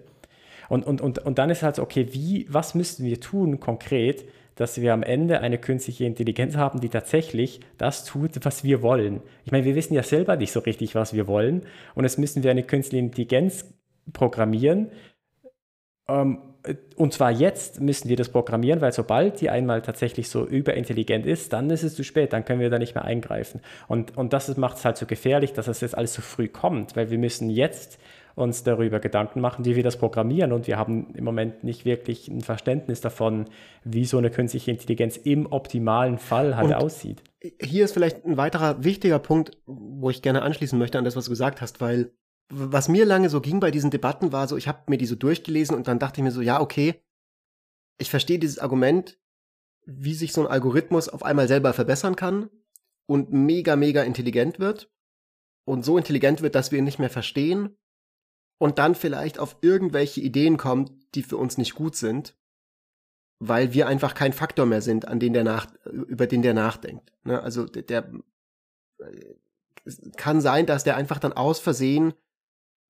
Und, 0.68 0.86
und, 0.86 1.02
und, 1.02 1.20
und 1.20 1.38
dann 1.38 1.50
ist 1.50 1.64
halt 1.64 1.76
so, 1.76 1.84
okay, 1.84 2.08
wie, 2.12 2.48
was 2.50 2.76
müssten 2.76 3.06
wir 3.06 3.20
tun 3.20 3.60
konkret, 3.60 4.26
dass 4.56 4.82
wir 4.82 4.94
am 4.94 5.04
Ende 5.04 5.42
eine 5.42 5.58
künstliche 5.58 6.06
Intelligenz 6.06 6.56
haben, 6.56 6.80
die 6.80 6.90
tatsächlich 6.90 7.60
das 7.78 8.06
tut, 8.06 8.44
was 8.44 8.64
wir 8.64 8.82
wollen. 8.82 9.22
Ich 9.44 9.52
meine, 9.52 9.66
wir 9.66 9.76
wissen 9.76 9.94
ja 9.94 10.04
selber 10.04 10.38
nicht 10.38 10.54
so 10.54 10.62
richtig, 10.62 10.96
was 10.96 11.14
wir 11.14 11.28
wollen. 11.28 11.64
Und 11.94 12.06
jetzt 12.06 12.18
müssen 12.18 12.42
wir 12.42 12.52
eine 12.52 12.64
künstliche 12.64 13.04
Intelligenz 13.04 13.74
programmieren. 14.14 14.92
Ähm, 16.08 16.40
und 16.96 17.14
zwar 17.14 17.32
jetzt 17.32 17.82
müssen 17.82 18.10
wir 18.10 18.16
das 18.16 18.30
programmieren, 18.30 18.82
weil 18.82 18.92
sobald 18.92 19.42
die 19.42 19.50
einmal 19.50 19.82
tatsächlich 19.82 20.30
so 20.30 20.46
überintelligent 20.46 21.26
ist, 21.26 21.54
dann 21.54 21.70
ist 21.70 21.84
es 21.84 21.96
zu 21.96 22.04
spät, 22.04 22.34
dann 22.34 22.46
können 22.46 22.60
wir 22.60 22.70
da 22.70 22.80
nicht 22.80 22.96
mehr 22.96 23.06
eingreifen. 23.06 23.62
Und, 23.88 24.18
und 24.18 24.34
das 24.34 24.56
macht 24.58 24.78
es 24.78 24.86
halt 24.86 24.98
so 24.98 25.06
gefährlich, 25.06 25.54
dass 25.54 25.68
es 25.68 25.82
jetzt 25.82 25.98
alles 25.98 26.14
so 26.14 26.22
früh 26.22 26.48
kommt, 26.48 26.96
weil 26.96 27.10
wir 27.12 27.18
müssen 27.18 27.50
jetzt 27.50 28.00
uns 28.36 28.64
darüber 28.64 29.00
Gedanken 29.00 29.40
machen, 29.40 29.66
wie 29.66 29.76
wir 29.76 29.84
das 29.84 29.98
programmieren. 29.98 30.52
Und 30.52 30.68
wir 30.68 30.78
haben 30.78 31.14
im 31.16 31.24
Moment 31.24 31.64
nicht 31.64 31.86
wirklich 31.86 32.28
ein 32.28 32.42
Verständnis 32.42 33.02
davon, 33.02 33.46
wie 33.84 34.06
so 34.06 34.18
eine 34.18 34.30
künstliche 34.30 34.72
Intelligenz 34.72 35.18
im 35.18 35.46
optimalen 35.52 36.18
Fall 36.18 36.56
halt 36.56 36.68
und 36.68 36.74
aussieht. 36.74 37.24
Hier 37.62 37.86
ist 37.86 37.94
vielleicht 37.94 38.26
ein 38.26 38.38
weiterer 38.38 38.84
wichtiger 38.84 39.20
Punkt, 39.20 39.58
wo 39.66 40.10
ich 40.10 40.22
gerne 40.22 40.42
anschließen 40.42 40.78
möchte 40.78 40.98
an 40.98 41.06
das, 41.06 41.16
was 41.16 41.26
du 41.26 41.32
gesagt 41.32 41.62
hast, 41.62 41.80
weil 41.80 42.12
was 42.50 42.88
mir 42.90 43.06
lange 43.06 43.30
so 43.30 43.42
ging 43.42 43.60
bei 43.60 43.72
diesen 43.72 43.92
Debatten 43.92 44.32
war 44.32 44.48
so, 44.48 44.58
ich 44.58 44.68
habe 44.68 44.84
mir 44.88 44.98
die 44.98 45.06
so 45.06 45.16
durchgelesen 45.16 45.76
und 45.76 45.88
dann 45.88 46.00
dachte 46.00 46.20
ich 46.20 46.24
mir 46.24 46.32
so, 46.32 46.42
ja, 46.42 46.62
okay, 46.62 47.02
ich 47.98 48.10
verstehe 48.10 48.40
dieses 48.40 48.60
Argument, 48.60 49.18
wie 49.86 50.14
sich 50.14 50.34
so 50.34 50.42
ein 50.42 50.48
Algorithmus 50.48 51.10
auf 51.10 51.24
einmal 51.24 51.48
selber 51.48 51.74
verbessern 51.74 52.16
kann 52.16 52.50
und 53.08 53.32
mega, 53.32 53.76
mega 53.76 54.04
intelligent 54.04 54.60
wird 54.60 54.92
und 55.66 55.86
so 55.86 55.98
intelligent 55.98 56.42
wird, 56.42 56.56
dass 56.56 56.72
wir 56.72 56.80
ihn 56.80 56.86
nicht 56.86 57.00
mehr 57.00 57.10
verstehen 57.10 57.78
und 58.58 58.80
dann 58.80 58.96
vielleicht 58.96 59.40
auf 59.40 59.58
irgendwelche 59.62 60.22
Ideen 60.22 60.58
kommt, 60.58 60.92
die 61.16 61.24
für 61.24 61.38
uns 61.38 61.58
nicht 61.58 61.76
gut 61.76 61.96
sind, 61.96 62.36
weil 63.40 63.74
wir 63.74 63.88
einfach 63.88 64.14
kein 64.14 64.34
Faktor 64.34 64.66
mehr 64.66 64.82
sind, 64.82 65.08
an 65.08 65.20
den 65.20 65.34
der 65.34 65.44
nach, 65.44 65.68
über 65.86 66.28
den 66.28 66.42
der 66.42 66.54
nachdenkt. 66.54 67.12
Ne? 67.24 67.42
Also 67.42 67.66
der, 67.66 67.84
der 67.84 68.12
es 69.84 70.02
kann 70.18 70.42
sein, 70.42 70.66
dass 70.66 70.84
der 70.84 70.96
einfach 70.96 71.20
dann 71.20 71.34
aus 71.34 71.60
Versehen 71.60 72.14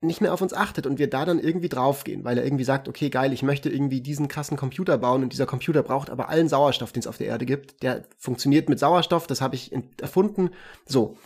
nicht 0.05 0.21
mehr 0.21 0.33
auf 0.33 0.41
uns 0.41 0.53
achtet 0.53 0.87
und 0.87 0.99
wir 0.99 1.09
da 1.09 1.25
dann 1.25 1.39
irgendwie 1.39 1.69
draufgehen, 1.69 2.23
weil 2.23 2.37
er 2.37 2.43
irgendwie 2.43 2.63
sagt, 2.63 2.87
okay, 2.87 3.09
geil, 3.09 3.33
ich 3.33 3.43
möchte 3.43 3.69
irgendwie 3.69 4.01
diesen 4.01 4.27
krassen 4.27 4.57
Computer 4.57 4.97
bauen 4.97 5.23
und 5.23 5.33
dieser 5.33 5.45
Computer 5.45 5.83
braucht 5.83 6.09
aber 6.09 6.29
allen 6.29 6.49
Sauerstoff, 6.49 6.91
den 6.91 7.01
es 7.01 7.07
auf 7.07 7.17
der 7.17 7.27
Erde 7.27 7.45
gibt. 7.45 7.83
Der 7.83 8.05
funktioniert 8.17 8.69
mit 8.69 8.79
Sauerstoff, 8.79 9.27
das 9.27 9.41
habe 9.41 9.55
ich 9.55 9.71
erfunden. 10.01 10.51
So. 10.85 11.17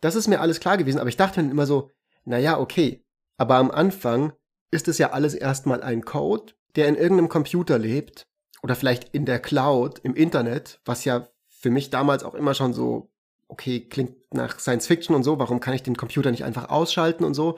Das 0.00 0.14
ist 0.14 0.28
mir 0.28 0.40
alles 0.40 0.60
klar 0.60 0.76
gewesen, 0.76 0.98
aber 0.98 1.08
ich 1.08 1.16
dachte 1.16 1.36
dann 1.36 1.50
immer 1.50 1.66
so, 1.66 1.90
naja, 2.24 2.58
okay, 2.58 3.02
aber 3.36 3.56
am 3.56 3.70
Anfang 3.70 4.32
ist 4.70 4.88
es 4.88 4.98
ja 4.98 5.10
alles 5.10 5.34
erstmal 5.34 5.82
ein 5.82 6.04
Code, 6.04 6.52
der 6.76 6.88
in 6.88 6.96
irgendeinem 6.96 7.28
Computer 7.28 7.78
lebt 7.78 8.26
oder 8.62 8.74
vielleicht 8.74 9.14
in 9.14 9.24
der 9.24 9.38
Cloud, 9.38 10.00
im 10.00 10.14
Internet, 10.14 10.80
was 10.84 11.04
ja 11.04 11.28
für 11.48 11.70
mich 11.70 11.90
damals 11.90 12.24
auch 12.24 12.34
immer 12.34 12.54
schon 12.54 12.72
so, 12.74 13.10
okay, 13.48 13.80
klingt 13.88 14.34
nach 14.34 14.58
Science 14.58 14.86
Fiction 14.86 15.14
und 15.14 15.22
so, 15.22 15.38
warum 15.38 15.60
kann 15.60 15.74
ich 15.74 15.82
den 15.82 15.96
Computer 15.96 16.30
nicht 16.30 16.44
einfach 16.44 16.68
ausschalten 16.68 17.24
und 17.24 17.34
so, 17.34 17.56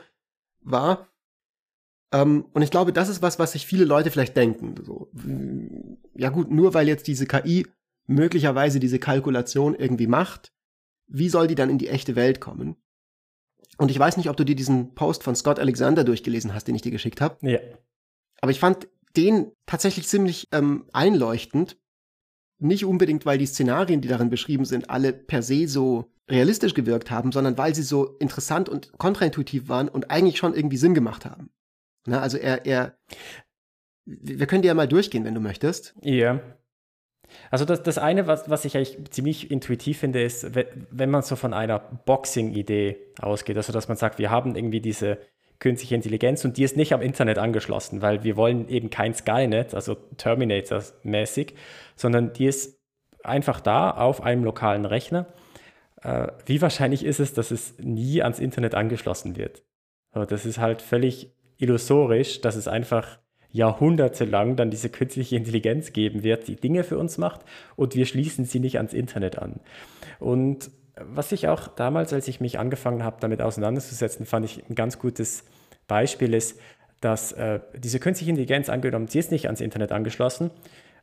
war. 0.70 1.08
Ähm, 2.12 2.46
und 2.52 2.62
ich 2.62 2.70
glaube, 2.70 2.92
das 2.92 3.08
ist 3.08 3.22
was, 3.22 3.38
was 3.38 3.52
sich 3.52 3.66
viele 3.66 3.84
Leute 3.84 4.10
vielleicht 4.10 4.36
denken. 4.36 4.74
So, 4.84 5.10
ja 6.14 6.30
gut, 6.30 6.50
nur 6.50 6.74
weil 6.74 6.88
jetzt 6.88 7.06
diese 7.06 7.26
KI 7.26 7.66
möglicherweise 8.06 8.78
diese 8.78 8.98
Kalkulation 8.98 9.74
irgendwie 9.74 10.06
macht, 10.06 10.52
wie 11.08 11.28
soll 11.28 11.46
die 11.46 11.54
dann 11.54 11.70
in 11.70 11.78
die 11.78 11.88
echte 11.88 12.16
Welt 12.16 12.40
kommen? 12.40 12.76
Und 13.78 13.90
ich 13.90 13.98
weiß 13.98 14.16
nicht, 14.16 14.30
ob 14.30 14.36
du 14.36 14.44
dir 14.44 14.56
diesen 14.56 14.94
Post 14.94 15.22
von 15.22 15.36
Scott 15.36 15.58
Alexander 15.58 16.04
durchgelesen 16.04 16.54
hast, 16.54 16.66
den 16.66 16.74
ich 16.74 16.82
dir 16.82 16.92
geschickt 16.92 17.20
habe. 17.20 17.36
Ja. 17.46 17.58
Aber 18.40 18.50
ich 18.50 18.60
fand 18.60 18.88
den 19.16 19.52
tatsächlich 19.66 20.08
ziemlich 20.08 20.48
ähm, 20.52 20.86
einleuchtend. 20.92 21.78
Nicht 22.58 22.84
unbedingt, 22.84 23.26
weil 23.26 23.38
die 23.38 23.46
Szenarien, 23.46 24.00
die 24.00 24.08
darin 24.08 24.30
beschrieben 24.30 24.64
sind, 24.64 24.88
alle 24.88 25.12
per 25.12 25.42
se 25.42 25.68
so 25.68 26.10
realistisch 26.28 26.74
gewirkt 26.74 27.10
haben, 27.10 27.32
sondern 27.32 27.56
weil 27.56 27.74
sie 27.74 27.82
so 27.82 28.16
interessant 28.18 28.68
und 28.68 28.92
kontraintuitiv 28.98 29.68
waren 29.68 29.88
und 29.88 30.10
eigentlich 30.10 30.38
schon 30.38 30.54
irgendwie 30.54 30.76
Sinn 30.76 30.94
gemacht 30.94 31.24
haben. 31.24 31.50
Na, 32.06 32.20
also 32.20 32.36
er, 32.36 32.66
er, 32.66 32.96
wir 34.04 34.46
können 34.46 34.62
die 34.62 34.68
ja 34.68 34.74
mal 34.74 34.88
durchgehen, 34.88 35.24
wenn 35.24 35.34
du 35.34 35.40
möchtest. 35.40 35.94
Ja. 36.02 36.40
Also 37.50 37.64
das, 37.64 37.82
das 37.82 37.98
eine, 37.98 38.26
was, 38.26 38.48
was 38.48 38.64
ich 38.64 38.76
eigentlich 38.76 39.10
ziemlich 39.10 39.50
intuitiv 39.50 39.98
finde, 39.98 40.22
ist, 40.22 40.54
wenn 40.54 41.10
man 41.10 41.22
so 41.22 41.36
von 41.36 41.52
einer 41.52 41.78
Boxing-Idee 41.78 42.98
ausgeht, 43.20 43.56
also 43.56 43.72
dass 43.72 43.88
man 43.88 43.96
sagt, 43.96 44.18
wir 44.18 44.30
haben 44.30 44.54
irgendwie 44.54 44.80
diese 44.80 45.18
künstliche 45.58 45.94
Intelligenz 45.94 46.44
und 46.44 46.56
die 46.56 46.64
ist 46.64 46.76
nicht 46.76 46.92
am 46.92 47.02
Internet 47.02 47.38
angeschlossen, 47.38 48.02
weil 48.02 48.24
wir 48.24 48.36
wollen 48.36 48.68
eben 48.68 48.90
kein 48.90 49.14
Skynet, 49.14 49.74
also 49.74 49.94
Terminator-mäßig, 49.94 51.54
sondern 51.96 52.32
die 52.32 52.46
ist 52.46 52.78
einfach 53.24 53.60
da 53.60 53.90
auf 53.90 54.22
einem 54.22 54.44
lokalen 54.44 54.84
Rechner. 54.84 55.26
Äh, 56.06 56.28
wie 56.46 56.62
wahrscheinlich 56.62 57.04
ist 57.04 57.18
es, 57.18 57.34
dass 57.34 57.50
es 57.50 57.74
nie 57.78 58.22
ans 58.22 58.38
Internet 58.38 58.74
angeschlossen 58.74 59.36
wird? 59.36 59.64
Das 60.12 60.46
ist 60.46 60.58
halt 60.58 60.80
völlig 60.80 61.34
illusorisch, 61.58 62.40
dass 62.40 62.56
es 62.56 62.68
einfach 62.68 63.18
jahrhundertelang 63.50 64.56
dann 64.56 64.70
diese 64.70 64.88
künstliche 64.88 65.36
Intelligenz 65.36 65.92
geben 65.92 66.22
wird, 66.22 66.46
die 66.48 66.56
Dinge 66.56 66.84
für 66.84 66.96
uns 66.96 67.18
macht 67.18 67.40
und 67.74 67.94
wir 67.94 68.06
schließen 68.06 68.44
sie 68.44 68.60
nicht 68.60 68.76
ans 68.76 68.94
Internet 68.94 69.38
an. 69.38 69.60
Und 70.18 70.70
was 70.98 71.32
ich 71.32 71.48
auch 71.48 71.68
damals, 71.68 72.12
als 72.12 72.28
ich 72.28 72.40
mich 72.40 72.58
angefangen 72.58 73.02
habe, 73.02 73.16
damit 73.20 73.42
auseinanderzusetzen, 73.42 74.24
fand 74.26 74.46
ich 74.46 74.64
ein 74.70 74.74
ganz 74.74 74.98
gutes 74.98 75.44
Beispiel 75.88 76.32
ist, 76.32 76.58
dass 77.00 77.32
äh, 77.32 77.60
diese 77.76 78.00
künstliche 78.00 78.30
Intelligenz 78.30 78.68
angenommen, 78.68 79.08
sie 79.08 79.18
ist 79.18 79.32
nicht 79.32 79.46
ans 79.46 79.60
Internet 79.60 79.92
angeschlossen, 79.92 80.50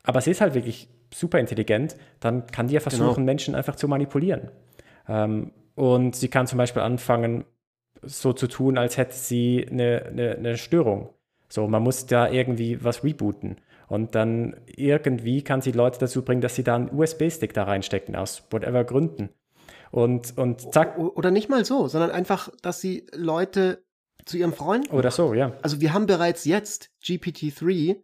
aber 0.04 0.22
sie 0.22 0.32
ist 0.32 0.42
halt 0.42 0.54
wirklich 0.56 0.90
super 1.14 1.40
intelligent, 1.40 1.96
dann 2.20 2.48
kann 2.48 2.68
die 2.68 2.74
ja 2.74 2.80
versuchen, 2.80 3.16
genau. 3.16 3.26
Menschen 3.26 3.54
einfach 3.54 3.76
zu 3.76 3.88
manipulieren. 3.88 4.50
Ähm, 5.08 5.52
und 5.76 6.16
sie 6.16 6.28
kann 6.28 6.48
zum 6.48 6.58
Beispiel 6.58 6.82
anfangen, 6.82 7.46
so 8.02 8.34
zu 8.34 8.48
tun, 8.48 8.78
als 8.78 8.98
hätte 8.98 9.16
sie 9.16 9.66
eine, 9.70 10.06
eine, 10.06 10.36
eine 10.36 10.58
Störung. 10.58 11.10
So, 11.50 11.68
man 11.68 11.84
muss 11.84 12.06
da 12.06 12.30
irgendwie 12.30 12.84
was 12.84 13.04
rebooten. 13.04 13.58
Und 13.88 14.16
dann 14.16 14.56
irgendwie 14.66 15.44
kann 15.44 15.62
sie 15.62 15.72
Leute 15.72 16.00
dazu 16.00 16.24
bringen, 16.24 16.42
dass 16.42 16.56
sie 16.56 16.64
da 16.64 16.76
einen 16.76 16.90
USB-Stick 16.92 17.54
da 17.54 17.64
reinstecken, 17.64 18.16
aus 18.16 18.44
whatever 18.50 18.84
Gründen. 18.84 19.30
Und, 19.92 20.38
und 20.38 20.74
zack. 20.74 20.98
Oder 20.98 21.30
nicht 21.30 21.50
mal 21.50 21.64
so, 21.66 21.88
sondern 21.88 22.10
einfach, 22.10 22.50
dass 22.62 22.82
sie 22.82 23.06
Leute 23.14 23.84
zu 24.26 24.38
ihrem 24.38 24.54
Freund. 24.54 24.92
Oder 24.92 25.12
so, 25.12 25.34
ja. 25.34 25.54
Also 25.62 25.82
wir 25.82 25.94
haben 25.94 26.08
bereits 26.08 26.46
jetzt 26.46 26.90
GPT-3 27.04 27.98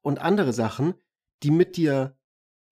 und 0.00 0.20
andere 0.20 0.52
Sachen, 0.52 0.94
die 1.42 1.50
mit 1.50 1.76
dir 1.76 2.16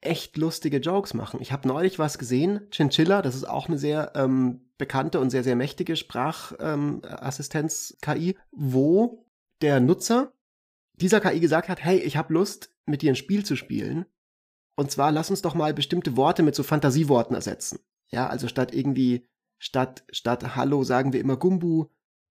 echt 0.01 0.37
lustige 0.37 0.79
Jokes 0.79 1.15
machen. 1.15 1.41
Ich 1.41 1.51
habe 1.53 1.67
neulich 1.67 1.99
was 1.99 2.19
gesehen, 2.19 2.69
Chinchilla, 2.71 3.23
das 3.23 3.35
ist 3.35 3.49
auch 3.49 3.67
eine 3.69 3.79
sehr 3.79 4.13
ähm, 4.15 4.61
bekannte 4.79 5.19
und 5.21 5.31
sehr, 5.31 5.43
sehr 5.43 5.57
mächtige 5.57 5.97
Sprachassistenz-KI, 5.97 8.31
ähm, 8.31 8.37
wo 8.53 9.27
der 9.63 9.81
Nutzer 9.81 10.33
dieser 10.95 11.21
KI 11.21 11.41
gesagt 11.41 11.69
hat, 11.69 11.83
hey, 11.83 11.99
ich 11.99 12.17
habe 12.17 12.33
Lust, 12.33 12.71
mit 12.87 13.03
dir 13.03 13.13
ein 13.13 13.17
Spiel 13.17 13.45
zu 13.45 13.57
spielen. 13.57 14.07
Und 14.77 14.91
zwar 14.91 15.11
lass 15.11 15.31
uns 15.31 15.43
doch 15.43 15.55
mal 15.55 15.75
bestimmte 15.75 16.17
Worte 16.17 16.43
mit 16.43 16.55
so 16.55 16.63
Fantasieworten 16.63 17.35
ersetzen. 17.35 17.81
Ja, 18.09 18.29
also 18.29 18.49
statt 18.49 18.75
irgendwie, 18.75 19.27
statt, 19.59 20.05
statt 20.11 20.55
Hallo 20.55 20.85
sagen 20.85 21.13
wir 21.13 21.21
immer 21.21 21.37
Gumbu, 21.37 21.87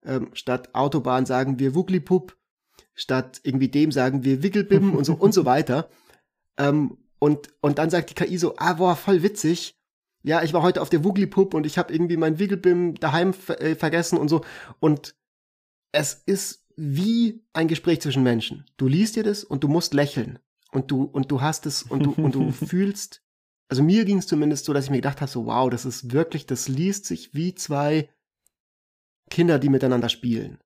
ähm, 0.05 0.31
statt 0.35 0.75
Autobahn 0.75 1.27
sagen 1.27 1.59
wir 1.59 1.75
Wuglipup, 1.75 2.37
statt 2.95 3.41
irgendwie 3.43 3.69
dem 3.69 3.91
sagen 3.91 4.25
wir 4.25 4.43
Wickelbim 4.43 4.95
und 4.95 5.05
so 5.05 5.15
und 5.15 5.35
so 5.35 5.45
weiter. 5.45 5.89
Ähm, 6.57 6.99
und, 7.19 7.49
und 7.61 7.79
dann 7.79 7.91
sagt 7.91 8.11
die 8.11 8.15
KI 8.15 8.39
so, 8.39 8.55
ah, 8.57 8.75
boah, 8.75 8.97
voll 8.97 9.23
witzig. 9.23 9.77
Ja, 10.23 10.43
ich 10.43 10.53
war 10.53 10.63
heute 10.63 10.81
auf 10.81 10.91
der 10.91 11.05
Wuglipup 11.05 11.55
und 11.55 11.67
ich 11.67 11.79
habe 11.79 11.93
irgendwie 11.93 12.17
mein 12.17 12.39
Wiggelbim 12.39 12.95
daheim 12.95 13.35
äh, 13.49 13.75
vergessen 13.75 14.19
und 14.19 14.29
so. 14.29 14.45
Und 14.81 15.15
es 15.93 16.23
ist 16.27 16.67
wie 16.77 17.45
ein 17.53 17.69
Gespräch 17.69 18.01
zwischen 18.01 18.23
Menschen. 18.23 18.65
Du 18.77 18.89
liest 18.89 19.17
dir 19.17 19.23
das 19.23 19.45
und 19.45 19.63
du 19.63 19.69
musst 19.69 19.95
lächeln. 19.95 20.39
Und 20.73 20.91
du, 20.91 21.05
und 21.05 21.31
du 21.31 21.41
hast 21.41 21.67
es 21.67 21.85
und 21.85 22.05
du, 22.05 22.13
und 22.13 22.35
du 22.35 22.51
fühlst 22.67 23.25
also 23.69 23.83
mir 23.83 24.05
ging 24.05 24.19
es 24.19 24.27
zumindest 24.27 24.67
so, 24.67 24.73
dass 24.73 24.85
ich 24.85 24.91
mir 24.91 24.99
gedacht 24.99 25.21
habe, 25.21 25.31
so 25.31 25.47
wow, 25.47 25.71
das 25.71 25.85
ist 25.85 26.13
wirklich, 26.13 26.47
das 26.47 26.69
liest 26.69 27.07
sich 27.07 27.35
wie 27.35 27.55
zwei 27.55 28.09
Kinder, 29.31 29.59
die 29.59 29.69
miteinander 29.69 30.09
spielen. 30.09 30.59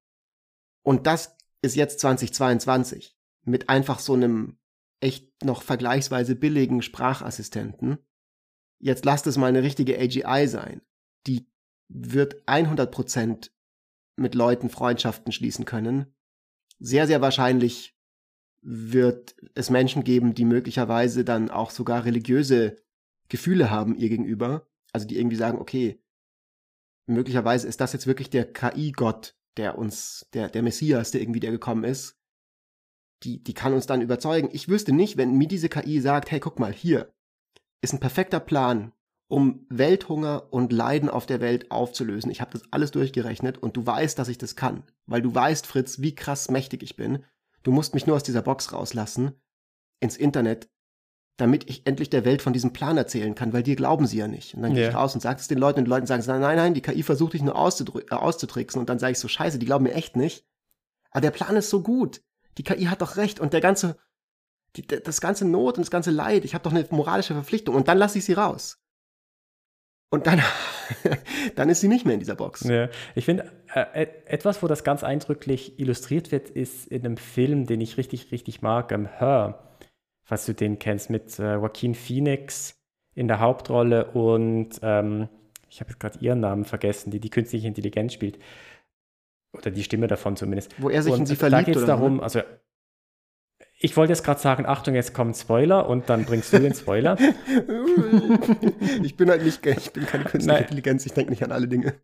Und 0.82 1.06
das 1.06 1.36
ist 1.62 1.76
jetzt 1.76 2.00
2022 2.00 3.16
mit 3.44 3.68
einfach 3.68 3.98
so 3.98 4.14
einem 4.14 4.57
echt 5.00 5.44
noch 5.44 5.62
vergleichsweise 5.62 6.34
billigen 6.34 6.82
Sprachassistenten. 6.82 7.98
Jetzt 8.80 9.04
lasst 9.04 9.26
es 9.26 9.36
mal 9.36 9.46
eine 9.46 9.62
richtige 9.62 9.98
AGI 9.98 10.46
sein. 10.46 10.82
Die 11.26 11.48
wird 11.88 12.44
100% 12.46 13.50
mit 14.16 14.34
Leuten 14.34 14.68
Freundschaften 14.68 15.32
schließen 15.32 15.64
können. 15.64 16.14
Sehr, 16.78 17.06
sehr 17.06 17.20
wahrscheinlich 17.20 17.96
wird 18.60 19.36
es 19.54 19.70
Menschen 19.70 20.04
geben, 20.04 20.34
die 20.34 20.44
möglicherweise 20.44 21.24
dann 21.24 21.50
auch 21.50 21.70
sogar 21.70 22.04
religiöse 22.04 22.76
Gefühle 23.28 23.70
haben 23.70 23.94
ihr 23.94 24.08
gegenüber. 24.08 24.68
Also 24.92 25.06
die 25.06 25.18
irgendwie 25.18 25.36
sagen, 25.36 25.58
okay, 25.58 26.02
möglicherweise 27.06 27.66
ist 27.66 27.80
das 27.80 27.92
jetzt 27.92 28.06
wirklich 28.06 28.30
der 28.30 28.52
KI-Gott, 28.52 29.36
der 29.56 29.78
uns, 29.78 30.28
der, 30.32 30.48
der 30.48 30.62
Messias, 30.62 31.10
der 31.10 31.20
irgendwie 31.20 31.40
der 31.40 31.50
gekommen 31.50 31.84
ist. 31.84 32.17
Die, 33.24 33.42
die 33.42 33.54
kann 33.54 33.72
uns 33.72 33.86
dann 33.86 34.00
überzeugen. 34.00 34.50
Ich 34.52 34.68
wüsste 34.68 34.92
nicht, 34.92 35.16
wenn 35.16 35.36
mir 35.36 35.48
diese 35.48 35.68
KI 35.68 36.00
sagt, 36.00 36.30
hey, 36.30 36.40
guck 36.40 36.58
mal, 36.58 36.72
hier 36.72 37.12
ist 37.80 37.92
ein 37.92 38.00
perfekter 38.00 38.40
Plan, 38.40 38.92
um 39.28 39.66
Welthunger 39.68 40.48
und 40.50 40.72
Leiden 40.72 41.10
auf 41.10 41.26
der 41.26 41.40
Welt 41.40 41.70
aufzulösen. 41.70 42.30
Ich 42.30 42.40
habe 42.40 42.52
das 42.52 42.62
alles 42.70 42.90
durchgerechnet 42.92 43.58
und 43.58 43.76
du 43.76 43.84
weißt, 43.84 44.18
dass 44.18 44.28
ich 44.28 44.38
das 44.38 44.56
kann, 44.56 44.84
weil 45.06 45.22
du 45.22 45.34
weißt, 45.34 45.66
Fritz, 45.66 46.00
wie 46.00 46.14
krass 46.14 46.50
mächtig 46.50 46.82
ich 46.82 46.96
bin. 46.96 47.24
Du 47.62 47.72
musst 47.72 47.94
mich 47.94 48.06
nur 48.06 48.16
aus 48.16 48.22
dieser 48.22 48.42
Box 48.42 48.72
rauslassen, 48.72 49.32
ins 50.00 50.16
Internet, 50.16 50.70
damit 51.36 51.68
ich 51.68 51.86
endlich 51.86 52.10
der 52.10 52.24
Welt 52.24 52.42
von 52.42 52.52
diesem 52.52 52.72
Plan 52.72 52.96
erzählen 52.96 53.34
kann, 53.34 53.52
weil 53.52 53.62
dir 53.62 53.76
glauben 53.76 54.06
sie 54.06 54.18
ja 54.18 54.28
nicht. 54.28 54.54
Und 54.54 54.62
dann 54.62 54.72
gehe 54.72 54.82
yeah. 54.82 54.90
ich 54.90 54.96
raus 54.96 55.14
und 55.14 55.20
sage 55.20 55.38
es 55.38 55.48
den 55.48 55.58
Leuten 55.58 55.80
und 55.80 55.84
die 55.84 55.90
Leute 55.90 56.06
sagen, 56.06 56.24
nein, 56.26 56.56
nein, 56.56 56.74
die 56.74 56.82
KI 56.82 57.02
versucht 57.02 57.34
dich 57.34 57.42
nur 57.42 57.54
äh, 57.54 58.14
auszutricksen 58.14 58.80
und 58.80 58.88
dann 58.88 58.98
sage 58.98 59.12
ich 59.12 59.18
so, 59.18 59.28
scheiße, 59.28 59.58
die 59.58 59.66
glauben 59.66 59.84
mir 59.84 59.94
echt 59.94 60.16
nicht. 60.16 60.46
Aber 61.10 61.20
der 61.20 61.30
Plan 61.30 61.56
ist 61.56 61.70
so 61.70 61.82
gut. 61.82 62.22
Die 62.58 62.64
KI 62.64 62.84
hat 62.84 63.00
doch 63.00 63.16
recht 63.16 63.40
und 63.40 63.52
der 63.52 63.60
ganze, 63.60 63.96
die, 64.76 64.86
das 64.86 65.20
ganze 65.20 65.46
Not 65.46 65.78
und 65.78 65.84
das 65.84 65.90
ganze 65.90 66.10
Leid, 66.10 66.44
ich 66.44 66.54
habe 66.54 66.64
doch 66.64 66.72
eine 66.72 66.86
moralische 66.90 67.34
Verpflichtung 67.34 67.74
und 67.74 67.88
dann 67.88 67.98
lasse 67.98 68.18
ich 68.18 68.24
sie 68.24 68.34
raus. 68.34 68.82
Und 70.10 70.26
dann, 70.26 70.42
dann 71.56 71.68
ist 71.68 71.80
sie 71.80 71.88
nicht 71.88 72.04
mehr 72.04 72.14
in 72.14 72.20
dieser 72.20 72.34
Box. 72.34 72.64
Ja, 72.64 72.88
ich 73.14 73.24
finde, 73.24 73.50
äh, 73.74 74.06
etwas, 74.26 74.62
wo 74.62 74.66
das 74.66 74.84
ganz 74.84 75.04
eindrücklich 75.04 75.78
illustriert 75.78 76.32
wird, 76.32 76.50
ist 76.50 76.86
in 76.86 77.04
einem 77.04 77.16
Film, 77.16 77.66
den 77.66 77.80
ich 77.80 77.96
richtig, 77.96 78.32
richtig 78.32 78.62
mag, 78.62 78.90
ähm, 78.92 79.06
Her 79.06 79.64
falls 80.28 80.44
du 80.44 80.52
den 80.52 80.78
kennst, 80.78 81.08
mit 81.08 81.38
äh, 81.38 81.54
Joaquin 81.54 81.94
Phoenix 81.94 82.74
in 83.14 83.28
der 83.28 83.40
Hauptrolle 83.40 84.10
und 84.10 84.78
ähm, 84.82 85.28
ich 85.70 85.80
habe 85.80 85.90
jetzt 85.90 86.00
gerade 86.00 86.18
ihren 86.18 86.40
Namen 86.40 86.66
vergessen, 86.66 87.10
die 87.10 87.18
die 87.18 87.30
künstliche 87.30 87.66
Intelligenz 87.66 88.12
spielt. 88.12 88.38
Oder 89.52 89.70
die 89.70 89.82
Stimme 89.82 90.06
davon 90.06 90.36
zumindest. 90.36 90.74
Wo 90.78 90.90
er 90.90 91.02
sich 91.02 91.12
und 91.12 91.20
in 91.20 91.26
sie 91.26 91.36
verliebt. 91.36 91.62
Da 91.62 91.64
geht 91.64 91.76
es 91.76 91.86
darum, 91.86 92.20
also 92.20 92.40
ich 93.80 93.96
wollte 93.96 94.12
jetzt 94.12 94.24
gerade 94.24 94.40
sagen, 94.40 94.66
Achtung, 94.66 94.94
jetzt 94.94 95.14
kommt 95.14 95.36
Spoiler 95.36 95.88
und 95.88 96.10
dann 96.10 96.24
bringst 96.24 96.52
du 96.52 96.58
den 96.58 96.74
Spoiler. 96.74 97.16
ich 99.02 99.16
bin 99.16 99.30
halt 99.30 99.44
nicht, 99.44 99.64
ich 99.64 99.92
bin 99.92 100.04
keine 100.04 100.24
künstliche 100.24 100.48
Nein. 100.48 100.62
Intelligenz, 100.62 101.06
ich 101.06 101.12
denke 101.12 101.30
nicht 101.30 101.44
an 101.44 101.52
alle 101.52 101.68
Dinge. 101.68 101.94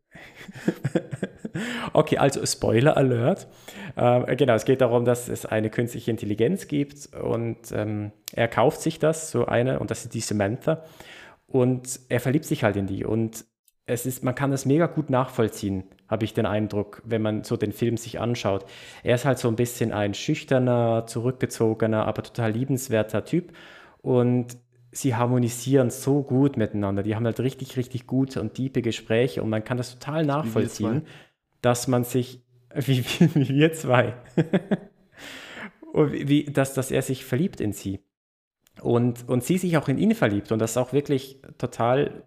okay, 1.92 2.18
also 2.18 2.46
Spoiler 2.46 2.96
Alert. 2.96 3.48
Äh, 3.96 4.36
genau, 4.36 4.54
es 4.54 4.64
geht 4.64 4.82
darum, 4.82 5.04
dass 5.04 5.28
es 5.28 5.46
eine 5.46 5.68
künstliche 5.68 6.12
Intelligenz 6.12 6.68
gibt 6.68 7.12
und 7.12 7.72
ähm, 7.72 8.12
er 8.32 8.46
kauft 8.46 8.80
sich 8.80 9.00
das, 9.00 9.32
so 9.32 9.46
eine, 9.46 9.80
und 9.80 9.90
das 9.90 10.04
ist 10.04 10.14
die 10.14 10.20
Samantha. 10.20 10.84
Und 11.48 11.98
er 12.08 12.20
verliebt 12.20 12.44
sich 12.44 12.62
halt 12.62 12.76
in 12.76 12.86
die 12.86 13.04
und 13.04 13.44
es 13.86 14.06
ist, 14.06 14.22
man 14.22 14.36
kann 14.36 14.52
das 14.52 14.64
mega 14.64 14.86
gut 14.86 15.10
nachvollziehen, 15.10 15.84
habe 16.08 16.24
ich 16.24 16.34
den 16.34 16.46
Eindruck, 16.46 17.02
wenn 17.04 17.22
man 17.22 17.44
so 17.44 17.56
den 17.56 17.72
Film 17.72 17.96
sich 17.96 18.20
anschaut. 18.20 18.66
Er 19.02 19.14
ist 19.14 19.24
halt 19.24 19.38
so 19.38 19.48
ein 19.48 19.56
bisschen 19.56 19.92
ein 19.92 20.14
schüchterner, 20.14 21.06
zurückgezogener, 21.06 22.06
aber 22.06 22.22
total 22.22 22.52
liebenswerter 22.52 23.24
Typ 23.24 23.52
und 24.02 24.58
sie 24.92 25.14
harmonisieren 25.16 25.90
so 25.90 26.22
gut 26.22 26.56
miteinander. 26.56 27.02
Die 27.02 27.16
haben 27.16 27.24
halt 27.24 27.40
richtig, 27.40 27.76
richtig 27.76 28.06
gute 28.06 28.40
und 28.40 28.54
tiefe 28.54 28.82
Gespräche 28.82 29.42
und 29.42 29.50
man 29.50 29.64
kann 29.64 29.76
das 29.76 29.98
total 29.98 30.24
nachvollziehen, 30.24 31.02
dass 31.62 31.88
man 31.88 32.04
sich, 32.04 32.42
wie, 32.74 33.04
wie, 33.04 33.34
wie 33.34 33.48
wir 33.48 33.72
zwei, 33.72 34.14
und 35.92 36.12
wie, 36.12 36.44
dass, 36.44 36.74
dass 36.74 36.90
er 36.90 37.02
sich 37.02 37.24
verliebt 37.24 37.60
in 37.60 37.72
sie. 37.72 38.00
Und, 38.82 39.28
und 39.28 39.44
sie 39.44 39.56
sich 39.58 39.76
auch 39.76 39.88
in 39.88 39.98
ihn 39.98 40.14
verliebt 40.14 40.50
und 40.50 40.58
das 40.58 40.76
auch 40.76 40.92
wirklich 40.92 41.40
total 41.58 42.24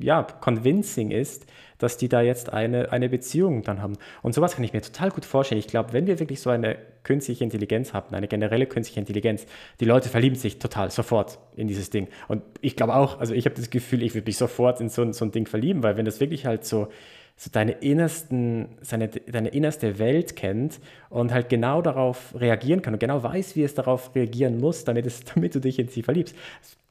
ja, 0.00 0.22
convincing 0.22 1.10
ist, 1.10 1.46
dass 1.78 1.96
die 1.96 2.08
da 2.08 2.22
jetzt 2.22 2.52
eine, 2.52 2.92
eine 2.92 3.08
Beziehung 3.08 3.62
dann 3.62 3.82
haben. 3.82 3.98
Und 4.22 4.34
sowas 4.34 4.54
kann 4.54 4.64
ich 4.64 4.72
mir 4.72 4.80
total 4.80 5.10
gut 5.10 5.24
vorstellen. 5.24 5.58
Ich 5.58 5.66
glaube, 5.66 5.92
wenn 5.92 6.06
wir 6.06 6.20
wirklich 6.20 6.40
so 6.40 6.50
eine 6.50 6.76
künstliche 7.02 7.42
Intelligenz 7.42 7.92
haben, 7.92 8.14
eine 8.14 8.28
generelle 8.28 8.66
künstliche 8.66 9.00
Intelligenz, 9.00 9.46
die 9.80 9.84
Leute 9.84 10.08
verlieben 10.08 10.36
sich 10.36 10.58
total 10.58 10.90
sofort 10.90 11.38
in 11.56 11.66
dieses 11.66 11.90
Ding. 11.90 12.08
Und 12.28 12.42
ich 12.60 12.76
glaube 12.76 12.94
auch, 12.94 13.18
also 13.18 13.34
ich 13.34 13.46
habe 13.46 13.56
das 13.56 13.70
Gefühl, 13.70 14.02
ich 14.02 14.14
würde 14.14 14.26
mich 14.26 14.36
sofort 14.36 14.80
in 14.80 14.88
so, 14.88 15.10
so 15.12 15.24
ein 15.24 15.32
Ding 15.32 15.46
verlieben, 15.46 15.82
weil 15.82 15.96
wenn 15.96 16.04
das 16.04 16.20
wirklich 16.20 16.46
halt 16.46 16.64
so 16.64 16.88
so 17.36 17.50
deine 17.50 17.72
innersten, 17.72 18.68
seine, 18.82 19.08
deine 19.08 19.48
innerste 19.48 19.98
Welt 19.98 20.36
kennt 20.36 20.78
und 21.08 21.32
halt 21.32 21.48
genau 21.48 21.82
darauf 21.82 22.34
reagieren 22.38 22.82
kann 22.82 22.94
und 22.94 23.00
genau 23.00 23.22
weiß, 23.22 23.56
wie 23.56 23.64
es 23.64 23.74
darauf 23.74 24.14
reagieren 24.14 24.58
muss, 24.58 24.84
damit, 24.84 25.06
es, 25.06 25.24
damit 25.34 25.54
du 25.54 25.60
dich 25.60 25.78
in 25.78 25.88
sie 25.88 26.02
verliebst. 26.02 26.36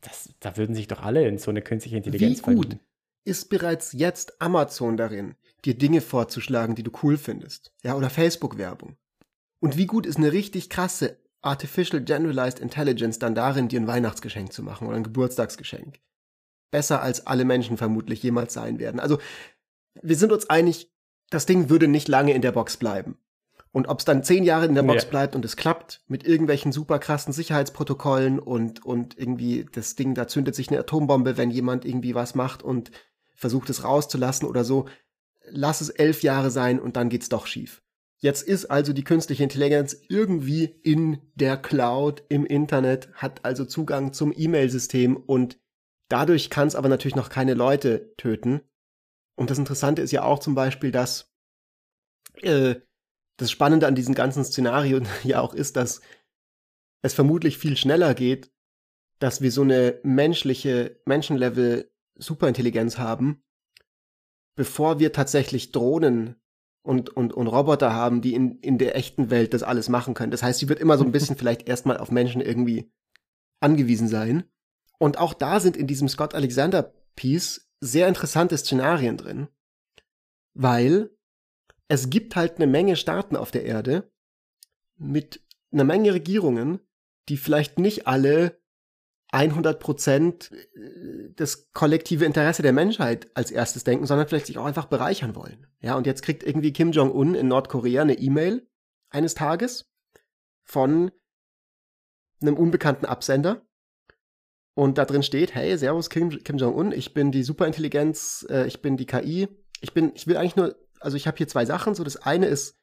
Das, 0.02 0.34
da 0.40 0.58
würden 0.58 0.76
sich 0.76 0.88
doch 0.88 1.04
alle 1.04 1.28
in 1.28 1.38
so 1.38 1.52
eine 1.52 1.62
künstliche 1.62 1.98
Intelligenz 1.98 2.40
Wie 2.40 2.56
gut 2.56 2.66
verlieben. 2.66 2.91
Ist 3.24 3.50
bereits 3.50 3.94
jetzt 3.94 4.42
Amazon 4.42 4.98
darin, 4.98 5.36
dir 5.66 5.78
Dinge 5.78 6.02
vorzuschlagen, 6.02 6.76
die 6.76 6.84
du 6.84 6.92
cool 7.04 7.18
findest? 7.18 7.74
Ja, 7.84 7.96
oder 7.96 8.10
Facebook-Werbung. 8.10 8.98
Und 9.60 9.78
wie 9.78 9.86
gut 9.86 10.06
ist 10.06 10.18
eine 10.18 10.32
richtig 10.32 10.70
krasse 10.70 11.18
Artificial 11.42 12.02
Generalized 12.04 12.60
Intelligence 12.60 13.20
dann 13.20 13.36
darin, 13.36 13.68
dir 13.68 13.80
ein 13.80 13.88
Weihnachtsgeschenk 13.88 14.52
zu 14.52 14.64
machen 14.64 14.88
oder 14.88 14.98
ein 14.98 15.04
Geburtstagsgeschenk? 15.04 16.00
Besser 16.72 17.02
als 17.02 17.28
alle 17.28 17.46
Menschen 17.46 17.78
vermutlich 17.78 18.24
jemals 18.24 18.54
sein 18.54 18.80
werden. 18.80 19.00
Also 19.00 19.20
wir 20.02 20.16
sind 20.16 20.32
uns 20.32 20.50
einig, 20.50 20.92
das 21.30 21.46
Ding 21.46 21.70
würde 21.70 21.88
nicht 21.88 22.08
lange 22.08 22.34
in 22.34 22.42
der 22.42 22.52
Box 22.52 22.78
bleiben. 22.78 23.18
Und 23.74 23.88
ob 23.88 24.00
es 24.00 24.06
dann 24.06 24.24
zehn 24.24 24.44
Jahre 24.44 24.66
in 24.66 24.76
der 24.76 24.84
Box 24.84 25.04
ja. 25.04 25.10
bleibt 25.10 25.36
und 25.36 25.46
es 25.46 25.56
klappt 25.56 26.02
mit 26.08 26.26
irgendwelchen 26.28 26.74
super 26.74 27.00
krassen 27.00 27.32
Sicherheitsprotokollen 27.32 28.38
und, 28.38 28.86
und 28.86 29.18
irgendwie 29.18 29.66
das 29.72 29.96
Ding, 29.96 30.14
da 30.14 30.28
zündet 30.28 30.56
sich 30.56 30.70
eine 30.70 30.80
Atombombe, 30.80 31.38
wenn 31.38 31.52
jemand 31.52 31.86
irgendwie 31.86 32.14
was 32.14 32.36
macht 32.36 32.64
und 32.64 32.92
versucht 33.42 33.72
es 33.72 33.84
rauszulassen 33.84 34.48
oder 34.48 34.64
so, 34.64 34.88
lass 35.50 35.82
es 35.82 35.90
elf 35.90 36.22
Jahre 36.22 36.52
sein 36.52 36.80
und 36.80 36.96
dann 36.96 37.10
geht's 37.10 37.28
doch 37.28 37.48
schief. 37.48 37.82
Jetzt 38.20 38.44
ist 38.44 38.66
also 38.66 38.94
die 38.94 39.04
künstliche 39.04 39.42
Intelligenz 39.42 39.98
irgendwie 40.08 40.66
in 40.66 41.18
der 41.34 41.58
Cloud 41.58 42.24
im 42.30 42.46
Internet, 42.46 43.12
hat 43.16 43.44
also 43.44 43.66
Zugang 43.66 44.14
zum 44.14 44.32
E-Mail-System 44.36 45.18
und 45.18 45.60
dadurch 46.08 46.52
kann 46.52 46.68
es 46.68 46.76
aber 46.76 46.88
natürlich 46.88 47.16
noch 47.16 47.30
keine 47.30 47.56
Leute 47.56 48.14
töten. 48.18 48.62
Und 49.36 49.50
das 49.50 49.58
Interessante 49.58 50.04
ist 50.04 50.12
ja 50.12 50.24
auch 50.24 50.38
zum 50.38 50.54
Beispiel, 50.54 50.92
dass 50.92 51.34
äh, 52.44 52.76
das 53.38 53.50
Spannende 53.50 53.88
an 53.88 53.96
diesem 53.96 54.14
ganzen 54.14 54.44
Szenario 54.46 55.02
ja 55.24 55.42
auch 55.42 55.56
ist, 55.56 55.76
dass 55.76 56.02
es 57.02 57.16
vermutlich 57.16 57.58
viel 57.58 57.76
schneller 57.76 58.14
geht, 58.14 58.52
dass 59.18 59.42
wir 59.42 59.52
so 59.52 59.64
eine 59.64 60.00
menschliche, 60.04 61.02
Menschenlevel 61.06 61.92
Superintelligenz 62.16 62.98
haben, 62.98 63.44
bevor 64.56 65.00
wir 65.00 65.12
tatsächlich 65.14 65.72
Drohnen 65.72 66.36
und, 66.84 67.10
und, 67.10 67.34
und 67.34 67.48
Roboter 67.48 67.94
haben, 67.94 68.22
die 68.22 68.34
in, 68.34 68.60
in 68.60 68.78
der 68.78 68.96
echten 68.96 69.30
Welt 69.30 69.54
das 69.54 69.64
alles 69.64 69.90
machen 69.90 70.14
können. 70.14 70.32
Das 70.32 70.44
heißt, 70.44 70.60
sie 70.60 70.70
wird 70.70 70.80
immer 70.80 70.98
so 70.98 71.04
ein 71.04 71.12
bisschen 71.12 71.36
vielleicht 71.38 71.68
erstmal 71.68 71.98
auf 71.98 72.12
Menschen 72.12 72.42
irgendwie 72.42 72.92
angewiesen 73.60 74.08
sein. 74.08 74.44
Und 75.00 75.18
auch 75.18 75.34
da 75.34 75.60
sind 75.60 75.78
in 75.78 75.88
diesem 75.88 76.10
Scott 76.10 76.36
Alexander 76.36 76.94
Piece 77.16 77.70
sehr 77.80 78.08
interessante 78.08 78.58
Szenarien 78.58 79.18
drin, 79.18 79.48
weil 80.54 81.10
es 81.88 82.10
gibt 82.10 82.36
halt 82.36 82.58
eine 82.58 82.68
Menge 82.68 82.96
Staaten 82.96 83.36
auf 83.36 83.52
der 83.52 83.66
Erde 83.66 84.12
mit 84.98 85.44
einer 85.72 85.84
Menge 85.84 86.14
Regierungen, 86.14 86.80
die 87.30 87.38
vielleicht 87.38 87.80
nicht 87.80 88.08
alle 88.08 88.61
100 89.32 89.80
Prozent 89.80 90.52
äh, 90.52 91.34
das 91.36 91.72
kollektive 91.72 92.26
Interesse 92.26 92.62
der 92.62 92.74
Menschheit 92.74 93.30
als 93.34 93.52
erstes 93.52 93.84
denken, 93.84 94.06
sondern 94.06 94.28
vielleicht 94.28 94.48
sich 94.48 94.58
auch 94.58 94.66
einfach 94.66 94.86
bereichern 94.86 95.36
wollen. 95.36 95.68
Ja, 95.80 95.96
und 95.96 96.06
jetzt 96.06 96.22
kriegt 96.22 96.44
irgendwie 96.44 96.74
Kim 96.74 96.92
Jong-un 96.92 97.36
in 97.36 97.48
Nordkorea 97.48 98.02
eine 98.02 98.18
E-Mail 98.18 98.68
eines 99.10 99.34
Tages 99.34 99.90
von 100.64 101.12
einem 102.42 102.58
unbekannten 102.58 103.06
Absender 103.06 103.66
und 104.74 104.98
da 104.98 105.06
drin 105.06 105.24
steht, 105.24 105.54
hey, 105.54 105.78
Servus 105.78 106.10
Kim, 106.10 106.30
Kim 106.44 106.58
Jong-un, 106.58 106.92
ich 106.92 107.14
bin 107.14 107.32
die 107.32 107.44
Superintelligenz, 107.44 108.46
äh, 108.50 108.68
ich 108.68 108.82
bin 108.82 108.98
die 108.98 109.06
KI. 109.06 109.48
Ich 109.82 109.94
bin, 109.94 110.12
ich 110.16 110.28
will 110.28 110.38
eigentlich 110.38 110.56
nur, 110.56 110.76
also 111.00 111.18
ich 111.18 111.28
habe 111.28 111.38
hier 111.38 111.48
zwei 111.48 111.66
Sachen. 111.66 111.96
So, 111.96 112.04
das 112.04 112.18
eine 112.18 112.46
ist 112.46 112.78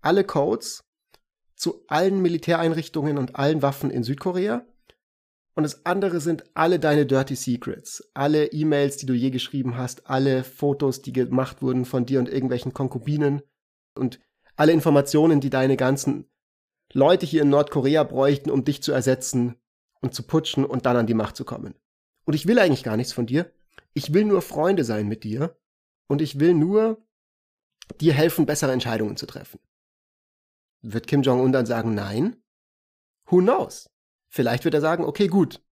alle 0.00 0.24
Codes 0.24 0.84
zu 1.56 1.84
allen 1.88 2.20
Militäreinrichtungen 2.20 3.18
und 3.18 3.36
allen 3.36 3.62
Waffen 3.62 3.90
in 3.90 4.02
Südkorea. 4.02 4.66
Und 5.60 5.64
das 5.64 5.84
andere 5.84 6.20
sind 6.22 6.44
alle 6.54 6.78
deine 6.78 7.04
Dirty 7.04 7.36
Secrets, 7.36 8.10
alle 8.14 8.46
E-Mails, 8.46 8.96
die 8.96 9.04
du 9.04 9.12
je 9.12 9.28
geschrieben 9.28 9.76
hast, 9.76 10.08
alle 10.08 10.42
Fotos, 10.42 11.02
die 11.02 11.12
gemacht 11.12 11.60
wurden 11.60 11.84
von 11.84 12.06
dir 12.06 12.18
und 12.18 12.30
irgendwelchen 12.30 12.72
Konkubinen 12.72 13.42
und 13.94 14.20
alle 14.56 14.72
Informationen, 14.72 15.42
die 15.42 15.50
deine 15.50 15.76
ganzen 15.76 16.30
Leute 16.94 17.26
hier 17.26 17.42
in 17.42 17.50
Nordkorea 17.50 18.04
bräuchten, 18.04 18.50
um 18.50 18.64
dich 18.64 18.82
zu 18.82 18.92
ersetzen, 18.92 19.56
und 20.00 20.14
zu 20.14 20.22
putschen 20.22 20.64
und 20.64 20.86
dann 20.86 20.96
an 20.96 21.06
die 21.06 21.12
Macht 21.12 21.36
zu 21.36 21.44
kommen. 21.44 21.74
Und 22.24 22.32
ich 22.32 22.46
will 22.46 22.58
eigentlich 22.58 22.82
gar 22.82 22.96
nichts 22.96 23.12
von 23.12 23.26
dir. 23.26 23.52
Ich 23.92 24.14
will 24.14 24.24
nur 24.24 24.40
Freunde 24.40 24.82
sein 24.82 25.08
mit 25.08 25.24
dir. 25.24 25.60
Und 26.06 26.22
ich 26.22 26.40
will 26.40 26.54
nur 26.54 27.06
dir 28.00 28.14
helfen, 28.14 28.46
bessere 28.46 28.72
Entscheidungen 28.72 29.18
zu 29.18 29.26
treffen. 29.26 29.60
Wird 30.80 31.06
Kim 31.06 31.20
Jong-un 31.20 31.52
dann 31.52 31.66
sagen, 31.66 31.92
nein? 31.92 32.42
Who 33.26 33.40
knows? 33.40 33.90
Vielleicht 34.30 34.64
wird 34.64 34.74
er 34.74 34.80
sagen, 34.80 35.04
okay, 35.04 35.26
gut. 35.26 35.62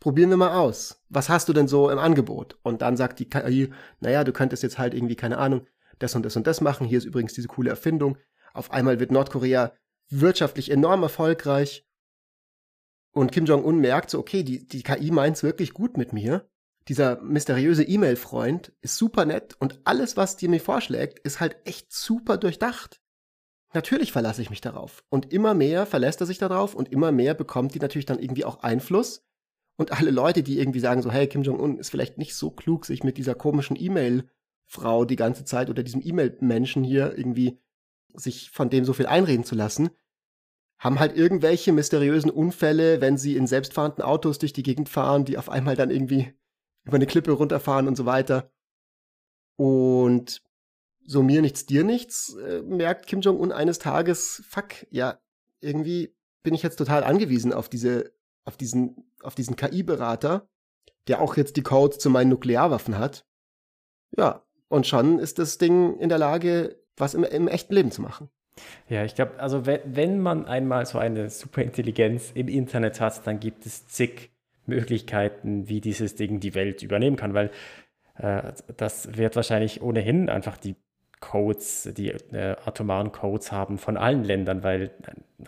Probieren 0.00 0.30
wir 0.30 0.36
mal 0.36 0.58
aus. 0.58 1.02
Was 1.08 1.28
hast 1.28 1.48
du 1.48 1.52
denn 1.52 1.68
so 1.68 1.88
im 1.88 1.98
Angebot? 1.98 2.58
Und 2.62 2.82
dann 2.82 2.96
sagt 2.96 3.20
die 3.20 3.28
KI, 3.28 3.72
naja, 4.00 4.24
du 4.24 4.32
könntest 4.32 4.62
jetzt 4.62 4.78
halt 4.78 4.94
irgendwie, 4.94 5.16
keine 5.16 5.38
Ahnung, 5.38 5.66
das 5.98 6.14
und 6.14 6.26
das 6.26 6.36
und 6.36 6.46
das 6.46 6.60
machen. 6.60 6.86
Hier 6.86 6.98
ist 6.98 7.04
übrigens 7.04 7.34
diese 7.34 7.48
coole 7.48 7.70
Erfindung. 7.70 8.18
Auf 8.52 8.72
einmal 8.72 9.00
wird 9.00 9.12
Nordkorea 9.12 9.72
wirtschaftlich 10.10 10.70
enorm 10.70 11.02
erfolgreich 11.04 11.86
und 13.12 13.30
Kim 13.30 13.44
Jong-un 13.44 13.78
merkt 13.78 14.10
so, 14.10 14.18
okay, 14.18 14.42
die, 14.42 14.66
die 14.66 14.82
KI 14.82 15.10
meint's 15.10 15.42
wirklich 15.42 15.74
gut 15.74 15.96
mit 15.96 16.12
mir. 16.12 16.48
Dieser 16.88 17.20
mysteriöse 17.20 17.84
E-Mail-Freund 17.84 18.72
ist 18.80 18.96
super 18.96 19.24
nett 19.24 19.54
und 19.60 19.80
alles, 19.84 20.16
was 20.16 20.36
die 20.36 20.48
mir 20.48 20.60
vorschlägt, 20.60 21.20
ist 21.20 21.38
halt 21.38 21.56
echt 21.64 21.92
super 21.92 22.38
durchdacht. 22.38 23.01
Natürlich 23.74 24.12
verlasse 24.12 24.42
ich 24.42 24.50
mich 24.50 24.60
darauf. 24.60 25.02
Und 25.08 25.32
immer 25.32 25.54
mehr 25.54 25.86
verlässt 25.86 26.20
er 26.20 26.26
sich 26.26 26.38
darauf 26.38 26.74
und 26.74 26.92
immer 26.92 27.12
mehr 27.12 27.34
bekommt 27.34 27.74
die 27.74 27.78
natürlich 27.78 28.06
dann 28.06 28.18
irgendwie 28.18 28.44
auch 28.44 28.62
Einfluss. 28.62 29.24
Und 29.76 29.92
alle 29.92 30.10
Leute, 30.10 30.42
die 30.42 30.58
irgendwie 30.58 30.80
sagen 30.80 31.02
so, 31.02 31.10
hey, 31.10 31.26
Kim 31.26 31.42
Jong-un 31.42 31.78
ist 31.78 31.90
vielleicht 31.90 32.18
nicht 32.18 32.34
so 32.34 32.50
klug, 32.50 32.84
sich 32.84 33.02
mit 33.02 33.16
dieser 33.16 33.34
komischen 33.34 33.76
E-Mail-Frau 33.80 35.06
die 35.06 35.16
ganze 35.16 35.44
Zeit 35.44 35.70
oder 35.70 35.82
diesem 35.82 36.02
E-Mail-Menschen 36.04 36.84
hier 36.84 37.16
irgendwie 37.16 37.58
sich 38.14 38.50
von 38.50 38.68
dem 38.68 38.84
so 38.84 38.92
viel 38.92 39.06
einreden 39.06 39.44
zu 39.44 39.54
lassen, 39.54 39.90
haben 40.78 40.98
halt 40.98 41.16
irgendwelche 41.16 41.72
mysteriösen 41.72 42.30
Unfälle, 42.30 43.00
wenn 43.00 43.16
sie 43.16 43.36
in 43.36 43.46
selbstfahrenden 43.46 44.04
Autos 44.04 44.38
durch 44.38 44.52
die 44.52 44.62
Gegend 44.62 44.88
fahren, 44.88 45.24
die 45.24 45.38
auf 45.38 45.48
einmal 45.48 45.76
dann 45.76 45.90
irgendwie 45.90 46.34
über 46.84 46.96
eine 46.96 47.06
Klippe 47.06 47.32
runterfahren 47.32 47.88
und 47.88 47.96
so 47.96 48.04
weiter. 48.04 48.50
Und 49.56 50.42
so 51.06 51.22
mir 51.22 51.42
nichts, 51.42 51.66
dir 51.66 51.84
nichts, 51.84 52.34
äh, 52.36 52.62
merkt 52.62 53.06
Kim 53.06 53.20
Jong-un 53.20 53.52
eines 53.52 53.78
Tages, 53.78 54.42
fuck, 54.48 54.86
ja, 54.90 55.18
irgendwie 55.60 56.14
bin 56.42 56.54
ich 56.54 56.62
jetzt 56.62 56.76
total 56.76 57.04
angewiesen 57.04 57.52
auf 57.52 57.68
diese, 57.68 58.12
auf 58.44 58.56
diesen, 58.56 59.04
auf 59.22 59.34
diesen 59.34 59.56
KI-Berater, 59.56 60.48
der 61.08 61.20
auch 61.20 61.36
jetzt 61.36 61.56
die 61.56 61.62
Codes 61.62 61.98
zu 61.98 62.10
meinen 62.10 62.30
Nuklearwaffen 62.30 62.98
hat. 62.98 63.26
Ja, 64.16 64.42
und 64.68 64.86
schon 64.86 65.18
ist 65.18 65.38
das 65.38 65.58
Ding 65.58 65.98
in 65.98 66.08
der 66.08 66.18
Lage, 66.18 66.76
was 66.96 67.14
im, 67.14 67.24
im 67.24 67.48
echten 67.48 67.74
Leben 67.74 67.90
zu 67.90 68.02
machen. 68.02 68.28
Ja, 68.88 69.04
ich 69.04 69.14
glaube, 69.14 69.38
also 69.38 69.66
wenn, 69.66 69.80
wenn 69.84 70.20
man 70.20 70.46
einmal 70.46 70.84
so 70.86 70.98
eine 70.98 71.30
Superintelligenz 71.30 72.32
im 72.34 72.48
Internet 72.48 73.00
hat, 73.00 73.26
dann 73.26 73.40
gibt 73.40 73.64
es 73.66 73.86
zig 73.86 74.30
Möglichkeiten, 74.66 75.68
wie 75.68 75.80
dieses 75.80 76.14
Ding 76.14 76.40
die 76.40 76.54
Welt 76.54 76.82
übernehmen 76.82 77.16
kann, 77.16 77.34
weil 77.34 77.50
äh, 78.16 78.52
das 78.76 79.16
wird 79.16 79.36
wahrscheinlich 79.36 79.82
ohnehin 79.82 80.28
einfach 80.28 80.56
die 80.56 80.76
Codes, 81.22 81.88
die 81.96 82.10
äh, 82.10 82.56
atomaren 82.66 83.12
Codes 83.12 83.50
haben 83.50 83.78
von 83.78 83.96
allen 83.96 84.24
Ländern, 84.24 84.62
weil 84.62 84.90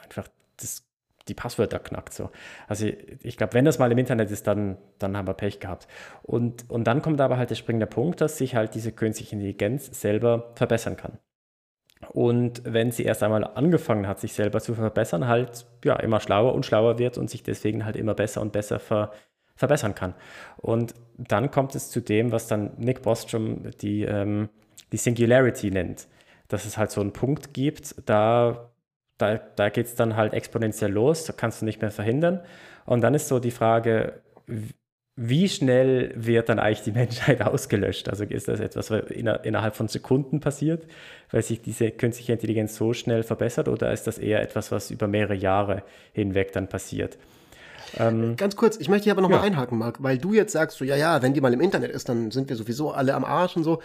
einfach 0.02 0.28
das, 0.56 0.86
die 1.28 1.34
Passwörter 1.34 1.78
knackt 1.78 2.14
so. 2.14 2.30
Also 2.68 2.86
ich 3.22 3.36
glaube, 3.36 3.52
wenn 3.52 3.66
das 3.66 3.78
mal 3.78 3.92
im 3.92 3.98
Internet 3.98 4.30
ist, 4.30 4.46
dann, 4.46 4.78
dann 4.98 5.16
haben 5.16 5.28
wir 5.28 5.34
Pech 5.34 5.60
gehabt. 5.60 5.86
Und, 6.22 6.70
und 6.70 6.84
dann 6.84 7.02
kommt 7.02 7.20
aber 7.20 7.36
halt 7.36 7.50
der 7.50 7.56
springende 7.56 7.86
Punkt, 7.86 8.22
dass 8.22 8.38
sich 8.38 8.54
halt 8.54 8.74
diese 8.74 8.92
künstliche 8.92 9.34
Intelligenz 9.34 10.00
selber 10.00 10.52
verbessern 10.54 10.96
kann. 10.96 11.18
Und 12.10 12.62
wenn 12.64 12.90
sie 12.90 13.04
erst 13.04 13.22
einmal 13.22 13.44
angefangen 13.44 14.06
hat, 14.06 14.20
sich 14.20 14.32
selber 14.32 14.60
zu 14.60 14.74
verbessern, 14.74 15.26
halt 15.26 15.66
ja 15.84 15.96
immer 15.96 16.20
schlauer 16.20 16.54
und 16.54 16.64
schlauer 16.64 16.98
wird 16.98 17.18
und 17.18 17.28
sich 17.28 17.42
deswegen 17.42 17.84
halt 17.84 17.96
immer 17.96 18.14
besser 18.14 18.40
und 18.40 18.52
besser 18.52 18.78
ver 18.78 19.12
verbessern 19.56 19.94
kann. 19.94 20.14
Und 20.56 20.94
dann 21.16 21.50
kommt 21.50 21.76
es 21.76 21.88
zu 21.88 22.00
dem, 22.00 22.32
was 22.32 22.48
dann 22.48 22.72
Nick 22.76 23.02
Bostrom 23.02 23.70
die, 23.80 24.02
ähm, 24.02 24.48
die 24.94 24.98
Singularity 24.98 25.72
nennt. 25.72 26.06
Dass 26.46 26.64
es 26.64 26.78
halt 26.78 26.92
so 26.92 27.00
einen 27.00 27.12
Punkt 27.12 27.52
gibt, 27.52 27.96
da, 28.06 28.70
da, 29.18 29.38
da 29.38 29.68
geht 29.70 29.86
es 29.86 29.96
dann 29.96 30.14
halt 30.14 30.32
exponentiell 30.32 30.92
los, 30.92 31.24
da 31.24 31.32
kannst 31.32 31.60
du 31.60 31.64
nicht 31.64 31.80
mehr 31.80 31.90
verhindern. 31.90 32.40
Und 32.86 33.00
dann 33.00 33.12
ist 33.14 33.26
so 33.26 33.40
die 33.40 33.50
Frage, 33.50 34.22
wie 35.16 35.48
schnell 35.48 36.12
wird 36.14 36.48
dann 36.48 36.60
eigentlich 36.60 36.82
die 36.82 36.92
Menschheit 37.00 37.42
ausgelöscht? 37.42 38.08
Also 38.08 38.22
ist 38.22 38.46
das 38.46 38.60
etwas, 38.60 38.92
was 38.92 39.10
innerhalb 39.10 39.74
von 39.74 39.88
Sekunden 39.88 40.38
passiert, 40.38 40.86
weil 41.32 41.42
sich 41.42 41.60
diese 41.60 41.90
künstliche 41.90 42.32
Intelligenz 42.32 42.76
so 42.76 42.92
schnell 42.92 43.24
verbessert, 43.24 43.66
oder 43.66 43.92
ist 43.92 44.06
das 44.06 44.18
eher 44.18 44.42
etwas, 44.42 44.70
was 44.70 44.92
über 44.92 45.08
mehrere 45.08 45.34
Jahre 45.34 45.82
hinweg 46.12 46.52
dann 46.52 46.68
passiert? 46.68 47.18
Ähm, 47.96 48.36
Ganz 48.36 48.54
kurz, 48.54 48.76
ich 48.76 48.88
möchte 48.88 49.04
hier 49.04 49.12
aber 49.12 49.22
nochmal 49.22 49.40
ja. 49.40 49.44
einhaken, 49.44 49.76
Marc, 49.76 50.00
weil 50.04 50.18
du 50.18 50.34
jetzt 50.34 50.52
sagst, 50.52 50.78
so, 50.78 50.84
ja, 50.84 50.94
ja, 50.94 51.20
wenn 51.20 51.34
die 51.34 51.40
mal 51.40 51.52
im 51.52 51.60
Internet 51.60 51.90
ist, 51.90 52.08
dann 52.08 52.30
sind 52.30 52.48
wir 52.48 52.54
sowieso 52.54 52.92
alle 52.92 53.14
am 53.14 53.24
Arsch 53.24 53.56
und 53.56 53.64
so. 53.64 53.80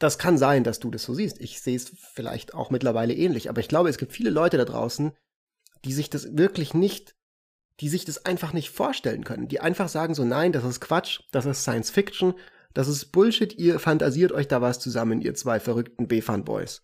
Das 0.00 0.18
kann 0.18 0.36
sein, 0.36 0.64
dass 0.64 0.80
du 0.80 0.90
das 0.90 1.04
so 1.04 1.14
siehst. 1.14 1.40
Ich 1.40 1.60
sehe 1.60 1.76
es 1.76 1.92
vielleicht 2.12 2.54
auch 2.54 2.70
mittlerweile 2.70 3.14
ähnlich, 3.14 3.48
aber 3.48 3.60
ich 3.60 3.68
glaube, 3.68 3.88
es 3.88 3.98
gibt 3.98 4.12
viele 4.12 4.30
Leute 4.30 4.56
da 4.56 4.64
draußen, 4.64 5.12
die 5.84 5.92
sich 5.92 6.10
das 6.10 6.36
wirklich 6.36 6.74
nicht 6.74 7.14
die 7.80 7.88
sich 7.88 8.04
das 8.04 8.26
einfach 8.26 8.52
nicht 8.52 8.70
vorstellen 8.70 9.24
können, 9.24 9.48
die 9.48 9.60
einfach 9.60 9.88
sagen 9.88 10.14
so, 10.14 10.24
nein, 10.24 10.52
das 10.52 10.64
ist 10.64 10.80
Quatsch, 10.80 11.20
das 11.32 11.46
ist 11.46 11.62
Science 11.62 11.90
Fiction, 11.90 12.34
das 12.74 12.88
ist 12.88 13.06
Bullshit, 13.06 13.58
ihr 13.58 13.80
fantasiert 13.80 14.32
euch 14.32 14.48
da 14.48 14.60
was 14.60 14.78
zusammen, 14.78 15.22
ihr 15.22 15.34
zwei 15.34 15.58
verrückten 15.58 16.06
B-Fan-Boys. 16.06 16.82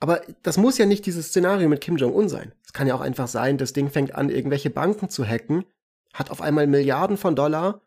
Aber 0.00 0.20
das 0.42 0.56
muss 0.56 0.76
ja 0.76 0.86
nicht 0.86 1.06
dieses 1.06 1.28
Szenario 1.28 1.68
mit 1.68 1.80
Kim 1.80 1.96
Jong-un 1.96 2.28
sein. 2.28 2.52
Es 2.64 2.72
kann 2.72 2.88
ja 2.88 2.94
auch 2.94 3.00
einfach 3.00 3.28
sein, 3.28 3.56
das 3.56 3.72
Ding 3.72 3.90
fängt 3.90 4.14
an, 4.14 4.28
irgendwelche 4.28 4.70
Banken 4.70 5.08
zu 5.08 5.24
hacken, 5.24 5.64
hat 6.12 6.30
auf 6.30 6.42
einmal 6.42 6.66
Milliarden 6.66 7.16
von 7.16 7.36
Dollar 7.36 7.80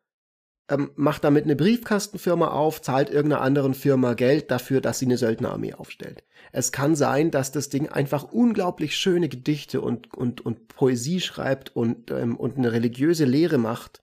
ähm, 0.70 0.92
macht 0.96 1.24
damit 1.24 1.46
eine 1.46 1.56
Briefkastenfirma 1.56 2.50
auf, 2.50 2.82
zahlt 2.82 3.10
irgendeiner 3.10 3.42
anderen 3.42 3.74
Firma 3.74 4.14
Geld 4.14 4.52
dafür, 4.52 4.82
dass 4.82 5.00
sie 5.00 5.06
eine 5.06 5.18
Söldnerarmee 5.18 5.74
aufstellt. 5.74 6.24
Es 6.52 6.72
kann 6.72 6.96
sein, 6.96 7.32
dass 7.32 7.52
das 7.52 7.70
Ding 7.70 7.90
einfach 7.90 8.24
unglaublich 8.32 8.96
schöne 8.96 9.30
Gedichte 9.30 9.82
und, 9.82 10.14
und, 10.14 10.46
und 10.46 10.68
Poesie 10.68 11.22
schreibt 11.22 11.76
und, 11.76 12.12
ähm, 12.12 12.36
und 12.36 12.58
eine 12.58 12.72
religiöse 12.74 13.26
Lehre 13.26 13.58
macht 13.58 14.02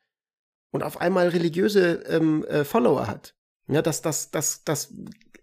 und 0.71 0.83
auf 0.83 1.01
einmal 1.01 1.29
religiöse 1.29 2.03
ähm, 2.09 2.45
äh, 2.45 2.65
Follower 2.65 3.07
hat. 3.07 3.35
Ja, 3.69 3.83
das, 3.83 4.03
das, 4.03 4.31
das, 4.31 4.65
das 4.65 4.93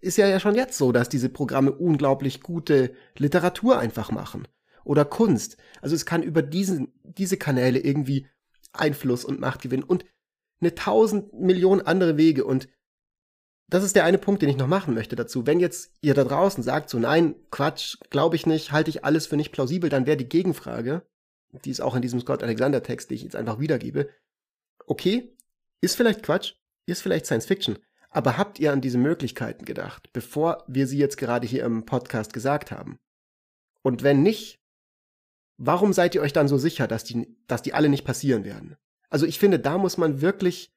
ist 0.00 0.18
ja, 0.18 0.26
ja 0.26 0.40
schon 0.40 0.54
jetzt 0.54 0.76
so, 0.76 0.92
dass 0.92 1.08
diese 1.08 1.28
Programme 1.28 1.72
unglaublich 1.72 2.40
gute 2.40 2.94
Literatur 3.16 3.78
einfach 3.78 4.10
machen. 4.10 4.48
Oder 4.84 5.04
Kunst. 5.04 5.56
Also 5.80 5.94
es 5.94 6.06
kann 6.06 6.24
über 6.24 6.42
diesen, 6.42 6.92
diese 7.04 7.36
Kanäle 7.36 7.78
irgendwie 7.78 8.26
Einfluss 8.72 9.24
und 9.24 9.38
Macht 9.38 9.62
gewinnen. 9.62 9.84
Und 9.84 10.04
eine 10.62 10.74
tausend 10.74 11.32
Millionen 11.34 11.82
andere 11.82 12.16
Wege 12.16 12.44
und 12.44 12.68
das 13.68 13.84
ist 13.84 13.96
der 13.96 14.04
eine 14.04 14.18
Punkt, 14.18 14.42
den 14.42 14.50
ich 14.50 14.58
noch 14.58 14.66
machen 14.66 14.92
möchte 14.92 15.16
dazu. 15.16 15.46
Wenn 15.46 15.58
jetzt 15.58 15.92
ihr 16.02 16.12
da 16.12 16.24
draußen 16.24 16.62
sagt, 16.62 16.90
so 16.90 16.98
nein, 16.98 17.34
Quatsch, 17.50 17.96
glaube 18.10 18.36
ich 18.36 18.44
nicht, 18.46 18.70
halte 18.70 18.90
ich 18.90 19.04
alles 19.04 19.26
für 19.26 19.36
nicht 19.36 19.52
plausibel, 19.52 19.88
dann 19.88 20.04
wäre 20.04 20.18
die 20.18 20.28
Gegenfrage, 20.28 21.06
die 21.64 21.70
ist 21.70 21.80
auch 21.80 21.94
in 21.94 22.02
diesem 22.02 22.20
Scott 22.20 22.42
Alexander 22.42 22.82
Text, 22.82 23.10
den 23.10 23.16
ich 23.16 23.22
jetzt 23.22 23.36
einfach 23.36 23.60
wiedergebe. 23.60 24.10
Okay, 24.86 25.34
ist 25.80 25.96
vielleicht 25.96 26.22
Quatsch, 26.22 26.54
ist 26.86 27.02
vielleicht 27.02 27.24
Science 27.24 27.46
Fiction, 27.46 27.78
aber 28.10 28.36
habt 28.36 28.60
ihr 28.60 28.72
an 28.72 28.82
diese 28.82 28.98
Möglichkeiten 28.98 29.64
gedacht, 29.64 30.12
bevor 30.12 30.64
wir 30.68 30.86
sie 30.86 30.98
jetzt 30.98 31.16
gerade 31.16 31.46
hier 31.46 31.64
im 31.64 31.86
Podcast 31.86 32.34
gesagt 32.34 32.70
haben? 32.70 32.98
Und 33.82 34.02
wenn 34.02 34.22
nicht, 34.22 34.60
warum 35.56 35.94
seid 35.94 36.14
ihr 36.14 36.20
euch 36.20 36.34
dann 36.34 36.46
so 36.46 36.58
sicher, 36.58 36.86
dass 36.86 37.04
die, 37.04 37.36
dass 37.46 37.62
die 37.62 37.72
alle 37.72 37.88
nicht 37.88 38.04
passieren 38.04 38.44
werden? 38.44 38.76
Also 39.12 39.26
ich 39.26 39.38
finde, 39.38 39.58
da 39.58 39.76
muss 39.76 39.98
man 39.98 40.22
wirklich 40.22 40.74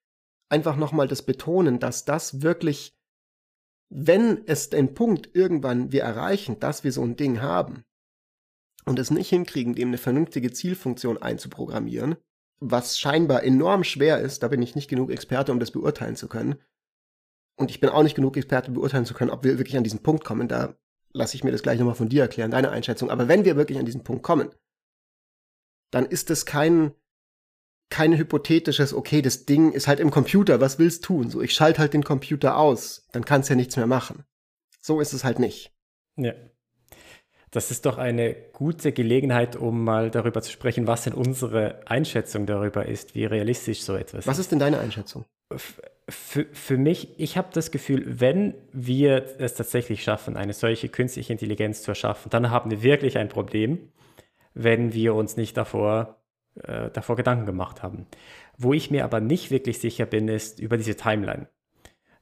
einfach 0.50 0.76
nochmal 0.76 1.08
das 1.08 1.22
betonen, 1.22 1.80
dass 1.80 2.04
das 2.04 2.42
wirklich, 2.42 2.94
wenn 3.90 4.46
es 4.46 4.70
den 4.70 4.94
Punkt 4.94 5.34
irgendwann 5.34 5.94
wir 5.94 6.04
erreichen, 6.04 6.60
dass 6.60 6.84
wir 6.84 6.92
so 6.92 7.02
ein 7.02 7.16
Ding 7.16 7.42
haben 7.42 7.86
und 8.84 9.00
es 9.00 9.10
nicht 9.10 9.30
hinkriegen, 9.30 9.74
dem 9.74 9.88
eine 9.88 9.98
vernünftige 9.98 10.52
Zielfunktion 10.52 11.22
einzuprogrammieren, 11.22 12.18
was 12.60 13.00
scheinbar 13.00 13.44
enorm 13.44 13.86
schwer 13.86 14.20
ist, 14.20 14.44
da 14.44 14.50
bin 14.50 14.62
ich 14.62 14.76
nicht 14.76 14.90
genug 14.90 15.12
Experte, 15.12 15.54
um 15.54 15.60
das 15.62 15.72
beurteilen 15.72 16.18
zu 16.18 16.28
können. 16.28 16.56
Und 17.56 17.72
ich 17.72 17.80
bin 17.80 17.90
auch 17.90 18.04
nicht 18.04 18.16
genug 18.16 18.36
Experte, 18.36 18.72
beurteilen 18.72 19.06
zu 19.06 19.14
können, 19.14 19.32
ob 19.32 19.46
wir 19.46 19.58
wirklich 19.58 19.78
an 19.78 19.86
diesen 19.86 20.04
Punkt 20.04 20.26
kommen. 20.26 20.50
Da 20.50 20.78
lasse 21.14 21.38
ich 21.38 21.46
mir 21.46 21.54
das 21.54 21.64
gleich 21.64 21.80
nochmal 21.80 21.96
von 21.96 22.10
dir 22.10 22.24
erklären, 22.24 22.52
deine 22.52 22.70
Einschätzung. 22.70 23.10
Aber 23.10 23.30
wenn 23.30 23.46
wir 23.46 23.56
wirklich 23.56 23.80
an 23.80 23.86
diesen 23.86 24.04
Punkt 24.04 24.24
kommen, 24.24 24.50
dann 25.92 26.06
ist 26.06 26.30
es 26.30 26.46
kein 26.46 26.94
kein 27.90 28.18
hypothetisches, 28.18 28.94
okay, 28.94 29.22
das 29.22 29.46
Ding 29.46 29.72
ist 29.72 29.88
halt 29.88 30.00
im 30.00 30.12
Computer, 30.12 30.60
was 30.60 30.80
willst 30.80 31.04
tun? 31.04 31.30
So, 31.30 31.42
ich 31.42 31.54
schalte 31.54 31.80
halt 31.80 31.94
den 31.94 32.04
Computer 32.04 32.58
aus, 32.58 33.08
dann 33.12 33.26
kannst 33.26 33.50
du 33.50 33.54
ja 33.54 33.58
nichts 33.58 33.78
mehr 33.78 33.88
machen. 33.88 34.24
So 34.82 35.00
ist 35.00 35.14
es 35.14 35.24
halt 35.24 35.40
nicht. 35.40 35.72
Ja. 36.18 36.34
Das 37.52 37.72
ist 37.72 37.86
doch 37.86 37.98
eine 37.98 38.36
gute 38.52 38.92
Gelegenheit, 38.92 39.56
um 39.56 39.84
mal 39.84 40.12
darüber 40.12 40.42
zu 40.42 40.52
sprechen, 40.52 40.88
was 40.88 41.04
denn 41.04 41.14
unsere 41.14 41.88
Einschätzung 41.88 42.46
darüber 42.46 42.86
ist, 42.86 43.16
wie 43.16 43.26
realistisch 43.26 43.82
so 43.82 43.96
etwas 43.96 44.22
ist. 44.22 44.28
Was 44.28 44.40
ist 44.40 44.52
denn 44.52 44.60
deine 44.60 44.80
Einschätzung? 44.80 45.26
Für, 46.10 46.46
für 46.52 46.78
mich, 46.78 47.18
ich 47.18 47.38
habe 47.38 47.48
das 47.54 47.72
Gefühl, 47.72 48.20
wenn 48.20 48.56
wir 48.74 49.40
es 49.40 49.54
tatsächlich 49.54 50.04
schaffen, 50.04 50.36
eine 50.36 50.54
solche 50.54 50.90
künstliche 50.90 51.32
Intelligenz 51.32 51.82
zu 51.82 51.92
erschaffen, 51.92 52.30
dann 52.30 52.50
haben 52.50 52.72
wir 52.72 52.84
wirklich 52.84 53.18
ein 53.18 53.30
Problem, 53.30 53.90
wenn 54.54 54.94
wir 54.94 55.16
uns 55.16 55.38
nicht 55.38 55.56
davor 55.56 56.25
äh, 56.64 56.90
davor 56.92 57.16
Gedanken 57.16 57.46
gemacht 57.46 57.84
haben. 57.84 58.08
Wo 58.58 58.74
ich 58.74 58.92
mir 58.92 59.04
aber 59.04 59.20
nicht 59.20 59.52
wirklich 59.52 59.80
sicher 59.80 60.06
bin, 60.06 60.28
ist 60.28 60.60
über 60.60 60.78
diese 60.78 60.96
Timeline. 60.96 61.48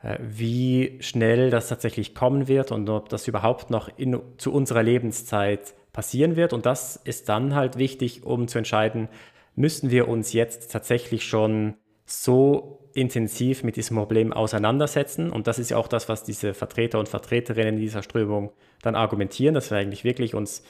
Äh, 0.01 0.17
wie 0.21 0.97
schnell 1.01 1.49
das 1.49 1.69
tatsächlich 1.69 2.13
kommen 2.13 2.47
wird 2.47 2.71
und 2.71 2.89
ob 2.89 3.09
das 3.09 3.27
überhaupt 3.27 3.69
noch 3.69 3.89
in, 3.97 4.19
zu 4.37 4.53
unserer 4.53 4.83
Lebenszeit 4.83 5.73
passieren 5.93 6.35
wird. 6.35 6.53
Und 6.53 6.65
das 6.65 6.97
ist 6.97 7.29
dann 7.29 7.55
halt 7.55 7.77
wichtig, 7.77 8.23
um 8.23 8.47
zu 8.47 8.57
entscheiden, 8.57 9.07
müssen 9.55 9.91
wir 9.91 10.07
uns 10.07 10.33
jetzt 10.33 10.71
tatsächlich 10.71 11.25
schon 11.25 11.75
so 12.05 12.89
intensiv 12.93 13.63
mit 13.63 13.75
diesem 13.75 13.97
Problem 13.97 14.33
auseinandersetzen. 14.33 15.29
Und 15.31 15.47
das 15.47 15.57
ist 15.57 15.71
ja 15.71 15.77
auch 15.77 15.87
das, 15.87 16.09
was 16.09 16.23
diese 16.23 16.53
Vertreter 16.53 16.99
und 16.99 17.09
Vertreterinnen 17.09 17.77
dieser 17.77 18.03
Strömung 18.03 18.51
dann 18.81 18.95
argumentieren, 18.95 19.55
dass 19.55 19.71
wir 19.71 19.77
eigentlich 19.77 20.03
wirklich 20.03 20.35
uns 20.35 20.63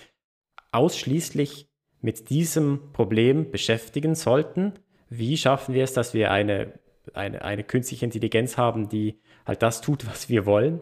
ausschließlich 0.71 1.69
mit 2.03 2.29
diesem 2.29 2.91
Problem 2.91 3.49
beschäftigen 3.49 4.13
sollten. 4.13 4.73
Wie 5.09 5.37
schaffen 5.37 5.73
wir 5.73 5.85
es, 5.85 5.93
dass 5.93 6.13
wir 6.13 6.31
eine, 6.31 6.73
eine, 7.13 7.43
eine 7.43 7.63
künstliche 7.63 8.05
Intelligenz 8.05 8.57
haben, 8.57 8.89
die 8.89 9.19
halt 9.47 9.63
das 9.63 9.81
tut, 9.81 10.05
was 10.07 10.29
wir 10.29 10.45
wollen? 10.45 10.81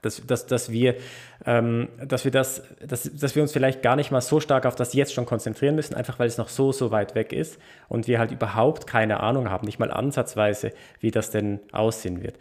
Dass, 0.00 0.26
dass, 0.26 0.46
dass, 0.46 0.72
wir, 0.72 0.96
ähm, 1.44 1.88
dass, 2.02 2.24
wir 2.24 2.30
das, 2.30 2.62
dass, 2.80 3.02
dass 3.12 3.34
wir 3.34 3.42
uns 3.42 3.52
vielleicht 3.52 3.82
gar 3.82 3.94
nicht 3.94 4.10
mal 4.10 4.22
so 4.22 4.40
stark 4.40 4.64
auf 4.64 4.74
das 4.74 4.94
jetzt 4.94 5.12
schon 5.12 5.26
konzentrieren 5.26 5.74
müssen, 5.74 5.94
einfach 5.94 6.18
weil 6.18 6.28
es 6.28 6.38
noch 6.38 6.48
so, 6.48 6.72
so 6.72 6.90
weit 6.90 7.14
weg 7.14 7.34
ist 7.34 7.58
und 7.90 8.08
wir 8.08 8.18
halt 8.18 8.30
überhaupt 8.30 8.86
keine 8.86 9.20
Ahnung 9.20 9.50
haben, 9.50 9.66
nicht 9.66 9.78
mal 9.78 9.90
ansatzweise, 9.90 10.72
wie 11.00 11.10
das 11.10 11.30
denn 11.30 11.60
aussehen 11.72 12.22
wird. 12.22 12.38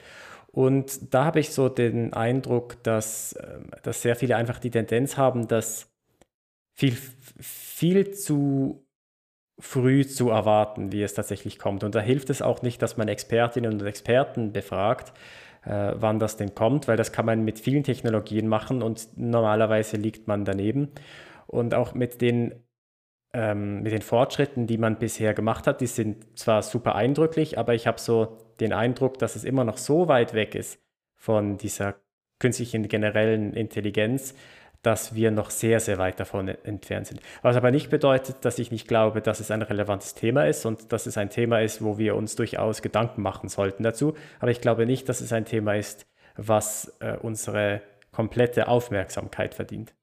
Und 0.54 1.14
da 1.14 1.26
habe 1.26 1.42
ich 1.42 1.52
so 1.52 1.68
den 1.68 2.14
Eindruck, 2.14 2.82
dass, 2.84 3.36
ähm, 3.42 3.72
dass 3.84 4.02
sehr 4.02 4.16
viele 4.16 4.38
einfach 4.38 4.60
die 4.60 4.72
Tendenz 4.72 5.18
haben, 5.18 5.50
dass 5.50 5.91
viel, 6.74 6.96
viel 7.40 8.12
zu 8.12 8.86
früh 9.60 10.06
zu 10.06 10.30
erwarten, 10.30 10.92
wie 10.92 11.04
es 11.04 11.14
tatsächlich 11.14 11.60
kommt. 11.60 11.84
Und 11.84 11.94
da 11.94 12.00
hilft 12.00 12.30
es 12.30 12.42
auch 12.42 12.62
nicht, 12.62 12.82
dass 12.82 12.98
man 12.98 13.08
Expertinnen 13.08 13.74
und 13.74 13.86
Experten 13.86 14.52
befragt, 14.52 15.14
äh, 15.64 15.94
wann 15.96 16.20
das 16.20 16.38
denn 16.38 16.56
kommt, 16.56 16.88
weil 16.88 16.98
das 16.98 17.12
kann 17.12 17.26
man 17.26 17.44
mit 17.44 17.60
vielen 17.60 17.84
Technologien 17.84 18.48
machen 18.48 18.82
und 18.82 19.10
normalerweise 19.16 19.98
liegt 19.98 20.28
man 20.28 20.46
daneben. 20.46 20.90
Und 21.46 21.76
auch 21.76 21.94
mit 21.94 22.22
den, 22.22 22.56
ähm, 23.34 23.84
mit 23.84 23.92
den 23.92 24.02
Fortschritten, 24.02 24.66
die 24.66 24.78
man 24.78 24.98
bisher 24.98 25.34
gemacht 25.34 25.68
hat, 25.68 25.82
die 25.82 25.88
sind 25.88 26.38
zwar 26.38 26.64
super 26.64 26.96
eindrücklich, 26.96 27.58
aber 27.60 27.76
ich 27.76 27.86
habe 27.86 28.00
so 28.00 28.38
den 28.60 28.74
Eindruck, 28.74 29.20
dass 29.20 29.36
es 29.36 29.44
immer 29.44 29.64
noch 29.64 29.78
so 29.78 30.08
weit 30.08 30.34
weg 30.34 30.56
ist 30.56 30.80
von 31.16 31.58
dieser 31.58 31.96
künstlichen 32.40 32.88
generellen 32.88 33.54
Intelligenz, 33.54 34.34
dass 34.82 35.14
wir 35.14 35.32
noch 35.32 35.52
sehr, 35.52 35.80
sehr 35.80 35.98
weit 35.98 36.20
davon 36.20 36.48
entfernt 36.48 37.08
sind. 37.08 37.22
Was 37.42 37.56
aber 37.56 37.72
nicht 37.72 37.90
bedeutet, 37.90 38.38
dass 38.42 38.58
ich 38.60 38.72
nicht 38.72 38.88
glaube, 38.88 39.22
dass 39.22 39.40
es 39.40 39.52
ein 39.52 39.62
relevantes 39.62 40.16
Thema 40.16 40.46
ist 40.46 40.66
und 40.66 40.92
dass 40.92 41.06
es 41.06 41.18
ein 41.18 41.30
Thema 41.30 41.62
ist, 41.62 41.84
wo 41.84 41.98
wir 41.98 42.16
uns 42.16 42.36
durchaus 42.36 42.82
Gedanken 42.82 43.22
machen 43.22 43.50
sollten 43.50 43.84
dazu. 43.84 44.16
Aber 44.40 44.52
ich 44.52 44.62
glaube 44.62 44.86
nicht, 44.86 45.08
dass 45.08 45.22
es 45.22 45.32
ein 45.34 45.46
Thema 45.46 45.76
ist, 45.76 46.08
was 46.36 46.96
äh, 47.00 47.18
unsere 47.18 47.82
komplette 48.12 48.68
Aufmerksamkeit 48.68 49.54
verdient. 49.54 49.94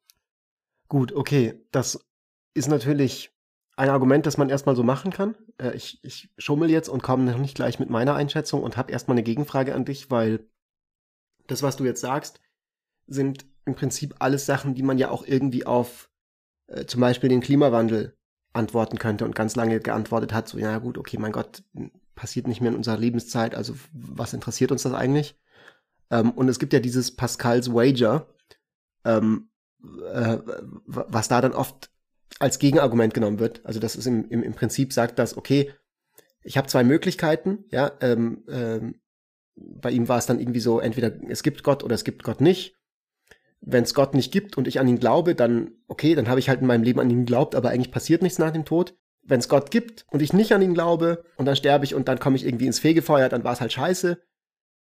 Gut, 0.88 1.12
okay. 1.12 1.60
Das 1.72 2.06
ist 2.54 2.68
natürlich 2.68 3.30
ein 3.76 3.90
Argument, 3.90 4.26
das 4.26 4.38
man 4.38 4.50
erstmal 4.50 4.76
so 4.76 4.82
machen 4.82 5.12
kann. 5.12 5.36
Äh, 5.58 5.74
ich, 5.74 6.02
ich 6.02 6.30
schummel 6.38 6.70
jetzt 6.70 6.88
und 6.88 7.02
komme 7.02 7.24
noch 7.24 7.38
nicht 7.38 7.54
gleich 7.54 7.78
mit 7.78 7.90
meiner 7.90 8.14
Einschätzung 8.14 8.62
und 8.62 8.76
habe 8.76 8.92
erstmal 8.92 9.14
eine 9.14 9.22
Gegenfrage 9.22 9.74
an 9.74 9.84
dich, 9.84 10.10
weil 10.10 10.46
das, 11.46 11.62
was 11.62 11.76
du 11.76 11.84
jetzt 11.84 12.00
sagst, 12.00 12.40
sind 13.06 13.46
im 13.68 13.74
Prinzip 13.76 14.16
alles 14.18 14.46
Sachen, 14.46 14.74
die 14.74 14.82
man 14.82 14.98
ja 14.98 15.10
auch 15.10 15.24
irgendwie 15.24 15.64
auf 15.64 16.10
äh, 16.66 16.86
zum 16.86 17.00
Beispiel 17.00 17.28
den 17.28 17.40
Klimawandel 17.40 18.16
antworten 18.52 18.98
könnte 18.98 19.24
und 19.24 19.34
ganz 19.34 19.54
lange 19.54 19.78
geantwortet 19.78 20.32
hat, 20.32 20.48
so, 20.48 20.58
ja 20.58 20.78
gut, 20.78 20.98
okay, 20.98 21.18
mein 21.18 21.32
Gott, 21.32 21.62
passiert 22.14 22.48
nicht 22.48 22.60
mehr 22.60 22.72
in 22.72 22.76
unserer 22.76 22.98
Lebenszeit, 22.98 23.54
also 23.54 23.74
was 23.92 24.32
interessiert 24.32 24.72
uns 24.72 24.82
das 24.82 24.92
eigentlich? 24.92 25.38
Ähm, 26.10 26.32
und 26.32 26.48
es 26.48 26.58
gibt 26.58 26.72
ja 26.72 26.80
dieses 26.80 27.14
Pascals 27.14 27.72
Wager, 27.72 28.26
ähm, 29.04 29.50
äh, 30.12 30.38
was 30.86 31.28
da 31.28 31.40
dann 31.40 31.52
oft 31.52 31.90
als 32.40 32.58
Gegenargument 32.58 33.14
genommen 33.14 33.38
wird. 33.38 33.64
Also 33.64 33.78
das 33.78 33.94
ist 33.94 34.06
im, 34.06 34.28
im, 34.28 34.42
im 34.42 34.54
Prinzip 34.54 34.92
sagt 34.92 35.18
das, 35.18 35.36
okay, 35.36 35.72
ich 36.42 36.56
habe 36.56 36.68
zwei 36.68 36.82
Möglichkeiten, 36.84 37.64
ja, 37.70 37.92
ähm, 38.00 38.44
ähm, 38.48 39.00
bei 39.54 39.90
ihm 39.90 40.08
war 40.08 40.18
es 40.18 40.26
dann 40.26 40.40
irgendwie 40.40 40.60
so, 40.60 40.80
entweder 40.80 41.12
es 41.28 41.42
gibt 41.42 41.62
Gott 41.62 41.82
oder 41.82 41.94
es 41.94 42.04
gibt 42.04 42.22
Gott 42.22 42.40
nicht. 42.40 42.77
Wenn 43.60 43.84
es 43.84 43.94
Gott 43.94 44.14
nicht 44.14 44.32
gibt 44.32 44.56
und 44.56 44.68
ich 44.68 44.78
an 44.78 44.88
ihn 44.88 44.98
glaube, 44.98 45.34
dann, 45.34 45.72
okay, 45.88 46.14
dann 46.14 46.28
habe 46.28 46.40
ich 46.40 46.48
halt 46.48 46.60
in 46.60 46.66
meinem 46.66 46.84
Leben 46.84 47.00
an 47.00 47.10
ihn 47.10 47.26
geglaubt, 47.26 47.54
aber 47.54 47.70
eigentlich 47.70 47.90
passiert 47.90 48.22
nichts 48.22 48.38
nach 48.38 48.52
dem 48.52 48.64
Tod. 48.64 48.96
Wenn 49.22 49.40
es 49.40 49.48
Gott 49.48 49.70
gibt 49.70 50.06
und 50.10 50.22
ich 50.22 50.32
nicht 50.32 50.52
an 50.52 50.62
ihn 50.62 50.74
glaube 50.74 51.24
und 51.36 51.44
dann 51.44 51.56
sterbe 51.56 51.84
ich 51.84 51.94
und 51.94 52.08
dann 52.08 52.18
komme 52.18 52.36
ich 52.36 52.46
irgendwie 52.46 52.66
ins 52.66 52.78
Fegefeuer, 52.78 53.28
dann 53.28 53.44
war 53.44 53.52
es 53.52 53.60
halt 53.60 53.72
scheiße. 53.72 54.22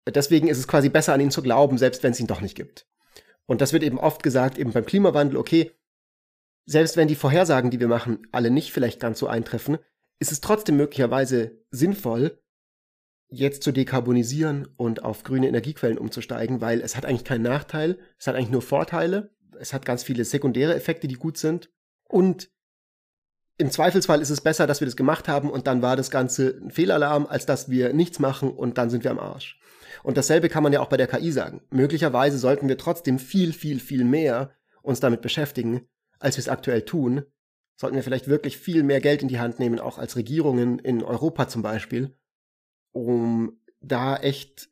Deswegen 0.07 0.47
ist 0.47 0.57
es 0.57 0.67
quasi 0.67 0.89
besser 0.89 1.13
an 1.13 1.21
ihn 1.21 1.31
zu 1.31 1.41
glauben, 1.41 1.77
selbst 1.77 2.01
wenn 2.03 2.11
es 2.11 2.19
ihn 2.19 2.27
doch 2.27 2.41
nicht 2.41 2.55
gibt. 2.55 2.87
Und 3.45 3.61
das 3.61 3.73
wird 3.73 3.83
eben 3.83 3.99
oft 3.99 4.23
gesagt, 4.23 4.57
eben 4.57 4.71
beim 4.71 4.85
Klimawandel, 4.85 5.37
okay, 5.37 5.71
selbst 6.65 6.97
wenn 6.97 7.07
die 7.07 7.15
Vorhersagen, 7.15 7.71
die 7.71 7.79
wir 7.79 7.87
machen, 7.87 8.27
alle 8.31 8.51
nicht 8.51 8.71
vielleicht 8.71 8.99
ganz 8.99 9.19
so 9.19 9.27
eintreffen, 9.27 9.77
ist 10.19 10.31
es 10.31 10.41
trotzdem 10.41 10.77
möglicherweise 10.77 11.59
sinnvoll, 11.71 12.40
jetzt 13.31 13.63
zu 13.63 13.71
dekarbonisieren 13.71 14.67
und 14.77 15.03
auf 15.03 15.23
grüne 15.23 15.47
Energiequellen 15.47 15.97
umzusteigen, 15.97 16.61
weil 16.61 16.81
es 16.81 16.95
hat 16.95 17.05
eigentlich 17.05 17.23
keinen 17.23 17.43
Nachteil, 17.43 17.97
es 18.19 18.27
hat 18.27 18.35
eigentlich 18.35 18.51
nur 18.51 18.61
Vorteile, 18.61 19.31
es 19.59 19.73
hat 19.73 19.85
ganz 19.85 20.03
viele 20.03 20.25
sekundäre 20.25 20.75
Effekte, 20.75 21.07
die 21.07 21.15
gut 21.15 21.37
sind 21.37 21.71
und 22.07 22.51
im 23.57 23.69
Zweifelsfall 23.69 24.21
ist 24.21 24.31
es 24.31 24.41
besser, 24.41 24.67
dass 24.67 24.81
wir 24.81 24.85
das 24.85 24.95
gemacht 24.95 25.27
haben 25.27 25.49
und 25.49 25.67
dann 25.67 25.81
war 25.81 25.95
das 25.95 26.09
Ganze 26.11 26.59
ein 26.61 26.71
Fehlalarm, 26.71 27.27
als 27.27 27.45
dass 27.45 27.69
wir 27.69 27.93
nichts 27.93 28.19
machen 28.19 28.51
und 28.51 28.77
dann 28.77 28.89
sind 28.89 29.03
wir 29.03 29.11
am 29.11 29.19
Arsch. 29.19 29.59
Und 30.03 30.17
dasselbe 30.17 30.49
kann 30.49 30.63
man 30.63 30.73
ja 30.73 30.79
auch 30.79 30.89
bei 30.89 30.97
der 30.97 31.07
KI 31.07 31.31
sagen. 31.31 31.61
Möglicherweise 31.69 32.37
sollten 32.39 32.67
wir 32.67 32.77
trotzdem 32.77 33.19
viel, 33.19 33.53
viel, 33.53 33.79
viel 33.79 34.03
mehr 34.03 34.51
uns 34.81 34.99
damit 34.99 35.21
beschäftigen, 35.21 35.87
als 36.19 36.37
wir 36.37 36.41
es 36.41 36.49
aktuell 36.49 36.81
tun, 36.81 37.23
sollten 37.75 37.95
wir 37.95 38.03
vielleicht 38.03 38.27
wirklich 38.27 38.57
viel 38.57 38.83
mehr 38.83 38.99
Geld 38.99 39.21
in 39.21 39.27
die 39.27 39.39
Hand 39.39 39.59
nehmen, 39.59 39.79
auch 39.79 39.99
als 39.99 40.15
Regierungen 40.15 40.79
in 40.79 41.03
Europa 41.03 41.47
zum 41.47 41.61
Beispiel, 41.61 42.15
um 42.91 43.59
da 43.81 44.17
echt 44.17 44.69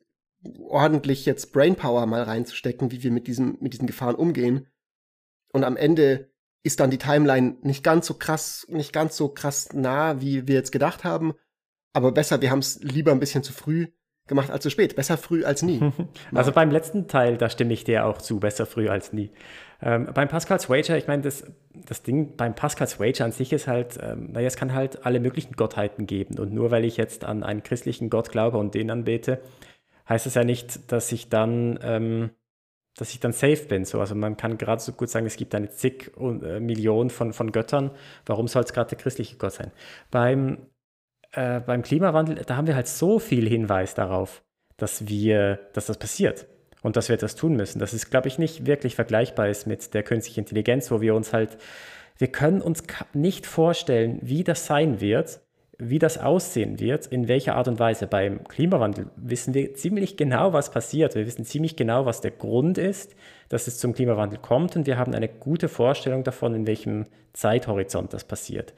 ordentlich 0.58 1.26
jetzt 1.26 1.52
Brainpower 1.52 2.06
mal 2.06 2.22
reinzustecken, 2.22 2.90
wie 2.92 3.02
wir 3.02 3.10
mit 3.10 3.26
diesen, 3.26 3.58
mit 3.60 3.72
diesen 3.72 3.86
Gefahren 3.86 4.14
umgehen. 4.14 4.66
Und 5.52 5.64
am 5.64 5.76
Ende 5.76 6.30
ist 6.62 6.80
dann 6.80 6.90
die 6.90 6.98
Timeline 6.98 7.56
nicht 7.62 7.82
ganz 7.82 8.06
so 8.06 8.14
krass, 8.14 8.66
nicht 8.68 8.92
ganz 8.92 9.16
so 9.16 9.28
krass 9.28 9.72
nah, 9.72 10.20
wie 10.20 10.46
wir 10.46 10.54
jetzt 10.54 10.72
gedacht 10.72 11.04
haben. 11.04 11.34
Aber 11.92 12.12
besser, 12.12 12.40
wir 12.40 12.50
haben 12.50 12.60
es 12.60 12.80
lieber 12.82 13.12
ein 13.12 13.20
bisschen 13.20 13.42
zu 13.42 13.52
früh 13.52 13.88
gemacht 14.26 14.50
als 14.50 14.62
zu 14.62 14.70
spät. 14.70 14.96
Besser 14.96 15.18
früh 15.18 15.44
als 15.44 15.62
nie. 15.62 15.80
Also 16.34 16.52
beim 16.52 16.70
letzten 16.70 17.08
Teil, 17.08 17.36
da 17.36 17.50
stimme 17.50 17.72
ich 17.72 17.84
dir 17.84 18.06
auch 18.06 18.18
zu, 18.18 18.38
besser 18.38 18.66
früh 18.66 18.88
als 18.88 19.12
nie. 19.12 19.30
Ähm, 19.82 20.08
beim 20.12 20.28
Pascal's 20.28 20.68
Wager, 20.68 20.96
ich 20.98 21.06
meine, 21.06 21.22
das, 21.22 21.44
das 21.74 22.02
Ding 22.02 22.36
beim 22.36 22.54
Pascal's 22.54 23.00
Wager 23.00 23.24
an 23.24 23.32
sich 23.32 23.52
ist 23.52 23.66
halt, 23.66 23.98
ähm, 24.02 24.32
naja, 24.32 24.46
es 24.46 24.56
kann 24.56 24.74
halt 24.74 25.06
alle 25.06 25.20
möglichen 25.20 25.54
Gottheiten 25.54 26.06
geben. 26.06 26.38
Und 26.38 26.52
nur 26.52 26.70
weil 26.70 26.84
ich 26.84 26.96
jetzt 26.96 27.24
an 27.24 27.42
einen 27.42 27.62
christlichen 27.62 28.10
Gott 28.10 28.30
glaube 28.30 28.58
und 28.58 28.74
den 28.74 28.90
anbete, 28.90 29.40
heißt 30.08 30.26
das 30.26 30.34
ja 30.34 30.44
nicht, 30.44 30.92
dass 30.92 31.10
ich 31.12 31.30
dann, 31.30 31.78
ähm, 31.82 32.30
dass 32.96 33.12
ich 33.14 33.20
dann 33.20 33.32
safe 33.32 33.66
bin. 33.68 33.84
So, 33.84 34.00
also 34.00 34.14
man 34.14 34.36
kann 34.36 34.58
gerade 34.58 34.82
so 34.82 34.92
gut 34.92 35.08
sagen, 35.08 35.26
es 35.26 35.36
gibt 35.36 35.54
eine 35.54 35.70
zig 35.70 36.12
äh, 36.18 36.60
Millionen 36.60 37.08
von, 37.08 37.32
von 37.32 37.52
Göttern. 37.52 37.90
Warum 38.26 38.48
soll 38.48 38.64
es 38.64 38.72
gerade 38.72 38.90
der 38.90 38.98
christliche 38.98 39.36
Gott 39.36 39.52
sein? 39.54 39.70
Beim, 40.10 40.66
äh, 41.32 41.60
beim 41.60 41.82
Klimawandel, 41.82 42.44
da 42.44 42.56
haben 42.56 42.66
wir 42.66 42.74
halt 42.76 42.88
so 42.88 43.18
viel 43.18 43.48
Hinweis 43.48 43.94
darauf, 43.94 44.42
dass 44.76 45.08
wir, 45.08 45.60
dass 45.72 45.86
das 45.86 45.96
passiert 45.98 46.46
und 46.82 46.96
dass 46.96 47.08
wir 47.08 47.14
etwas 47.14 47.36
tun 47.36 47.56
müssen. 47.56 47.78
Das 47.78 47.92
ist, 47.94 48.10
glaube 48.10 48.28
ich, 48.28 48.38
nicht 48.38 48.66
wirklich 48.66 48.94
vergleichbar 48.94 49.48
ist 49.48 49.66
mit 49.66 49.94
der 49.94 50.02
künstlichen 50.02 50.40
Intelligenz, 50.40 50.90
wo 50.90 51.00
wir 51.00 51.14
uns 51.14 51.32
halt, 51.32 51.58
wir 52.18 52.28
können 52.28 52.62
uns 52.62 52.82
nicht 53.12 53.46
vorstellen, 53.46 54.18
wie 54.22 54.44
das 54.44 54.66
sein 54.66 55.00
wird, 55.00 55.40
wie 55.80 55.98
das 55.98 56.18
aussehen 56.18 56.78
wird, 56.78 57.06
in 57.06 57.26
welcher 57.26 57.56
Art 57.56 57.66
und 57.66 57.78
Weise. 57.78 58.06
Beim 58.06 58.44
Klimawandel 58.44 59.06
wissen 59.16 59.54
wir 59.54 59.74
ziemlich 59.74 60.16
genau, 60.16 60.52
was 60.52 60.70
passiert. 60.70 61.14
Wir 61.14 61.26
wissen 61.26 61.44
ziemlich 61.44 61.74
genau, 61.74 62.04
was 62.04 62.20
der 62.20 62.32
Grund 62.32 62.76
ist, 62.76 63.16
dass 63.48 63.66
es 63.66 63.78
zum 63.78 63.94
Klimawandel 63.94 64.38
kommt 64.38 64.76
und 64.76 64.86
wir 64.86 64.98
haben 64.98 65.14
eine 65.14 65.28
gute 65.28 65.68
Vorstellung 65.68 66.22
davon, 66.22 66.54
in 66.54 66.66
welchem 66.66 67.06
Zeithorizont 67.32 68.12
das 68.12 68.24
passiert. 68.24 68.74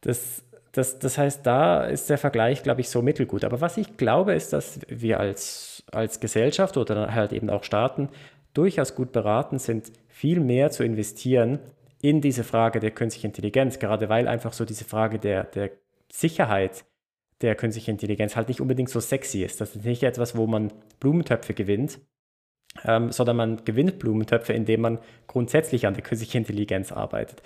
Das, 0.00 0.42
das, 0.72 0.98
das 0.98 1.18
heißt, 1.18 1.46
da 1.46 1.84
ist 1.84 2.08
der 2.08 2.18
Vergleich, 2.18 2.62
glaube 2.62 2.80
ich, 2.80 2.88
so 2.88 3.02
mittelgut. 3.02 3.44
Aber 3.44 3.60
was 3.60 3.76
ich 3.76 3.96
glaube, 3.96 4.34
ist, 4.34 4.52
dass 4.52 4.80
wir 4.88 5.20
als 5.20 5.72
als 5.92 6.20
Gesellschaft 6.20 6.76
oder 6.76 7.14
halt 7.14 7.32
eben 7.32 7.50
auch 7.50 7.64
Staaten 7.64 8.08
durchaus 8.54 8.94
gut 8.94 9.12
beraten 9.12 9.58
sind, 9.58 9.92
viel 10.08 10.40
mehr 10.40 10.70
zu 10.70 10.84
investieren 10.84 11.58
in 12.00 12.20
diese 12.20 12.44
Frage 12.44 12.80
der 12.80 12.90
künstlichen 12.90 13.28
Intelligenz, 13.28 13.78
gerade 13.78 14.08
weil 14.08 14.26
einfach 14.26 14.52
so 14.52 14.64
diese 14.64 14.84
Frage 14.84 15.18
der, 15.18 15.44
der 15.44 15.70
Sicherheit 16.10 16.84
der 17.40 17.54
künstlichen 17.54 17.92
Intelligenz 17.92 18.36
halt 18.36 18.48
nicht 18.48 18.60
unbedingt 18.60 18.88
so 18.88 19.00
sexy 19.00 19.42
ist. 19.42 19.60
Das 19.60 19.74
ist 19.74 19.84
nicht 19.84 20.02
etwas, 20.02 20.36
wo 20.36 20.46
man 20.46 20.72
Blumentöpfe 21.00 21.54
gewinnt, 21.54 21.98
ähm, 22.84 23.10
sondern 23.10 23.36
man 23.36 23.64
gewinnt 23.64 23.98
Blumentöpfe, 23.98 24.52
indem 24.52 24.82
man 24.82 24.98
grundsätzlich 25.26 25.86
an 25.86 25.94
der 25.94 26.02
künstlichen 26.02 26.38
Intelligenz 26.38 26.92
arbeitet. 26.92 27.42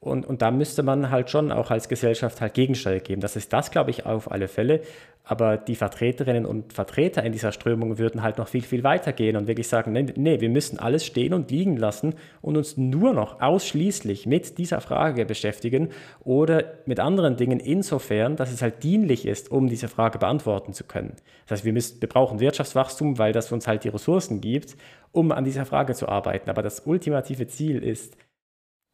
Und, 0.00 0.26
und 0.26 0.42
da 0.42 0.52
müsste 0.52 0.84
man 0.84 1.10
halt 1.10 1.28
schon 1.28 1.50
auch 1.50 1.72
als 1.72 1.88
Gesellschaft 1.88 2.40
halt 2.40 2.54
Gegensteuer 2.54 3.00
geben. 3.00 3.20
Das 3.20 3.34
ist 3.34 3.52
das, 3.52 3.72
glaube 3.72 3.90
ich, 3.90 4.06
auf 4.06 4.30
alle 4.30 4.46
Fälle. 4.46 4.82
Aber 5.24 5.58
die 5.58 5.74
Vertreterinnen 5.74 6.46
und 6.46 6.72
Vertreter 6.72 7.22
in 7.22 7.32
dieser 7.32 7.52
Strömung 7.52 7.98
würden 7.98 8.22
halt 8.22 8.38
noch 8.38 8.48
viel, 8.48 8.62
viel 8.62 8.82
weiter 8.82 9.12
gehen 9.12 9.36
und 9.36 9.46
wirklich 9.46 9.68
sagen, 9.68 9.92
nee, 9.92 10.06
nee, 10.16 10.40
wir 10.40 10.48
müssen 10.48 10.78
alles 10.78 11.04
stehen 11.04 11.34
und 11.34 11.50
liegen 11.50 11.76
lassen 11.76 12.14
und 12.40 12.56
uns 12.56 12.78
nur 12.78 13.12
noch 13.12 13.42
ausschließlich 13.42 14.24
mit 14.24 14.56
dieser 14.56 14.80
Frage 14.80 15.26
beschäftigen 15.26 15.90
oder 16.20 16.64
mit 16.86 16.98
anderen 16.98 17.36
Dingen 17.36 17.60
insofern, 17.60 18.36
dass 18.36 18.52
es 18.52 18.62
halt 18.62 18.82
dienlich 18.84 19.26
ist, 19.26 19.50
um 19.50 19.68
diese 19.68 19.88
Frage 19.88 20.18
beantworten 20.18 20.72
zu 20.72 20.84
können. 20.84 21.16
Das 21.46 21.58
heißt, 21.58 21.64
wir, 21.66 21.74
müssen, 21.74 22.00
wir 22.00 22.08
brauchen 22.08 22.40
Wirtschaftswachstum, 22.40 23.18
weil 23.18 23.32
das 23.32 23.52
uns 23.52 23.66
halt 23.66 23.84
die 23.84 23.88
Ressourcen 23.88 24.40
gibt, 24.40 24.76
um 25.12 25.32
an 25.32 25.44
dieser 25.44 25.66
Frage 25.66 25.92
zu 25.92 26.08
arbeiten. 26.08 26.48
Aber 26.48 26.62
das 26.62 26.86
ultimative 26.86 27.48
Ziel 27.48 27.82
ist, 27.82 28.16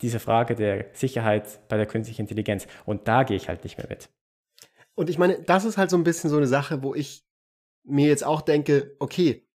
diese 0.05 0.21
Frage 0.21 0.55
der 0.55 0.91
Sicherheit 0.93 1.67
bei 1.69 1.79
der 1.79 1.87
künstlichen 1.87 2.23
Intelligenz. 2.23 2.67
Und 2.85 3.09
da 3.09 3.23
gehe 3.23 3.39
ich 3.39 3.49
halt 3.49 3.65
nicht 3.65 3.79
mehr 3.79 3.89
mit. 3.89 4.11
Und 4.95 5.09
ich 5.09 5.17
meine, 5.17 5.41
das 5.41 5.65
ist 5.65 5.79
halt 5.79 5.89
so 5.89 5.97
ein 5.97 6.05
bisschen 6.05 6.29
so 6.29 6.37
eine 6.37 6.47
Sache, 6.47 6.83
wo 6.83 6.95
ich 6.95 7.25
mir 7.85 8.07
jetzt 8.09 8.23
auch 8.23 8.43
denke, 8.43 8.95
okay, 8.99 9.49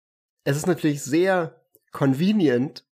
es 0.45 0.57
ist 0.57 0.67
natürlich 0.67 1.03
sehr 1.03 1.63
convenient, 1.93 2.87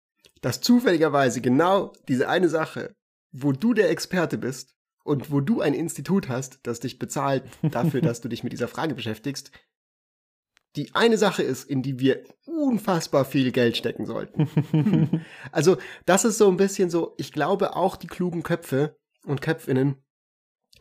dass 0.42 0.62
zufälligerweise 0.62 1.42
genau 1.42 1.94
diese 2.08 2.28
eine 2.28 2.50
Sache, 2.50 2.96
wo 3.32 3.52
du 3.52 3.76
der 3.76 3.92
Experte 3.92 4.40
bist 4.40 4.76
und 5.04 5.32
wo 5.32 5.40
du 5.40 5.62
ein 5.62 5.76
Institut 5.76 6.30
hast, 6.30 6.60
das 6.64 6.80
dich 6.80 6.98
bezahlt 6.98 7.44
dafür, 7.62 8.02
dass 8.02 8.20
du 8.20 8.30
dich 8.30 8.44
mit 8.44 8.52
dieser 8.52 8.68
Frage 8.68 8.96
beschäftigst, 8.96 9.52
die 10.76 10.94
eine 10.96 11.18
Sache 11.18 11.44
ist, 11.44 11.70
in 11.70 11.84
die 11.84 12.00
wir 12.00 12.24
unfassbar 12.46 13.26
viel 13.26 13.52
Geld 13.52 13.78
stecken 13.78 14.06
sollten. 14.06 15.24
also, 15.52 15.78
das 16.06 16.26
ist 16.26 16.38
so 16.38 16.50
ein 16.50 16.58
bisschen 16.58 16.90
so, 16.90 17.14
ich 17.18 17.32
glaube 17.32 17.76
auch 17.76 17.96
die 17.96 18.08
klugen 18.08 18.44
Köpfe 18.44 18.98
und 19.26 19.42
Köpfinnen 19.42 20.04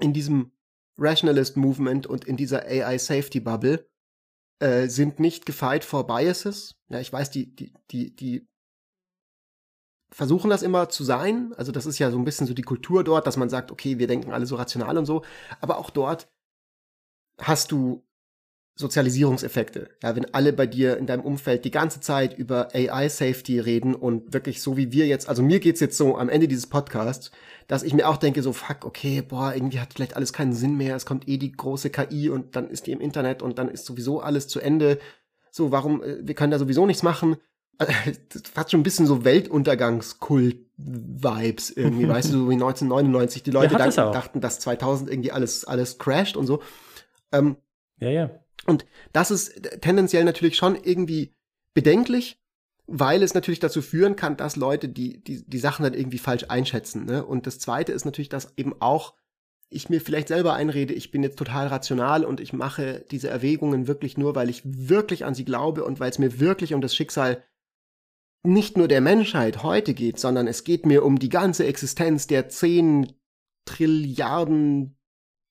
in 0.01 0.13
diesem 0.13 0.53
Rationalist 0.99 1.57
Movement 1.57 2.07
und 2.07 2.25
in 2.25 2.37
dieser 2.37 2.65
AI 2.65 2.99
Safety 2.99 3.41
Bubble 3.41 3.89
äh, 4.61 4.89
sind 4.89 5.21
nicht 5.21 5.47
gefeit 5.47 5.85
vor 5.85 6.07
Biases. 6.07 6.77
Ja, 6.89 7.01
ich 7.01 7.13
weiß, 7.13 7.31
die, 7.31 7.55
die, 7.55 7.73
die, 7.91 8.15
die 8.15 8.49
versuchen 10.11 10.51
das 10.51 10.63
immer 10.63 10.89
zu 10.89 11.05
sein. 11.05 11.53
Also 11.57 11.73
das 11.73 11.87
ist 11.87 11.99
ja 11.99 12.11
so 12.11 12.19
ein 12.19 12.25
bisschen 12.25 12.47
so 12.47 12.55
die 12.55 12.63
Kultur 12.63 13.05
dort, 13.05 13.27
dass 13.27 13.37
man 13.37 13.49
sagt, 13.49 13.71
okay, 13.71 13.99
wir 13.99 14.07
denken 14.07 14.33
alle 14.33 14.47
so 14.47 14.57
rational 14.57 14.99
und 14.99 15.07
so. 15.07 15.23
Aber 15.61 15.79
auch 15.79 15.91
dort 15.91 16.31
hast 17.39 17.73
du 17.73 18.07
Sozialisierungseffekte. 18.83 19.89
Ja, 20.03 20.15
wenn 20.15 20.35
alle 20.35 20.53
bei 20.53 20.67
dir 20.67 20.99
in 20.99 21.07
deinem 21.07 21.23
Umfeld 21.23 21.65
die 21.65 21.71
ganze 21.71 22.01
Zeit 22.01 22.37
über 22.37 22.75
AI-Safety 22.75 23.59
reden 23.59 23.95
und 23.95 24.35
wirklich 24.35 24.61
so 24.61 24.77
wie 24.77 24.93
wir 24.93 25.07
jetzt, 25.07 25.27
also 25.29 25.43
mir 25.43 25.61
geht's 25.61 25.81
jetzt 25.81 25.97
so 25.97 26.19
am 26.19 26.29
Ende 26.29 26.49
dieses 26.49 26.67
Podcasts, 26.67 27.31
dass 27.69 27.83
ich 27.83 27.95
mir 27.95 28.09
auch 28.09 28.19
denke, 28.19 28.43
so 28.43 28.53
fuck, 28.53 28.85
okay, 28.85 29.23
boah, 29.23 29.55
irgendwie 29.55 29.81
hat 29.81 29.95
vielleicht 29.95 30.17
alles 30.17 30.35
keinen 30.35 30.53
Sinn 30.53 30.77
mehr, 30.77 30.97
es 30.97 31.07
kommt 31.07 31.29
eh 31.29 31.39
die 31.39 31.53
große 31.53 31.89
KI 31.89 32.29
und 32.29 32.55
dann 32.55 32.69
ist 32.69 32.87
die 32.87 32.93
im 32.93 33.01
Internet 33.01 33.41
und 33.41 33.59
dann 33.59 33.69
ist 33.69 33.87
sowieso 33.87 34.21
alles 34.21 34.49
zu 34.49 34.61
Ende. 34.61 34.99
So, 35.51 35.73
warum, 35.73 36.03
äh, 36.03 36.19
wir 36.21 36.35
können 36.35 36.51
da 36.51 36.59
sowieso 36.59 36.85
nichts 36.85 37.03
machen. 37.03 37.39
Das 37.79 37.89
hat 38.55 38.71
schon 38.71 38.81
ein 38.81 38.85
bisschen 38.85 39.07
so 39.07 39.25
Weltuntergangskult-Vibes 39.25 41.71
irgendwie, 41.71 42.09
weißt 42.09 42.29
du, 42.29 42.39
so 42.39 42.51
wie 42.51 42.55
1999. 42.61 43.43
Die 43.43 43.51
Leute 43.51 43.73
ja, 43.73 43.79
dachten, 43.79 44.13
dachten, 44.13 44.41
dass 44.41 44.61
2000 44.61 45.11
irgendwie 45.11 45.33
alles, 45.33 45.65
alles 45.65 45.99
crasht 45.99 46.37
und 46.37 46.47
so. 46.47 46.63
Ähm, 47.33 47.57
ja, 47.99 48.11
ja. 48.11 48.31
Und 48.67 48.87
das 49.13 49.31
ist 49.31 49.63
tendenziell 49.81 50.25
natürlich 50.25 50.57
schon 50.57 50.77
irgendwie 50.77 51.35
bedenklich, 51.75 52.41
weil 52.87 53.23
es 53.23 53.35
natürlich 53.35 53.61
dazu 53.61 53.83
führen 53.83 54.17
kann, 54.17 54.37
dass 54.37 54.57
Leute 54.57 54.89
die, 54.89 55.23
die, 55.23 55.45
die 55.49 55.59
Sachen 55.59 55.83
dann 55.83 55.95
irgendwie 55.95 56.19
falsch 56.19 56.45
einschätzen. 56.49 57.05
Ne? 57.05 57.25
Und 57.25 57.47
das 57.47 57.59
Zweite 57.59 57.93
ist 57.93 58.05
natürlich, 58.05 58.29
dass 58.29 58.57
eben 58.57 58.75
auch 58.81 59.15
ich 59.73 59.89
mir 59.89 60.01
vielleicht 60.01 60.29
selber 60.29 60.55
einrede, 60.55 60.93
ich 60.93 61.11
bin 61.11 61.23
jetzt 61.23 61.39
total 61.39 61.69
rational 61.69 62.25
und 62.25 62.41
ich 62.41 62.53
mache 62.53 63.05
diese 63.11 63.31
Erwägungen 63.31 63.87
wirklich 63.89 64.19
nur, 64.19 64.35
weil 64.35 64.51
ich 64.51 64.63
wirklich 64.65 65.25
an 65.25 65.35
sie 65.35 65.45
glaube 65.45 65.85
und 65.85 65.99
weil 65.99 66.11
es 66.11 66.19
mir 66.19 66.41
wirklich 66.41 66.75
um 66.75 66.81
das 66.81 66.95
Schicksal 66.95 67.43
nicht 68.45 68.77
nur 68.77 68.89
der 68.89 69.01
Menschheit 69.01 69.63
heute 69.63 69.95
geht, 69.95 70.19
sondern 70.19 70.47
es 70.47 70.65
geht 70.65 70.85
mir 70.85 71.05
um 71.05 71.19
die 71.19 71.29
ganze 71.29 71.65
Existenz 71.65 72.27
der 72.27 72.49
zehn 72.49 73.13
Trilliarden 73.65 74.99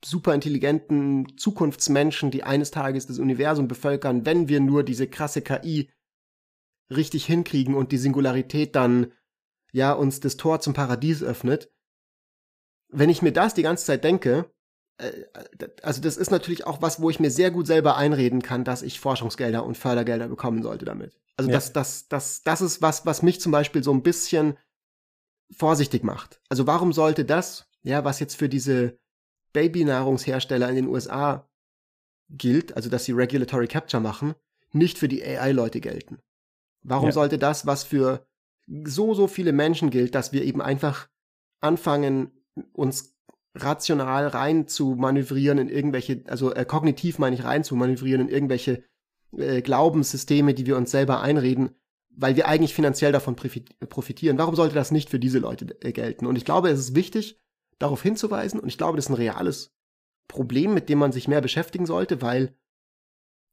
superintelligenten 0.03 1.37
Zukunftsmenschen, 1.37 2.31
die 2.31 2.43
eines 2.43 2.71
Tages 2.71 3.07
das 3.07 3.19
Universum 3.19 3.67
bevölkern, 3.67 4.25
wenn 4.25 4.47
wir 4.47 4.59
nur 4.59 4.83
diese 4.83 5.07
krasse 5.07 5.41
KI 5.41 5.89
richtig 6.89 7.25
hinkriegen 7.25 7.75
und 7.75 7.91
die 7.91 7.97
Singularität 7.97 8.75
dann 8.75 9.11
ja 9.71 9.93
uns 9.93 10.19
das 10.19 10.37
Tor 10.37 10.59
zum 10.59 10.73
Paradies 10.73 11.23
öffnet. 11.23 11.71
Wenn 12.89 13.09
ich 13.09 13.21
mir 13.21 13.31
das 13.31 13.53
die 13.53 13.61
ganze 13.61 13.85
Zeit 13.85 14.03
denke, 14.03 14.51
äh, 14.97 15.11
also 15.81 16.01
das 16.01 16.17
ist 16.17 16.31
natürlich 16.31 16.67
auch 16.67 16.81
was, 16.81 17.01
wo 17.01 17.09
ich 17.09 17.19
mir 17.19 17.31
sehr 17.31 17.51
gut 17.51 17.67
selber 17.67 17.95
einreden 17.95 18.41
kann, 18.41 18.63
dass 18.63 18.81
ich 18.81 18.99
Forschungsgelder 18.99 19.63
und 19.63 19.77
Fördergelder 19.77 20.27
bekommen 20.27 20.63
sollte 20.63 20.85
damit. 20.85 21.17
Also 21.37 21.49
ja. 21.49 21.57
das, 21.57 21.73
das, 21.73 22.07
das, 22.07 22.43
das 22.43 22.61
ist 22.61 22.81
was, 22.81 23.05
was 23.05 23.21
mich 23.21 23.39
zum 23.39 23.51
Beispiel 23.51 23.83
so 23.83 23.93
ein 23.93 24.03
bisschen 24.03 24.57
vorsichtig 25.51 26.03
macht. 26.03 26.41
Also 26.49 26.67
warum 26.67 26.93
sollte 26.93 27.25
das, 27.25 27.69
ja, 27.83 28.03
was 28.03 28.19
jetzt 28.19 28.35
für 28.35 28.49
diese 28.49 28.99
Babynahrungshersteller 29.53 30.69
in 30.69 30.75
den 30.75 30.87
USA 30.87 31.49
gilt, 32.29 32.75
also 32.75 32.89
dass 32.89 33.05
sie 33.05 33.11
Regulatory 33.11 33.67
Capture 33.67 34.01
machen, 34.01 34.35
nicht 34.71 34.97
für 34.97 35.07
die 35.07 35.23
AI-Leute 35.23 35.81
gelten? 35.81 36.19
Warum 36.83 37.07
ja. 37.07 37.11
sollte 37.11 37.37
das, 37.37 37.65
was 37.65 37.83
für 37.83 38.25
so, 38.85 39.13
so 39.13 39.27
viele 39.27 39.51
Menschen 39.51 39.89
gilt, 39.89 40.15
dass 40.15 40.31
wir 40.31 40.43
eben 40.43 40.61
einfach 40.61 41.09
anfangen, 41.59 42.31
uns 42.73 43.15
rational 43.53 44.27
rein 44.27 44.67
zu 44.67 44.95
manövrieren 44.95 45.57
in 45.57 45.69
irgendwelche, 45.69 46.23
also 46.27 46.53
äh, 46.53 46.65
kognitiv 46.65 47.19
meine 47.19 47.35
ich 47.35 47.43
rein 47.43 47.63
zu 47.63 47.75
manövrieren 47.75 48.21
in 48.21 48.29
irgendwelche 48.29 48.83
äh, 49.37 49.61
Glaubenssysteme, 49.61 50.53
die 50.53 50.65
wir 50.65 50.77
uns 50.77 50.91
selber 50.91 51.21
einreden, 51.21 51.71
weil 52.09 52.35
wir 52.35 52.47
eigentlich 52.47 52.73
finanziell 52.73 53.11
davon 53.11 53.35
profitieren. 53.35 54.37
Warum 54.37 54.55
sollte 54.55 54.75
das 54.75 54.91
nicht 54.91 55.09
für 55.09 55.19
diese 55.19 55.39
Leute 55.39 55.77
äh, 55.81 55.91
gelten? 55.91 56.25
Und 56.25 56.37
ich 56.37 56.45
glaube, 56.45 56.69
es 56.69 56.79
ist 56.79 56.95
wichtig, 56.95 57.39
darauf 57.81 58.01
hinzuweisen. 58.01 58.59
Und 58.59 58.67
ich 58.67 58.77
glaube, 58.77 58.97
das 58.97 59.05
ist 59.05 59.09
ein 59.09 59.15
reales 59.15 59.73
Problem, 60.27 60.73
mit 60.73 60.89
dem 60.89 60.99
man 60.99 61.11
sich 61.11 61.27
mehr 61.27 61.41
beschäftigen 61.41 61.85
sollte, 61.85 62.21
weil 62.21 62.55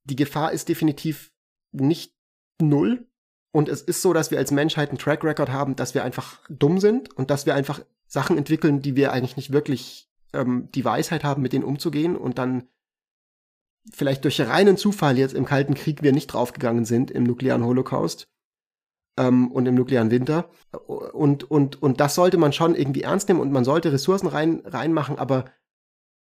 die 0.04 0.16
Gefahr 0.16 0.52
ist 0.52 0.68
definitiv 0.68 1.32
nicht 1.72 2.14
null. 2.60 3.06
Und 3.52 3.68
es 3.68 3.82
ist 3.82 4.02
so, 4.02 4.12
dass 4.12 4.30
wir 4.30 4.38
als 4.38 4.50
Menschheit 4.50 4.90
einen 4.90 4.98
Track 4.98 5.24
Record 5.24 5.50
haben, 5.50 5.76
dass 5.76 5.94
wir 5.94 6.04
einfach 6.04 6.40
dumm 6.48 6.78
sind 6.80 7.12
und 7.16 7.30
dass 7.30 7.46
wir 7.46 7.54
einfach 7.54 7.80
Sachen 8.06 8.38
entwickeln, 8.38 8.82
die 8.82 8.96
wir 8.96 9.12
eigentlich 9.12 9.36
nicht 9.36 9.52
wirklich 9.52 10.10
ähm, 10.32 10.70
die 10.72 10.84
Weisheit 10.84 11.24
haben, 11.24 11.42
mit 11.42 11.52
denen 11.52 11.64
umzugehen 11.64 12.16
und 12.16 12.38
dann 12.38 12.68
vielleicht 13.92 14.24
durch 14.24 14.40
reinen 14.40 14.76
Zufall 14.76 15.18
jetzt 15.18 15.34
im 15.34 15.44
Kalten 15.44 15.74
Krieg 15.74 16.02
wir 16.02 16.12
nicht 16.12 16.28
draufgegangen 16.28 16.84
sind 16.84 17.10
im 17.10 17.24
nuklearen 17.24 17.64
Holocaust 17.64 18.28
ähm, 19.18 19.50
und 19.50 19.66
im 19.66 19.74
nuklearen 19.74 20.10
Winter. 20.10 20.48
Und, 20.86 21.50
und, 21.50 21.82
und 21.82 22.00
das 22.00 22.14
sollte 22.14 22.38
man 22.38 22.52
schon 22.52 22.74
irgendwie 22.74 23.02
ernst 23.02 23.28
nehmen 23.28 23.40
und 23.40 23.52
man 23.52 23.64
sollte 23.64 23.92
Ressourcen 23.92 24.28
rein, 24.28 24.62
reinmachen, 24.64 25.18
aber 25.18 25.46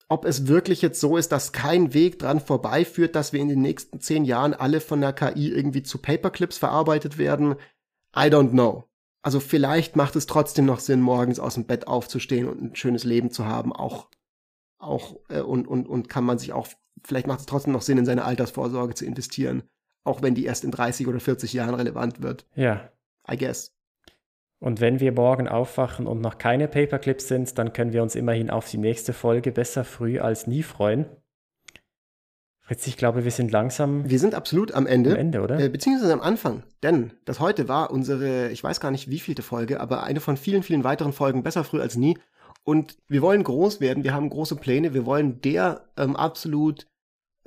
ob 0.09 0.25
es 0.25 0.47
wirklich 0.47 0.83
jetzt 0.83 1.01
so 1.01 1.17
ist, 1.17 1.33
dass 1.33 1.53
kein 1.53 1.93
Weg 1.93 2.19
dran 2.21 2.41
vorbeiführt, 2.41 3.17
dass 3.17 3.33
wir 3.33 3.41
in 3.41 3.49
den 3.49 3.61
nächsten 3.61 4.01
zehn 4.01 4.25
Jahren 4.25 4.55
alle 4.55 4.81
von 4.81 5.01
der 5.01 5.13
KI 5.13 5.51
irgendwie 5.51 5.83
zu 5.83 5.99
Paperclips 5.99 6.59
verarbeitet 6.59 7.19
werden, 7.19 7.57
I 8.17 8.29
don't 8.29 8.51
know. 8.51 8.85
Also 9.23 9.41
vielleicht 9.41 9.97
macht 9.97 10.15
es 10.15 10.27
trotzdem 10.27 10.65
noch 10.65 10.79
Sinn, 10.79 11.01
morgens 11.01 11.41
aus 11.41 11.55
dem 11.55 11.67
Bett 11.67 11.89
aufzustehen 11.89 12.49
und 12.49 12.63
ein 12.63 12.77
schönes 12.77 13.03
Leben 13.03 13.33
zu 13.33 13.47
haben, 13.47 13.73
auch, 13.73 14.09
auch 14.79 15.17
äh, 15.29 15.41
und, 15.41 15.67
und, 15.67 15.89
und 15.89 16.09
kann 16.09 16.25
man 16.25 16.39
sich 16.39 16.53
auch, 16.53 16.69
vielleicht 17.05 17.27
macht 17.27 17.41
es 17.41 17.47
trotzdem 17.47 17.73
noch 17.73 17.83
Sinn, 17.83 17.99
in 17.99 18.07
seine 18.07 18.25
Altersvorsorge 18.25 18.95
zu 18.95 19.05
investieren 19.05 19.65
auch 20.07 20.23
wenn 20.23 20.35
die 20.35 20.45
erst 20.45 20.65
in 20.65 20.71
30 20.71 21.07
oder 21.07 21.21
40 21.21 21.53
Jahren 21.53 21.75
relevant 21.75 22.23
wird. 22.23 22.47
Ja. 22.55 22.91
I 23.31 23.37
guess. 23.37 23.73
Und 24.59 24.81
wenn 24.81 25.01
wir 25.01 25.13
morgen 25.13 25.49
aufwachen 25.49 26.07
und 26.07 26.21
noch 26.21 26.39
keine 26.39 26.69
Paperclips 26.69 27.29
sind, 27.29 27.59
dann 27.59 27.73
können 27.73 27.93
wir 27.93 28.03
uns 28.03 28.15
immerhin 28.15 28.51
auf 28.51 28.71
die 28.71 28.79
nächste 28.79 29.13
Folge 29.13 29.53
besser 29.53 29.85
früh 29.85 30.19
als 30.19 30.47
nie 30.47 30.63
freuen. 30.63 31.07
Fritz, 32.61 32.87
ich 32.87 32.97
glaube, 32.97 33.25
wir 33.25 33.31
sind 33.31 33.53
langsam. 33.53 34.09
Wir 34.09 34.19
sind 34.19 34.35
absolut 34.35 34.73
am 34.73 34.87
Ende. 34.87 35.11
Am 35.11 35.17
Ende, 35.17 35.41
oder? 35.41 35.61
Äh, 35.61 35.69
beziehungsweise 35.69 36.13
am 36.13 36.21
Anfang. 36.21 36.65
Denn 36.83 37.13
das 37.25 37.39
heute 37.39 37.69
war 37.69 37.93
unsere, 37.93 38.51
ich 38.51 38.65
weiß 38.65 38.81
gar 38.81 38.91
nicht 38.91 39.09
wievielte 39.09 39.43
Folge, 39.43 39.79
aber 39.81 40.03
eine 40.03 40.21
von 40.21 40.37
vielen, 40.37 40.63
vielen 40.63 40.83
weiteren 40.83 41.13
Folgen 41.13 41.43
besser 41.43 41.63
früh 41.63 41.81
als 41.81 41.97
nie. 41.97 42.19
Und 42.65 42.97
wir 43.07 43.23
wollen 43.23 43.45
groß 43.45 43.81
werden, 43.81 44.03
wir 44.03 44.15
haben 44.15 44.31
große 44.31 44.57
Pläne, 44.57 44.95
wir 44.95 45.07
wollen 45.07 45.41
der 45.43 45.83
ähm, 45.97 46.17
absolut 46.17 46.89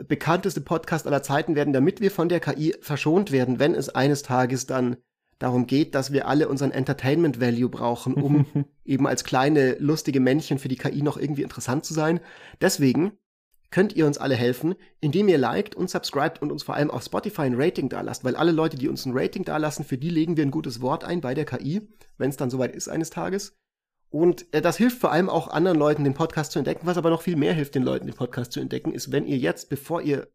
bekannteste 0.08 0.62
Podcast 0.62 1.08
aller 1.08 1.24
Zeiten 1.24 1.56
werden, 1.56 1.74
damit 1.74 2.02
wir 2.02 2.12
von 2.12 2.30
der 2.30 2.40
KI 2.40 2.76
verschont 2.82 3.32
werden, 3.32 3.60
wenn 3.60 3.76
es 3.76 3.90
eines 3.90 4.24
Tages 4.24 4.66
dann 4.66 4.98
darum 5.40 5.68
geht, 5.68 5.96
dass 5.96 6.12
wir 6.12 6.28
alle 6.28 6.50
unseren 6.50 6.72
Entertainment 6.72 7.40
Value 7.40 7.70
brauchen, 7.70 8.14
um 8.16 8.46
eben 8.86 9.08
als 9.08 9.24
kleine 9.24 9.78
lustige 9.80 10.20
Männchen 10.20 10.60
für 10.60 10.68
die 10.68 10.76
KI 10.76 11.02
noch 11.02 11.18
irgendwie 11.18 11.44
interessant 11.44 11.86
zu 11.86 11.94
sein. 11.94 12.20
Deswegen 12.62 13.14
könnt 13.72 13.96
ihr 13.96 14.06
uns 14.06 14.18
alle 14.18 14.36
helfen, 14.36 14.76
indem 15.00 15.28
ihr 15.28 15.38
liked 15.38 15.76
und 15.76 15.90
subscribt 15.90 16.42
und 16.42 16.52
uns 16.52 16.64
vor 16.64 16.76
allem 16.76 16.92
auf 16.92 17.04
Spotify 17.04 17.44
ein 17.44 17.56
Rating 17.56 17.88
dalasst, 17.88 18.24
weil 18.24 18.36
alle 18.36 18.52
Leute, 18.52 18.78
die 18.78 18.90
uns 18.90 19.06
ein 19.06 19.14
Rating 19.16 19.46
dalassen, 19.46 19.86
für 19.86 19.98
die 19.98 20.10
legen 20.10 20.38
wir 20.38 20.46
ein 20.46 20.52
gutes 20.52 20.82
Wort 20.82 21.04
ein 21.04 21.22
bei 21.22 21.34
der 21.34 21.46
KI, 21.46 21.88
wenn 22.18 22.30
es 22.30 22.38
dann 22.38 22.50
soweit 22.50 22.76
ist 22.76 22.90
eines 22.90 23.10
Tages. 23.10 23.58
Und 24.10 24.52
äh, 24.54 24.62
das 24.62 24.78
hilft 24.78 25.00
vor 25.00 25.12
allem 25.12 25.30
auch 25.30 25.50
anderen 25.50 25.78
Leuten, 25.78 26.04
den 26.04 26.14
Podcast 26.14 26.52
zu 26.52 26.60
entdecken. 26.60 26.88
Was 26.88 26.98
aber 26.98 27.10
noch 27.10 27.22
viel 27.22 27.36
mehr 27.36 27.54
hilft, 27.54 27.76
den 27.76 27.84
Leuten 27.84 28.08
den 28.08 28.16
Podcast 28.16 28.52
zu 28.52 28.60
entdecken, 28.60 28.92
ist, 28.92 29.12
wenn 29.12 29.26
ihr 29.26 29.38
jetzt, 29.38 29.70
bevor 29.70 30.02
ihr 30.02 30.30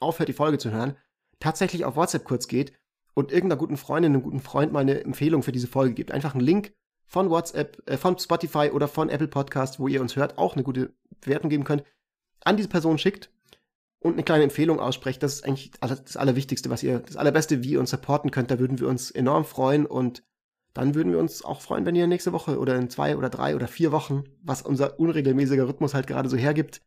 aufhört, 0.00 0.28
die 0.28 0.34
Folge 0.34 0.58
zu 0.58 0.70
hören, 0.70 0.96
tatsächlich 1.38 1.84
auf 1.84 1.96
WhatsApp 1.96 2.24
kurz 2.24 2.48
geht 2.48 2.72
und 3.14 3.30
irgendeiner 3.30 3.58
guten 3.58 3.76
Freundin, 3.76 4.12
einem 4.12 4.22
guten 4.22 4.40
Freund 4.40 4.72
mal 4.72 4.80
eine 4.80 5.04
Empfehlung 5.04 5.42
für 5.42 5.52
diese 5.52 5.68
Folge 5.68 5.94
gibt. 5.94 6.10
Einfach 6.10 6.34
einen 6.34 6.44
Link 6.44 6.72
von 7.06 7.30
WhatsApp, 7.30 7.82
äh, 7.86 7.96
von 7.96 8.18
Spotify 8.18 8.70
oder 8.72 8.88
von 8.88 9.08
Apple 9.08 9.28
Podcast, 9.28 9.78
wo 9.78 9.86
ihr 9.86 10.00
uns 10.00 10.16
hört, 10.16 10.38
auch 10.38 10.54
eine 10.54 10.64
gute 10.64 10.92
Bewertung 11.20 11.50
geben 11.50 11.64
könnt, 11.64 11.84
an 12.44 12.56
diese 12.56 12.68
Person 12.68 12.98
schickt 12.98 13.30
und 14.00 14.14
eine 14.14 14.24
kleine 14.24 14.44
Empfehlung 14.44 14.80
aussprecht. 14.80 15.22
Das 15.22 15.34
ist 15.34 15.44
eigentlich 15.44 15.70
das 15.80 16.16
Allerwichtigste, 16.16 16.70
was 16.70 16.82
ihr, 16.82 16.98
das 17.00 17.16
Allerbeste, 17.16 17.62
wie 17.62 17.72
ihr 17.72 17.80
uns 17.80 17.90
supporten 17.90 18.30
könnt. 18.30 18.50
Da 18.50 18.58
würden 18.58 18.80
wir 18.80 18.88
uns 18.88 19.10
enorm 19.10 19.44
freuen 19.44 19.86
und 19.86 20.24
dann 20.74 20.94
würden 20.94 21.12
wir 21.12 21.18
uns 21.18 21.44
auch 21.44 21.60
freuen, 21.60 21.84
wenn 21.86 21.94
ihr 21.94 22.06
nächste 22.06 22.32
Woche 22.32 22.58
oder 22.58 22.76
in 22.76 22.88
zwei 22.88 23.16
oder 23.16 23.28
drei 23.28 23.54
oder 23.54 23.68
vier 23.68 23.92
Wochen, 23.92 24.24
was 24.42 24.62
unser 24.62 24.98
unregelmäßiger 24.98 25.68
Rhythmus 25.68 25.94
halt 25.94 26.06
gerade 26.06 26.28
so 26.28 26.36
hergibt, 26.36 26.80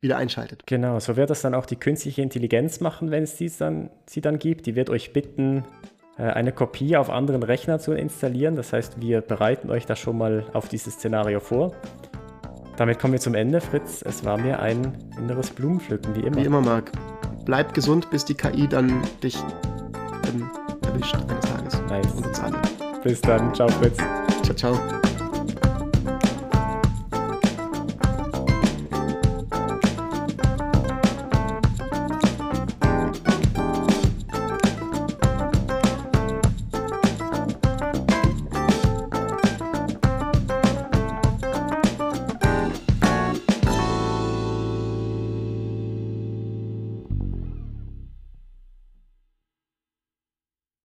wieder 0.00 0.16
einschaltet. 0.16 0.64
Genau, 0.66 0.98
so 0.98 1.16
wird 1.16 1.30
das 1.30 1.42
dann 1.42 1.54
auch 1.54 1.66
die 1.66 1.76
künstliche 1.76 2.22
Intelligenz 2.22 2.80
machen, 2.80 3.10
wenn 3.10 3.22
es 3.22 3.36
dies 3.36 3.58
dann, 3.58 3.90
sie 4.08 4.20
dann 4.20 4.38
gibt. 4.38 4.66
Die 4.66 4.74
wird 4.74 4.90
euch 4.90 5.12
bitten, 5.12 5.64
äh, 6.18 6.24
eine 6.24 6.52
Kopie 6.52 6.96
auf 6.96 7.10
anderen 7.10 7.42
Rechnern 7.42 7.80
zu 7.80 7.92
installieren. 7.92 8.56
Das 8.56 8.72
heißt, 8.72 9.00
wir 9.00 9.20
bereiten 9.20 9.70
euch 9.70 9.86
da 9.86 9.96
schon 9.96 10.18
mal 10.18 10.44
auf 10.52 10.68
dieses 10.68 10.94
Szenario 10.94 11.40
vor. 11.40 11.72
Damit 12.76 12.98
kommen 12.98 13.12
wir 13.12 13.20
zum 13.20 13.34
Ende, 13.34 13.60
Fritz. 13.60 14.02
Es 14.02 14.24
war 14.24 14.38
mir 14.38 14.60
ein 14.60 14.96
inneres 15.18 15.50
Blumenpflücken, 15.50 16.14
wie 16.16 16.20
immer. 16.20 16.36
Wie 16.36 16.44
immer, 16.44 16.60
Marc. 16.60 16.90
Bleib 17.44 17.74
gesund, 17.74 18.10
bis 18.10 18.24
die 18.24 18.34
KI 18.34 18.68
dann 18.68 19.02
dich 19.22 19.36
ähm, 20.28 20.50
erwischt 20.86 21.16
eines 21.16 21.44
Tages. 21.44 21.80
Nice. 21.88 22.12
Und 22.14 22.26
uns 22.26 22.40
alle. 22.40 22.61
Bis 23.02 23.20
dann. 23.20 23.54
Ciao, 23.54 23.68
Fritz. 23.68 23.98
Ciao, 24.42 24.54
ciao. 24.74 25.11